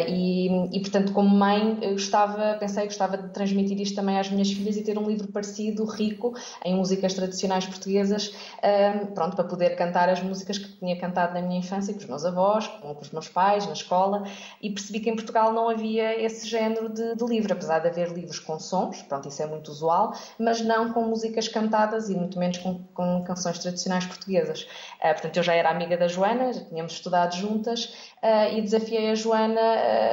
E, 0.08 0.48
e, 0.72 0.80
portanto, 0.80 1.12
como 1.12 1.30
mãe, 1.30 1.80
gostava, 1.92 2.56
pensei 2.58 2.86
gostava 2.86 3.18
de 3.18 3.28
transmitir 3.34 3.78
isto 3.82 3.96
também 3.96 4.18
às 4.18 4.30
minhas 4.30 4.50
filhas 4.54 4.78
e 4.78 4.84
ter 4.84 4.98
um 4.98 5.06
livro 5.06 5.28
parecido, 5.34 5.84
rico, 5.84 6.34
em 6.64 6.76
músicas 6.76 7.14
tradicionais 7.14 7.66
portuguesas, 7.66 8.34
hum, 8.64 9.08
pronto, 9.14 9.36
para 9.36 9.46
poder 9.46 9.76
cantar 9.76 10.08
as 10.08 10.22
músicas 10.22 10.58
que 10.58 10.70
tinha 10.80 10.98
cantado 10.98 11.34
na 11.34 11.42
minha 11.42 11.60
infância 11.60 11.94
com 11.94 12.00
os 12.00 12.06
meus 12.06 12.24
avós, 12.26 12.68
com 12.68 12.98
os 13.02 13.12
meus 13.12 13.28
pais, 13.28 13.66
na 13.68 13.74
escola 13.74 14.13
escola 14.14 14.24
e 14.62 14.70
percebi 14.70 15.00
que 15.00 15.10
em 15.10 15.16
Portugal 15.16 15.52
não 15.52 15.70
havia 15.70 16.20
esse 16.22 16.48
género 16.48 16.90
de, 16.90 17.16
de 17.16 17.26
livro, 17.26 17.54
apesar 17.54 17.80
de 17.80 17.88
haver 17.88 18.10
livros 18.12 18.40
com 18.40 18.60
sons, 18.60 19.02
pronto, 19.04 19.28
isso 19.28 19.42
é 19.42 19.46
muito 19.46 19.70
usual, 19.70 20.14
mas 20.40 20.62
não 20.62 20.94
com 20.94 21.04
músicas 21.04 21.48
cantadas 21.48 22.10
e 22.10 22.16
muito 22.16 22.38
menos 22.38 22.58
com, 22.60 22.84
com 22.94 23.24
canções 23.24 23.60
tradicionais 23.60 24.06
portuguesas. 24.06 24.64
Uh, 24.64 25.14
portanto, 25.14 25.38
eu 25.38 25.44
já 25.44 25.54
era 25.54 25.70
amiga 25.70 25.98
da 25.98 26.08
Joana, 26.08 26.54
já 26.54 26.62
tínhamos 26.66 26.94
estudado 26.94 27.36
juntas 27.36 28.13
uh, 28.24 28.58
e 28.58 28.62
desafiei 28.62 29.12
a 29.12 29.16
Joana 29.16 29.62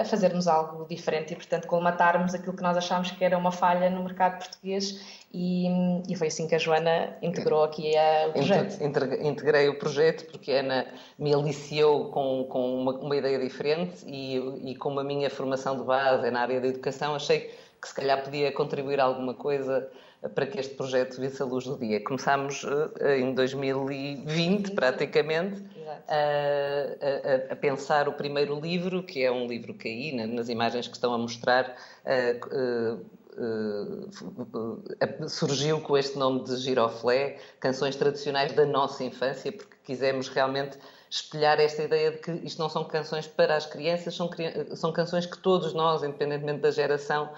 a 0.00 0.04
fazermos 0.04 0.48
algo 0.48 0.84
diferente 0.86 1.32
e, 1.32 1.36
portanto, 1.36 1.68
colmatarmos 1.68 2.34
aquilo 2.34 2.54
que 2.54 2.62
nós 2.62 2.76
achámos 2.76 3.12
que 3.12 3.24
era 3.24 3.38
uma 3.38 3.52
falha 3.52 3.88
no 3.88 4.02
mercado 4.02 4.38
português 4.38 5.00
e, 5.32 5.68
e, 6.08 6.16
foi 6.16 6.26
assim 6.26 6.48
que 6.48 6.56
a 6.56 6.58
Joana 6.58 7.16
integrou 7.22 7.62
aqui 7.62 7.96
a, 7.96 8.28
o 8.28 8.32
projeto. 8.32 8.82
Integrei 9.22 9.68
o 9.68 9.78
projeto 9.78 10.26
porque 10.30 10.50
a 10.50 10.58
Ana 10.58 10.86
me 11.16 11.32
aliciou 11.32 12.10
com, 12.10 12.44
com 12.48 12.82
uma, 12.82 12.92
uma 12.98 13.16
ideia 13.16 13.38
diferente 13.38 14.04
e, 14.04 14.70
e 14.72 14.74
como 14.74 14.98
a 14.98 15.04
minha 15.04 15.30
formação 15.30 15.78
de 15.78 15.84
base 15.84 16.26
é 16.26 16.30
na 16.32 16.40
área 16.40 16.60
da 16.60 16.66
educação, 16.66 17.14
achei 17.14 17.54
que 17.80 17.88
se 17.88 17.94
calhar 17.94 18.22
podia 18.22 18.52
contribuir 18.52 19.00
alguma 19.00 19.32
coisa 19.32 19.88
para 20.28 20.46
que 20.46 20.60
este 20.60 20.74
projeto 20.74 21.18
visse 21.18 21.40
a 21.42 21.46
luz 21.46 21.64
do 21.64 21.78
dia. 21.78 22.02
Começámos 22.04 22.62
uh, 22.64 22.92
em 23.18 23.32
2020, 23.32 24.72
praticamente, 24.72 25.64
a, 26.06 27.50
a, 27.50 27.52
a, 27.52 27.56
pensar 27.56 28.06
o 28.06 28.12
primeiro 28.12 28.60
livro, 28.60 29.02
que 29.02 29.24
é 29.24 29.32
um 29.32 29.46
livro 29.46 29.72
que 29.72 29.88
aí, 29.88 30.12
nas 30.26 30.50
imagens 30.50 30.86
que 30.86 30.94
estão 30.94 31.14
a 31.14 31.18
mostrar, 31.18 31.74
uh, 32.04 33.00
uh, 33.40 35.28
surgiu 35.28 35.80
com 35.80 35.96
este 35.96 36.18
nome 36.18 36.44
de 36.44 36.56
Giroflé, 36.56 37.38
canções 37.58 37.96
tradicionais 37.96 38.52
da 38.52 38.66
nossa 38.66 39.02
infância, 39.02 39.50
porque 39.50 39.74
quisemos 39.84 40.28
realmente 40.28 40.76
espelhar 41.08 41.58
esta 41.58 41.82
ideia 41.82 42.10
de 42.10 42.18
que 42.18 42.30
isto 42.44 42.58
não 42.58 42.68
são 42.68 42.84
canções 42.84 43.26
para 43.26 43.56
as 43.56 43.64
crianças, 43.64 44.14
são, 44.14 44.28
são 44.74 44.92
canções 44.92 45.24
que 45.24 45.38
todos 45.38 45.72
nós, 45.72 46.02
independentemente 46.02 46.60
da 46.60 46.70
geração, 46.70 47.30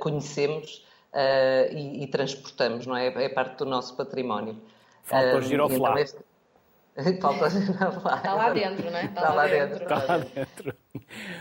conhecemos 0.00 0.83
uh, 1.14 1.72
e, 1.72 2.02
e, 2.02 2.06
transportamos, 2.08 2.86
não 2.86 2.96
é? 2.96 3.06
É 3.06 3.28
parte 3.28 3.58
do 3.58 3.64
nosso 3.64 3.96
património. 3.96 4.56
Falta 5.04 5.36
o 5.36 5.40
giroflé. 5.40 5.76
Então 5.76 5.98
este... 5.98 6.18
Falta 7.20 7.46
Está 7.46 8.34
lá 8.34 8.50
dentro, 8.50 8.90
não 8.90 8.98
é? 8.98 9.04
Está, 9.04 9.20
Está 9.20 9.34
lá, 9.34 9.46
dentro. 9.46 9.82
Está 9.82 10.04
lá 10.04 10.18
dentro. 10.18 10.74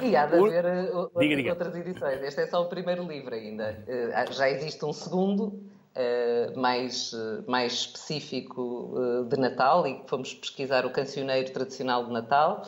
E 0.01 0.15
há 0.15 0.25
de 0.25 0.35
haver 0.35 0.65
uh, 0.95 1.11
diga, 1.19 1.35
diga. 1.35 1.49
outras 1.51 1.75
edições. 1.75 2.21
Este 2.23 2.41
é 2.41 2.47
só 2.47 2.61
o 2.63 2.65
primeiro 2.65 3.03
livro 3.03 3.33
ainda. 3.33 3.83
Uh, 3.87 4.33
já 4.33 4.49
existe 4.49 4.83
um 4.85 4.93
segundo, 4.93 5.61
mais, 6.55 7.11
mais 7.47 7.73
específico 7.73 8.95
de 9.29 9.37
Natal, 9.37 9.85
e 9.85 10.01
fomos 10.07 10.33
pesquisar 10.33 10.87
o 10.87 10.89
cancioneiro 10.89 11.51
tradicional 11.51 12.05
de 12.05 12.11
Natal. 12.11 12.63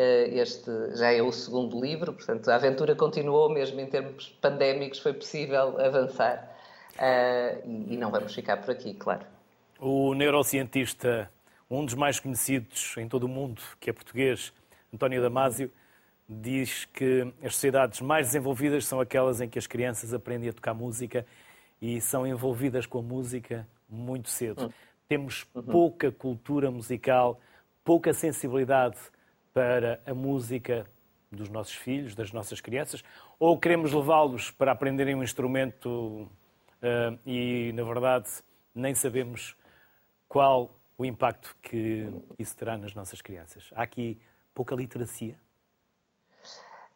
Este 0.00 0.96
já 0.96 1.12
é 1.12 1.20
o 1.20 1.32
segundo 1.32 1.80
livro, 1.80 2.12
portanto, 2.12 2.48
a 2.48 2.54
aventura 2.54 2.94
continuou, 2.94 3.48
mesmo 3.50 3.80
em 3.80 3.86
termos 3.86 4.28
pandémicos, 4.40 5.00
foi 5.00 5.12
possível 5.12 5.80
avançar. 5.80 6.56
E 7.64 7.96
não 7.96 8.10
vamos 8.10 8.32
ficar 8.32 8.58
por 8.58 8.70
aqui, 8.70 8.94
claro. 8.94 9.26
O 9.80 10.14
neurocientista 10.14 11.28
um 11.70 11.84
dos 11.84 11.94
mais 11.94 12.18
conhecidos 12.18 12.96
em 12.96 13.06
todo 13.08 13.24
o 13.24 13.28
mundo, 13.28 13.60
que 13.78 13.90
é 13.90 13.92
português, 13.92 14.52
António 14.92 15.20
Damasio, 15.20 15.70
diz 16.26 16.86
que 16.86 17.32
as 17.42 17.54
sociedades 17.54 18.00
mais 18.00 18.28
desenvolvidas 18.28 18.86
são 18.86 19.00
aquelas 19.00 19.40
em 19.40 19.48
que 19.48 19.58
as 19.58 19.66
crianças 19.66 20.14
aprendem 20.14 20.48
a 20.48 20.52
tocar 20.52 20.72
música 20.72 21.26
e 21.80 22.00
são 22.00 22.26
envolvidas 22.26 22.86
com 22.86 22.98
a 22.98 23.02
música 23.02 23.68
muito 23.88 24.28
cedo. 24.30 24.66
Hum. 24.66 24.70
Temos 25.08 25.46
uhum. 25.54 25.62
pouca 25.62 26.10
cultura 26.10 26.70
musical, 26.70 27.40
pouca 27.84 28.12
sensibilidade 28.12 28.96
para 29.58 30.00
a 30.06 30.14
música 30.14 30.86
dos 31.32 31.48
nossos 31.48 31.74
filhos, 31.74 32.14
das 32.14 32.30
nossas 32.30 32.60
crianças, 32.60 33.02
ou 33.40 33.58
queremos 33.58 33.92
levá-los 33.92 34.52
para 34.52 34.70
aprenderem 34.70 35.16
um 35.16 35.22
instrumento 35.24 35.88
uh, 35.88 37.18
e, 37.26 37.72
na 37.72 37.82
verdade, 37.82 38.28
nem 38.72 38.94
sabemos 38.94 39.56
qual 40.28 40.78
o 40.96 41.04
impacto 41.04 41.56
que 41.60 42.08
isso 42.38 42.56
terá 42.56 42.78
nas 42.78 42.94
nossas 42.94 43.20
crianças. 43.20 43.68
Há 43.74 43.82
aqui 43.82 44.20
pouca 44.54 44.76
literacia? 44.76 45.36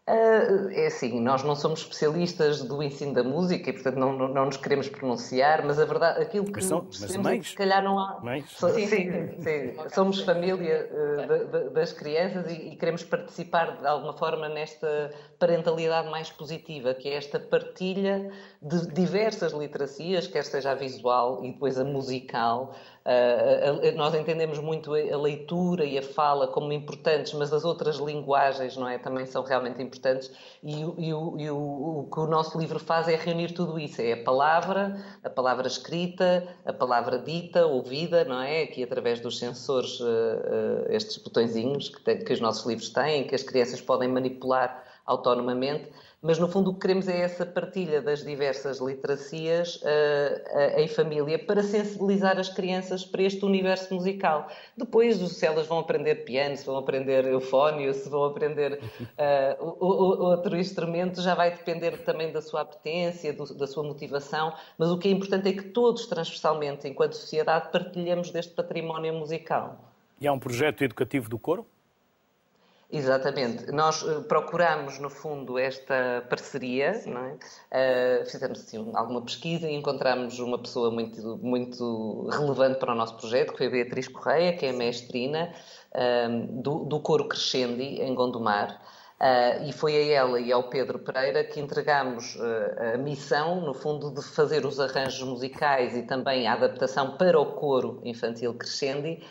Uh, 0.09 0.68
é 0.72 0.88
assim, 0.88 1.20
nós 1.20 1.44
não 1.44 1.55
somos 1.55 1.82
especialistas 1.82 2.61
do 2.61 2.82
ensino 2.82 3.14
da 3.14 3.22
música 3.22 3.70
e, 3.70 3.72
portanto, 3.72 3.94
não, 3.96 4.12
não, 4.12 4.26
não 4.26 4.46
nos 4.46 4.57
queremos 4.57 4.88
pronunciar, 4.88 5.64
mas 5.64 5.78
a 5.78 5.84
verdade, 5.84 6.20
aquilo 6.20 6.46
que 6.46 6.57
mas 6.57 6.64
são, 6.64 6.88
mas 7.00 7.16
mães, 7.18 7.38
é 7.38 7.38
que 7.38 7.48
se 7.50 7.55
calhar 7.55 7.84
não 7.84 7.96
há. 8.00 8.18
Mães? 8.20 8.50
sim, 8.50 8.86
sim, 8.88 9.40
sim. 9.40 9.88
somos 9.94 10.20
família 10.22 10.90
uh, 10.90 11.28
de, 11.28 11.44
de, 11.46 11.70
das 11.70 11.92
crianças 11.92 12.50
e, 12.50 12.72
e, 12.72 12.76
queremos 12.76 13.05
participar 13.05 13.80
de 13.80 13.86
alguma 13.86 14.12
forma 14.14 14.48
nesta 14.48 15.12
parentalidade 15.38 16.11
mais 16.11 16.30
positiva, 16.30 16.94
que 16.94 17.09
é 17.09 17.14
esta 17.14 17.38
partilha 17.38 18.28
de 18.63 18.87
diversas 18.93 19.53
literacias, 19.53 20.27
quer 20.27 20.45
seja 20.45 20.71
a 20.71 20.75
visual 20.75 21.45
e 21.45 21.53
depois 21.53 21.79
a 21.79 21.85
musical, 21.85 22.75
Uh, 23.03 23.97
nós 23.97 24.15
entendemos 24.15 24.61
muito 24.61 24.95
a 24.95 25.17
leitura 25.17 25.85
e 25.85 25.99
a 25.99 26.03
fala 26.03 26.47
como 26.47 26.73
importantes, 26.73 27.33
mas 27.33 27.53
as 27.53 27.65
outras 27.65 27.97
linguagens 27.97 28.77
não 28.77 28.89
é, 28.89 28.97
também 28.97 29.27
são 29.27 29.43
realmente 29.43 29.83
importantes. 29.83 30.31
E, 30.63 30.83
e, 30.83 31.13
o, 31.13 31.37
e 31.37 31.51
o, 31.51 31.57
o, 31.57 32.09
que 32.13 32.21
o 32.21 32.29
nosso 32.29 32.57
livro 32.57 32.79
faz 32.79 33.09
é 33.09 33.17
reunir 33.17 33.55
tudo 33.55 33.77
isso: 33.77 34.01
é 34.01 34.13
a 34.13 34.23
palavra, 34.23 35.05
a 35.25 35.29
palavra 35.29 35.67
escrita, 35.67 36.47
a 36.65 36.73
palavra 36.73 37.19
dita, 37.19 37.67
ouvida, 37.67 38.25
não 38.25 38.41
é? 38.41 38.63
Aqui 38.63 38.85
através 38.85 39.19
dos 39.19 39.37
sensores, 39.37 39.99
uh, 39.99 40.05
uh, 40.05 40.93
estes 40.93 41.17
botõezinhos 41.17 41.89
que, 41.89 42.01
tem, 42.03 42.25
que 42.25 42.33
os 42.33 42.41
nossos 42.41 42.65
livros 42.65 42.91
têm, 42.91 43.27
que 43.27 43.35
as 43.35 43.43
crianças 43.43 43.81
podem 43.81 44.09
manipular 44.09 44.85
autonomamente 45.05 45.91
mas 46.23 46.39
no 46.39 46.47
fundo 46.47 46.70
o 46.70 46.75
que 46.75 46.81
queremos 46.81 47.09
é 47.09 47.20
essa 47.20 47.45
partilha 47.45 48.01
das 48.01 48.25
diversas 48.25 48.79
literacias 48.79 49.77
uh, 49.77 49.81
uh, 49.81 50.81
em 50.81 50.87
família 50.87 51.37
para 51.37 51.64
sensibilizar 51.64 52.39
as 52.39 52.49
crianças 52.49 53.05
para 53.05 53.23
este 53.23 53.45
universo 53.45 53.93
musical. 53.93 54.47
Depois, 54.77 55.16
se 55.16 55.45
elas 55.45 55.66
vão 55.66 55.81
aprender 55.81 56.25
piano, 56.25 56.57
se 56.57 56.64
vão 56.64 56.77
aprender 56.77 57.27
eufónio, 57.27 57.93
se 57.93 58.09
vão 58.09 58.23
aprender 58.23 58.79
uh, 59.59 59.85
outro 59.85 60.57
instrumento, 60.57 61.20
já 61.20 61.35
vai 61.35 61.51
depender 61.51 62.05
também 62.05 62.31
da 62.31 62.41
sua 62.41 62.61
apetência, 62.61 63.33
do, 63.33 63.53
da 63.55 63.66
sua 63.66 63.83
motivação, 63.83 64.55
mas 64.79 64.91
o 64.91 64.99
que 64.99 65.09
é 65.09 65.11
importante 65.11 65.49
é 65.49 65.53
que 65.53 65.64
todos, 65.64 66.07
transversalmente, 66.07 66.87
enquanto 66.87 67.14
sociedade, 67.14 67.73
partilhemos 67.73 68.31
deste 68.31 68.55
património 68.55 69.12
musical. 69.12 69.77
E 70.20 70.29
há 70.29 70.33
um 70.33 70.39
projeto 70.39 70.85
educativo 70.85 71.29
do 71.29 71.37
coro? 71.37 71.66
Exatamente. 72.93 73.72
Nós 73.72 74.03
uh, 74.03 74.22
procuramos, 74.24 74.99
no 74.99 75.09
fundo, 75.09 75.59
esta 75.59 76.26
parceria, 76.28 76.93
é? 76.93 78.20
uh, 78.20 78.26
fizemos 78.30 78.61
assim, 78.61 78.93
alguma 78.95 79.22
pesquisa 79.22 79.66
e 79.66 79.74
encontramos 79.74 80.38
uma 80.38 80.59
pessoa 80.59 80.90
muito, 80.90 81.38
muito 81.38 82.28
relevante 82.30 82.78
para 82.78 82.93
o 82.93 82.95
nosso 82.95 83.16
projeto, 83.16 83.53
que 83.53 83.59
foi 83.59 83.68
a 83.68 83.70
Beatriz 83.70 84.09
Correia, 84.09 84.55
que 84.55 84.66
é 84.66 84.70
a 84.70 84.72
mestrina 84.74 85.55
uh, 85.95 86.62
do, 86.62 86.84
do 86.84 87.01
Coro 87.01 87.26
Crescendi, 87.28 88.03
em 88.03 88.14
Gondomar. 88.14 88.78
Uh, 89.18 89.68
e 89.68 89.72
foi 89.72 89.97
a 89.97 90.14
ela 90.14 90.40
e 90.40 90.53
ao 90.53 90.64
Pedro 90.64 90.99
Pereira 90.99 91.45
que 91.45 91.61
entregámos 91.61 92.34
uh, 92.34 92.95
a 92.95 92.99
missão, 92.99 93.61
no 93.62 93.72
fundo, 93.72 94.12
de 94.12 94.20
fazer 94.20 94.66
os 94.66 94.78
arranjos 94.78 95.22
musicais 95.26 95.97
e 95.97 96.03
também 96.03 96.47
a 96.47 96.53
adaptação 96.53 97.16
para 97.16 97.40
o 97.40 97.55
coro 97.55 98.03
infantil 98.05 98.53
Crescendi 98.53 99.22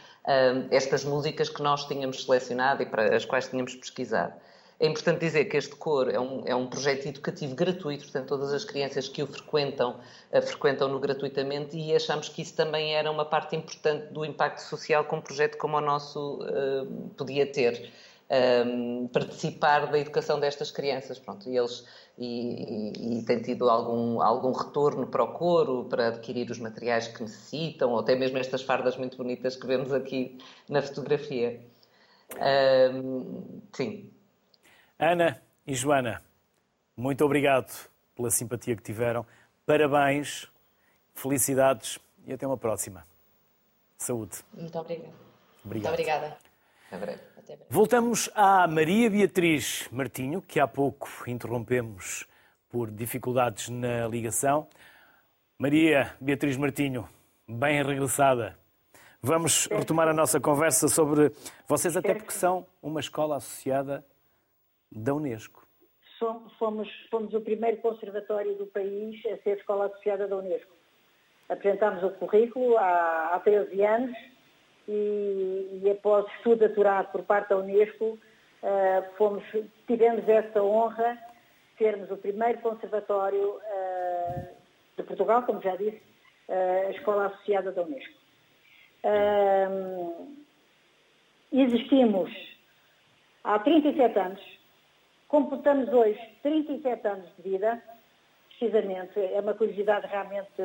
estas 0.70 1.04
músicas 1.04 1.50
que 1.50 1.62
nós 1.62 1.86
tínhamos 1.86 2.26
selecionado 2.26 2.84
e 2.84 2.86
para 2.86 3.16
as 3.16 3.26
quais 3.26 3.48
tínhamos 3.48 3.76
pesquisado. 3.76 4.34
É 4.82 4.88
importante 4.88 5.20
dizer 5.20 5.46
que 5.46 5.58
este 5.58 5.76
coro 5.76 6.10
é 6.10 6.20
um, 6.20 6.42
é 6.44 6.56
um 6.56 6.66
projeto 6.66 7.06
educativo 7.06 7.54
gratuito, 7.54 8.04
portanto, 8.06 8.28
todas 8.28 8.52
as 8.52 8.66
crianças 8.66 9.08
que 9.08 9.22
o 9.22 9.28
frequentam, 9.28 10.00
uh, 10.34 10.42
frequentam-no 10.42 11.00
gratuitamente 11.00 11.78
e 11.78 11.96
achamos 11.96 12.30
que 12.30 12.42
isso 12.42 12.56
também 12.56 12.96
era 12.96 13.12
uma 13.12 13.24
parte 13.24 13.56
importante 13.56 14.12
do 14.12 14.26
impacto 14.26 14.58
social 14.58 15.06
que 15.06 15.14
um 15.14 15.22
projeto 15.22 15.56
como 15.58 15.78
o 15.78 15.82
nosso 15.82 16.40
uh, 16.42 17.10
podia 17.16 17.46
ter 17.46 17.92
um, 18.32 19.08
participar 19.08 19.92
da 19.92 20.00
educação 20.00 20.40
destas 20.40 20.72
crianças. 20.72 21.20
Pronto, 21.20 21.50
e 21.50 21.58
eles 21.58 21.86
e, 22.18 22.94
e, 22.98 23.20
e 23.20 23.26
têm 23.26 23.42
tido 23.42 23.70
algum, 23.70 24.22
algum 24.22 24.52
retorno 24.52 25.08
para 25.08 25.24
o 25.24 25.34
coro, 25.34 25.86
para 25.86 26.08
adquirir 26.08 26.50
os 26.50 26.60
materiais 26.60 27.08
que 27.08 27.22
necessitam, 27.22 27.92
ou 27.92 28.00
até 28.00 28.16
mesmo 28.16 28.38
estas 28.38 28.62
fardas 28.62 28.96
muito 28.96 29.18
bonitas 29.18 29.56
que 29.56 29.68
vemos 29.68 29.92
aqui 29.92 30.38
na 30.70 30.82
fotografia. 30.82 31.60
Um, 32.94 33.62
sim. 33.74 34.12
Ana 34.98 35.42
e 35.66 35.74
Joana, 35.74 36.22
muito 36.96 37.26
obrigado 37.26 37.90
pela 38.16 38.30
simpatia 38.30 38.76
que 38.76 38.84
tiveram. 38.84 39.26
Parabéns, 39.66 40.48
felicidades 41.14 42.00
e 42.26 42.34
até 42.34 42.46
uma 42.46 42.58
próxima. 42.58 43.06
Saúde. 43.98 44.38
Muito 44.54 44.78
obrigada. 44.78 45.14
Obrigado. 45.64 45.92
Muito 45.92 46.02
obrigada. 46.02 46.51
Até 46.92 46.98
breve. 46.98 47.22
Até 47.38 47.56
breve. 47.56 47.66
Voltamos 47.70 48.30
à 48.36 48.68
Maria 48.68 49.10
Beatriz 49.10 49.88
Martinho, 49.94 50.42
que 50.42 50.60
há 50.60 50.68
pouco 50.68 51.08
interrompemos 51.26 52.28
por 52.70 52.92
dificuldades 52.92 53.70
na 53.70 54.06
ligação. 54.10 54.68
Maria 55.58 56.14
Beatriz 56.20 56.58
Martinho, 56.58 57.08
bem 57.48 57.82
regressada. 57.82 58.58
Vamos 59.22 59.68
retomar 59.68 60.10
a 60.10 60.14
nossa 60.14 60.42
conversa 60.42 60.90
sobre 60.90 61.32
vocês, 61.66 61.96
até 61.96 62.14
porque 62.14 62.34
são 62.34 62.66
uma 62.84 63.00
escola 63.00 63.38
associada 63.38 64.06
da 64.92 65.14
Unesco. 65.14 65.66
Fomos, 66.60 66.90
fomos 67.10 67.34
o 67.34 67.40
primeiro 67.40 67.78
conservatório 67.78 68.54
do 68.56 68.68
país 68.68 69.18
a 69.28 69.38
ser 69.44 69.58
escola 69.58 69.86
associada 69.86 70.28
da 70.28 70.36
Unesco. 70.36 70.76
Apresentámos 71.48 72.04
o 72.04 72.12
currículo 72.12 72.78
há, 72.78 73.36
há 73.36 73.40
13 73.40 73.82
anos 73.82 74.31
e, 74.88 75.82
e 75.84 75.90
após 75.92 76.26
estudo 76.36 76.66
aturado 76.66 77.12
por 77.12 77.24
parte 77.24 77.50
da 77.50 77.58
Unesco, 77.58 78.06
uh, 78.06 79.16
fomos, 79.18 79.44
tivemos 79.88 80.28
essa 80.28 80.62
honra 80.62 81.14
de 81.14 81.78
sermos 81.78 82.10
o 82.12 82.18
primeiro 82.18 82.60
conservatório 82.60 83.56
uh, 83.56 84.48
de 84.98 85.04
Portugal, 85.04 85.44
como 85.44 85.62
já 85.62 85.76
disse, 85.76 86.02
uh, 86.50 86.88
a 86.88 86.92
escola 86.92 87.28
associada 87.28 87.72
da 87.72 87.84
Unesco. 87.84 88.20
existimos 91.52 92.32
há 93.44 93.60
37 93.60 94.20
anos, 94.20 94.60
completamos 95.28 95.90
hoje 95.90 96.20
37 96.44 97.08
anos 97.08 97.30
de 97.38 97.50
vida, 97.50 97.82
precisamente, 98.50 99.20
é 99.20 99.40
uma 99.40 99.54
curiosidade 99.54 100.06
realmente 100.08 100.62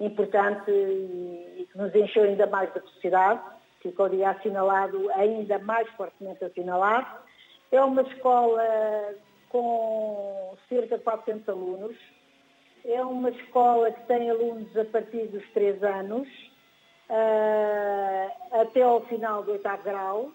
importante 0.00 0.70
e, 0.70 1.68
que 1.70 1.78
nos 1.78 1.94
encheu 1.94 2.24
ainda 2.24 2.46
mais 2.46 2.72
de 2.72 2.80
felicidade, 2.80 3.40
dia 4.10 4.30
assinalado, 4.30 5.10
ainda 5.12 5.58
mais 5.58 5.88
fortemente 5.90 6.44
assinalado. 6.44 7.06
É 7.70 7.80
uma 7.82 8.02
escola 8.02 8.62
com 9.50 10.56
cerca 10.68 10.98
de 10.98 11.04
400 11.04 11.48
alunos, 11.48 11.96
é 12.84 13.02
uma 13.02 13.30
escola 13.30 13.90
que 13.90 14.06
tem 14.06 14.30
alunos 14.30 14.76
a 14.76 14.84
partir 14.86 15.26
dos 15.28 15.42
3 15.52 15.82
anos, 15.82 16.28
uh, 17.08 18.60
até 18.60 18.82
ao 18.82 19.00
final 19.06 19.42
do 19.42 19.52
oitavo 19.52 19.82
grau. 19.82 20.30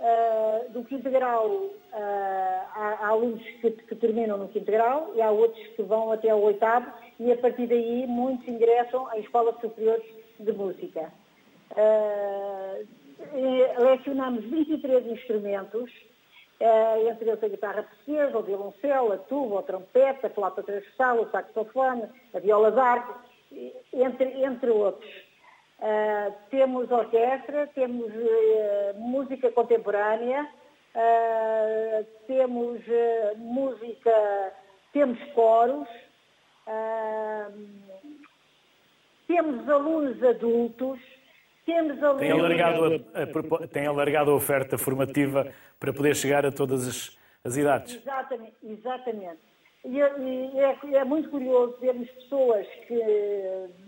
Uh, 0.00 0.72
do 0.72 0.84
quinto 0.84 1.08
grau 1.08 1.46
uh, 1.46 1.72
há, 1.92 2.98
há, 3.00 3.08
alunos 3.08 3.42
que, 3.60 3.70
que, 3.70 3.94
terminam 3.94 4.36
no 4.36 4.48
quinto 4.48 4.70
grau 4.70 5.12
e 5.14 5.22
há 5.22 5.30
outros 5.30 5.64
que 5.68 5.82
vão 5.82 6.10
até 6.10 6.30
ao 6.30 6.42
oitavo 6.42 6.90
e 7.18 7.32
a 7.32 7.36
partir 7.36 7.66
daí 7.66 8.06
muitos 8.06 8.46
ingressam 8.48 9.08
em 9.14 9.20
escolas 9.20 9.58
superiores 9.60 10.04
de 10.38 10.52
música. 10.52 11.12
Uh, 11.70 12.86
lecionamos 13.82 14.44
23 14.44 15.06
instrumentos, 15.06 15.90
uh, 16.60 17.08
entre 17.08 17.28
eles 17.28 17.42
a 17.42 17.48
guitarra 17.48 17.82
portuguesa, 17.84 18.38
o 18.38 18.42
violoncelo, 18.42 19.12
a 19.12 19.18
tuba, 19.18 19.56
o 19.56 19.62
trompete, 19.62 20.26
a 20.26 20.30
flauta 20.30 20.62
transversal, 20.62 21.20
o 21.20 21.30
saxofone, 21.30 22.04
a 22.34 22.38
viola 22.38 22.70
d'arco, 22.70 23.18
entre, 23.92 24.42
entre 24.42 24.70
outros. 24.70 25.10
Uh, 25.78 26.32
temos 26.50 26.90
orquestra, 26.90 27.66
temos 27.74 28.10
música 28.96 29.50
contemporânea, 29.50 30.48
temos 32.26 32.80
música, 33.36 34.52
temos 34.92 35.18
coros, 35.34 35.88
temos 39.26 39.68
alunos 39.68 40.22
adultos, 40.22 41.00
temos 41.66 42.02
alunos... 42.02 42.20
Tem 42.20 42.30
alargado 42.30 42.84
a, 42.84 43.64
a, 43.64 43.66
tem 43.68 43.86
alargado 43.86 44.30
a 44.30 44.34
oferta 44.34 44.78
formativa 44.78 45.52
para 45.78 45.92
poder 45.92 46.14
chegar 46.14 46.46
a 46.46 46.52
todas 46.52 46.86
as, 46.86 47.18
as 47.44 47.56
idades. 47.56 47.96
Exatamente, 47.96 48.54
exatamente. 48.62 49.54
E, 49.84 49.98
e 49.98 50.58
é, 50.58 50.78
é, 50.94 51.04
muito 51.04 51.28
curioso 51.28 51.76
vermos 51.78 52.08
pessoas 52.10 52.66
que 52.88 52.98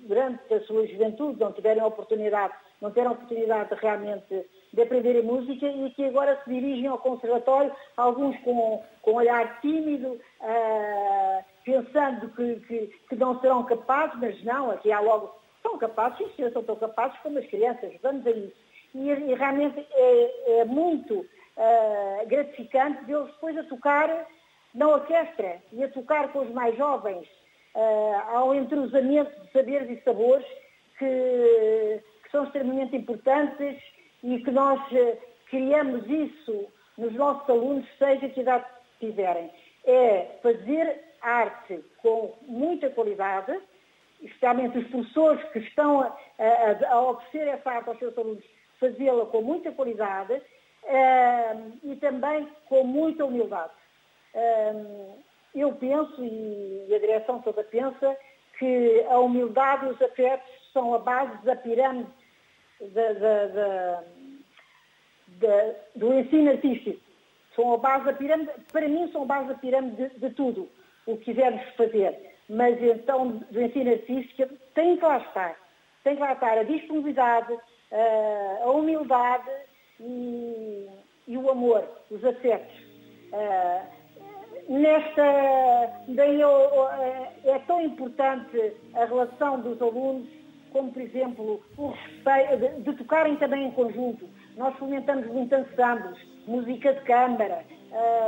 durante 0.07 0.53
a 0.53 0.61
sua 0.63 0.87
juventude 0.87 1.41
não 1.41 1.53
tiveram 1.53 1.87
oportunidade, 1.87 2.53
não 2.83 2.91
tiveram 2.91 3.13
oportunidade 3.13 3.71
de 3.71 3.81
realmente 3.81 4.47
de 4.73 4.83
aprender 4.83 5.19
a 5.19 5.23
música 5.23 5.67
e 5.67 5.91
que 5.93 6.05
agora 6.05 6.39
se 6.45 6.51
dirigem 6.51 6.87
ao 6.87 6.99
conservatório, 6.99 7.73
alguns 7.97 8.39
com, 8.41 8.85
com 9.01 9.15
olhar 9.15 9.59
tímido, 9.63 10.21
uh, 10.41 11.45
pensando 11.67 12.29
que, 12.29 12.61
que, 12.61 12.87
que, 13.09 13.17
não 13.17 13.41
serão 13.41 13.65
capazes, 13.65 14.17
mas 14.21 14.43
não, 14.45 14.71
aqui 14.71 14.93
há 14.93 15.01
logo, 15.01 15.35
são 15.61 15.77
capazes, 15.77 16.17
sim, 16.17 16.31
senhor, 16.37 16.53
são 16.53 16.63
tão 16.63 16.77
capazes 16.77 17.19
como 17.19 17.41
as 17.41 17.47
crianças, 17.47 17.93
vamos 18.01 18.25
a 18.25 18.31
isso. 18.31 18.57
E, 18.95 19.11
e 19.11 19.35
realmente 19.35 19.85
é, 19.93 20.61
é 20.61 20.65
muito 20.65 21.15
uh, 21.17 22.27
gratificante 22.29 23.05
vê-los 23.05 23.33
depois 23.33 23.59
a 23.59 23.65
tocar 23.65 24.27
na 24.73 24.89
orquestra 24.89 25.61
e 25.73 25.83
a 25.83 25.89
tocar 25.89 26.33
com 26.33 26.39
os 26.41 26.51
mais 26.51 26.77
jovens, 26.77 27.27
uh, 27.75 28.37
ao 28.37 28.55
entrosamento 28.55 29.41
de 29.41 29.51
saberes 29.51 29.91
e 29.91 30.01
sabores 30.05 30.47
que, 30.99 32.01
que 32.23 32.31
são 32.31 32.45
extremamente 32.45 32.95
importantes 32.95 33.77
e 34.23 34.39
que 34.39 34.51
nós 34.53 34.81
uh, 34.93 35.19
criamos 35.51 36.09
isso 36.09 36.69
nos 36.97 37.13
nossos 37.15 37.51
alunos, 37.51 37.85
seja 37.99 38.29
que 38.29 38.41
idade 38.41 38.65
tiverem. 39.01 39.51
É 39.85 40.39
fazer 40.43 41.06
arte 41.27 41.85
com 41.99 42.33
muita 42.43 42.89
qualidade, 42.91 43.59
especialmente 44.23 44.79
os 44.79 44.87
professores 44.89 45.43
que 45.51 45.59
estão 45.59 46.01
a, 46.01 46.17
a, 46.39 46.93
a 46.93 47.01
oferecer 47.11 47.49
essa 47.49 47.71
arte 47.71 47.89
aos 47.89 47.99
seus 47.99 48.17
alunos, 48.17 48.45
fazê-la 48.79 49.27
com 49.27 49.43
muita 49.43 49.73
qualidade 49.73 50.35
uh, 50.35 51.73
e 51.83 51.97
também 51.97 52.49
com 52.69 52.85
muita 52.85 53.25
humildade. 53.25 53.73
Uh, 54.35 55.19
eu 55.55 55.73
penso, 55.73 56.23
e 56.23 56.95
a 56.95 56.99
direção 56.99 57.43
toda 57.43 57.65
pensa, 57.65 58.17
que 58.59 59.05
a 59.09 59.19
humildade 59.19 59.87
e 59.87 59.91
os 59.91 60.03
afetos 60.03 60.49
são 60.73 60.95
a 60.95 60.99
base 60.99 61.45
da 61.45 61.57
pirâmide 61.57 62.09
da, 62.81 63.13
da, 63.13 64.03
da, 65.29 65.75
do 65.97 66.15
ensino 66.15 66.51
artístico. 66.51 67.01
São 67.55 67.73
a 67.73 67.79
base 67.79 68.05
da 68.05 68.13
pirâmide, 68.13 68.53
para 68.71 68.87
mim 68.87 69.11
são 69.11 69.23
a 69.23 69.27
base 69.27 69.49
da 69.49 69.55
pirâmide 69.55 70.09
de, 70.09 70.19
de 70.21 70.31
tudo 70.31 70.69
o 71.07 71.17
que 71.17 71.33
quisermos 71.33 71.63
fazer. 71.77 72.17
Mas 72.49 72.81
então, 72.83 73.43
do 73.51 73.63
ensino 73.63 73.91
artístico, 73.91 74.55
tem 74.75 74.97
que 74.97 75.05
lá 75.05 75.19
estar. 75.19 75.57
Tem 76.05 76.15
que 76.15 76.21
lá 76.21 76.33
estar 76.33 76.59
a 76.59 76.63
disponibilidade, 76.63 77.57
a 78.63 78.71
humildade 78.71 79.51
e, 80.01 80.87
e 81.27 81.37
o 81.37 81.51
amor, 81.51 81.85
os 82.11 82.25
afetos. 82.25 82.75
Nesta, 84.69 85.23
daí 86.09 86.41
é 87.45 87.59
tão 87.67 87.81
importante 87.81 88.73
a 88.95 89.05
relação 89.05 89.61
dos 89.61 89.81
alunos, 89.81 90.29
como 90.73 90.93
por 90.93 91.03
exemplo, 91.03 91.63
o 91.77 91.89
respeito, 91.89 92.57
de, 92.57 92.83
de 92.83 92.93
tocarem 92.99 93.37
também 93.37 93.67
em 93.67 93.71
conjunto. 93.71 94.29
Nós 94.57 94.77
fomentamos 94.77 95.27
muito 95.29 95.55
ensembles, 95.55 96.19
música 96.47 96.95
de 96.95 97.01
câmara, 97.03 97.65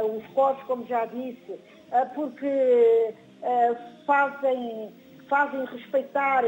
os 0.05 0.27
coros, 0.35 0.62
como 0.64 0.87
já 0.87 1.05
disse, 1.07 1.53
uh, 1.53 2.14
porque 2.14 3.14
uh, 3.43 4.05
fazem, 4.07 4.93
fazem 5.29 5.64
respeitar 5.66 6.45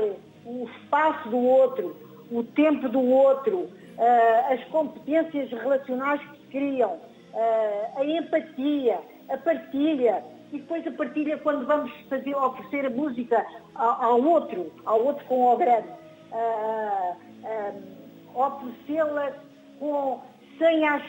o 0.47 0.65
espaço 0.65 1.29
do 1.29 1.39
outro, 1.39 1.97
o 2.31 2.43
tempo 2.43 2.89
do 2.89 3.03
outro, 3.03 3.69
as 4.51 4.65
competências 4.69 5.51
relacionais 5.51 6.21
que 6.23 6.47
criam, 6.47 6.99
a 7.97 8.03
empatia, 8.03 8.99
a 9.29 9.37
partilha, 9.37 10.25
e 10.51 10.59
depois 10.59 10.87
a 10.87 10.91
partilha 10.93 11.37
quando 11.39 11.67
vamos 11.67 11.93
fazer, 12.09 12.35
oferecer 12.35 12.87
a 12.87 12.91
música 12.91 13.45
ao 13.75 14.23
outro, 14.23 14.73
ao 14.87 15.05
outro 15.05 15.23
com 15.27 15.53
o 15.53 15.57
grande, 15.59 15.89
oferecê-la 18.35 19.33
com, 19.79 20.21
sem, 20.59 20.89
as, 20.89 21.03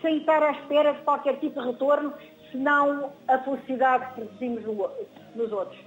sem 0.00 0.18
estar 0.18 0.42
à 0.42 0.52
espera 0.52 0.92
de 0.92 1.02
qualquer 1.02 1.38
tipo 1.38 1.60
de 1.60 1.66
retorno, 1.66 2.12
senão 2.50 3.12
a 3.26 3.38
felicidade 3.38 4.06
que 4.06 4.20
produzimos 4.20 4.64
nos 5.34 5.52
outros. 5.52 5.78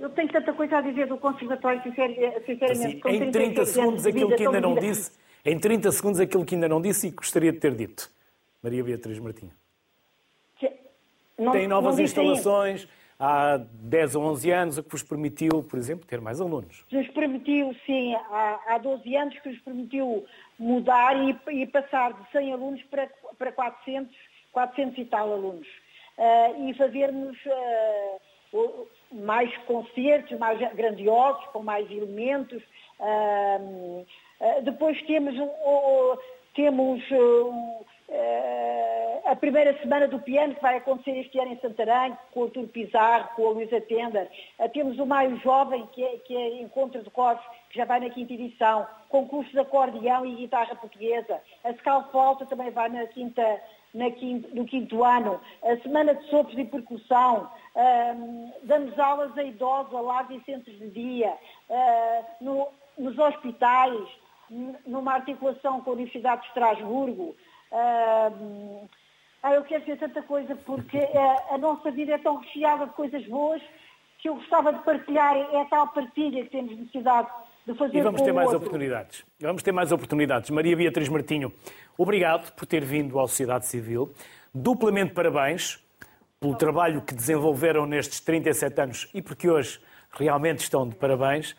eu 0.00 0.08
tenho 0.10 0.28
tanta 0.28 0.52
coisa 0.52 0.78
a 0.78 0.80
dizer 0.80 1.06
do 1.06 1.18
conservatório, 1.18 1.82
sinceramente. 1.82 2.64
Assim, 2.64 3.00
em 3.06 3.30
30 3.30 3.66
segundos 3.66 4.06
aquilo 4.06 4.34
que 4.34 4.46
ainda 4.46 4.60
não 4.60 4.74
disse, 4.74 5.12
em 5.44 5.58
30 5.58 5.92
segundos 5.92 6.20
aquilo 6.20 6.44
que 6.44 6.54
ainda 6.54 6.68
não 6.68 6.80
disse 6.80 7.08
e 7.08 7.10
gostaria 7.10 7.52
de 7.52 7.58
ter 7.58 7.74
dito. 7.74 8.10
Maria 8.62 8.82
Beatriz 8.82 9.18
Martinho. 9.18 9.52
Não, 11.38 11.52
Tem 11.52 11.68
novas 11.68 12.00
instalações, 12.00 12.88
há 13.18 13.56
10 13.56 14.14
ou 14.14 14.24
11 14.24 14.50
anos, 14.50 14.78
o 14.78 14.82
que 14.82 14.90
vos 14.90 15.02
permitiu, 15.02 15.62
por 15.62 15.78
exemplo, 15.78 16.06
ter 16.06 16.20
mais 16.20 16.40
alunos. 16.40 16.84
Nos 16.90 17.08
permitiu, 17.08 17.74
sim, 17.84 18.14
há, 18.14 18.60
há 18.68 18.78
12 18.78 19.16
anos 19.16 19.38
que 19.40 19.48
nos 19.48 19.60
permitiu 19.60 20.24
mudar 20.58 21.16
e, 21.16 21.36
e 21.62 21.66
passar 21.66 22.12
de 22.12 22.30
100 22.30 22.52
alunos 22.52 22.82
para, 22.84 23.10
para 23.36 23.52
400, 23.52 24.14
400 24.52 24.98
e 24.98 25.04
tal 25.06 25.32
alunos. 25.32 25.66
Uh, 26.16 26.68
e 26.68 26.74
fazermos 26.74 27.36
uh, 27.46 28.88
mais 29.12 29.56
concertos, 29.58 30.36
mais 30.38 30.58
grandiosos, 30.74 31.44
com 31.52 31.62
mais 31.62 31.90
elementos. 31.90 32.62
Uh, 32.98 34.04
depois 34.62 35.00
temos, 35.02 35.34
temos 36.54 37.02
a 39.24 39.36
primeira 39.36 39.78
semana 39.80 40.08
do 40.08 40.18
piano, 40.18 40.54
que 40.54 40.62
vai 40.62 40.78
acontecer 40.78 41.10
este 41.18 41.38
ano 41.38 41.52
em 41.52 41.60
Santarém, 41.60 42.16
com 42.32 42.40
o 42.40 42.44
Artur 42.44 42.66
Pizarro, 42.68 43.28
com 43.36 43.46
a 43.46 43.50
Luísa 43.50 43.80
Tender. 43.82 44.30
Temos 44.72 44.98
o 44.98 45.04
Maio 45.04 45.36
Jovem, 45.40 45.86
que 45.92 46.02
é, 46.02 46.16
que 46.18 46.34
é 46.34 46.62
Encontro 46.62 47.02
de 47.02 47.10
Corpos, 47.10 47.44
que 47.68 47.76
já 47.76 47.84
vai 47.84 48.00
na 48.00 48.08
quinta 48.08 48.32
edição, 48.32 48.86
concurso 49.08 49.50
de 49.50 49.60
acordeão 49.60 50.24
e 50.24 50.34
guitarra 50.34 50.74
portuguesa. 50.74 51.40
A 51.62 51.74
Scalfolta 51.74 52.46
também 52.46 52.70
vai 52.70 52.88
na 52.88 53.06
quinta, 53.06 53.60
na 53.92 54.06
no 54.54 54.64
quinto 54.64 55.04
ano. 55.04 55.40
A 55.62 55.76
Semana 55.78 56.14
de 56.14 56.24
Sopros 56.30 56.58
e 56.58 56.64
Percussão. 56.64 57.50
Um, 57.76 58.52
damos 58.62 58.98
aulas 58.98 59.36
a 59.36 59.42
idosos, 59.42 59.94
a 59.94 60.00
lares 60.00 60.30
e 60.30 60.44
centros 60.44 60.78
de 60.78 60.88
dia. 60.88 61.34
Uh, 61.68 62.24
no, 62.40 62.68
nos 62.98 63.18
hospitais, 63.18 64.08
numa 64.86 65.12
articulação 65.12 65.80
com 65.82 65.90
a 65.90 65.92
Universidade 65.94 66.42
de 66.42 66.48
Estrasburgo. 66.48 67.36
Uh, 67.70 68.88
ah, 69.42 69.54
eu 69.54 69.62
quero 69.62 69.84
dizer 69.84 69.98
tanta 69.98 70.22
coisa 70.22 70.56
porque 70.56 70.98
a, 70.98 71.54
a 71.54 71.58
nossa 71.58 71.90
vida 71.90 72.14
é 72.14 72.18
tão 72.18 72.36
recheada 72.36 72.86
de 72.86 72.92
coisas 72.92 73.24
boas 73.26 73.62
que 74.18 74.28
eu 74.28 74.34
gostava 74.34 74.72
de 74.72 74.82
partilhar. 74.82 75.36
É 75.36 75.60
a 75.62 75.64
tal 75.66 75.88
partilha 75.88 76.44
que 76.44 76.50
temos 76.50 76.76
necessidade 76.76 77.28
de 77.66 77.74
fazer 77.74 77.98
E 77.98 78.02
vamos 78.02 78.20
ter 78.22 78.32
mais 78.32 78.46
outro. 78.48 78.58
oportunidades. 78.58 79.24
Vamos 79.40 79.62
ter 79.62 79.72
mais 79.72 79.92
oportunidades. 79.92 80.50
Maria 80.50 80.76
Beatriz 80.76 81.08
Martinho, 81.08 81.52
obrigado 81.96 82.52
por 82.52 82.66
ter 82.66 82.84
vindo 82.84 83.18
à 83.20 83.28
sociedade 83.28 83.66
civil. 83.66 84.12
Duplamente 84.52 85.12
parabéns 85.12 85.84
pelo 86.40 86.56
trabalho 86.56 87.02
que 87.02 87.14
desenvolveram 87.14 87.86
nestes 87.86 88.20
37 88.20 88.80
anos 88.80 89.10
e 89.14 89.20
porque 89.20 89.48
hoje 89.48 89.80
realmente 90.10 90.60
estão 90.60 90.88
de 90.88 90.94
parabéns. 90.96 91.56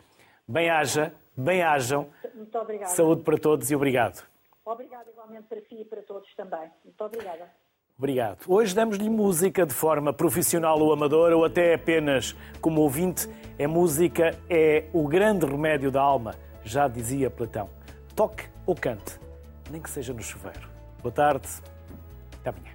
Bem-haja, 0.47 1.13
bem-hajam. 1.37 2.07
Muito 2.33 2.57
obrigada. 2.57 2.91
Saúde 2.91 3.23
para 3.23 3.37
todos 3.37 3.69
e 3.69 3.75
obrigado. 3.75 4.27
Obrigada 4.69 5.09
igualmente 5.09 5.47
para 5.47 5.59
si 5.61 5.81
e 5.81 5.85
para 5.85 6.03
todos 6.03 6.31
também. 6.35 6.69
Muito 6.85 7.03
obrigada. 7.03 7.49
Obrigado. 7.97 8.45
Hoje 8.47 8.75
damos-lhe 8.75 9.09
música 9.09 9.65
de 9.65 9.73
forma 9.73 10.13
profissional 10.13 10.79
ou 10.79 10.93
amadora 10.93 11.35
ou 11.35 11.43
até 11.43 11.73
apenas 11.73 12.35
como 12.61 12.81
ouvinte. 12.81 13.27
É 13.57 13.65
música, 13.65 14.37
é 14.47 14.87
o 14.93 15.07
grande 15.07 15.47
remédio 15.47 15.89
da 15.89 16.01
alma, 16.01 16.35
já 16.63 16.87
dizia 16.87 17.31
Platão. 17.31 17.67
Toque 18.15 18.47
ou 18.63 18.75
cante, 18.75 19.19
nem 19.71 19.81
que 19.81 19.89
seja 19.89 20.13
no 20.13 20.21
chuveiro. 20.21 20.69
Boa 21.01 21.11
tarde, 21.11 21.47
até 22.39 22.51
amanhã. 22.51 22.69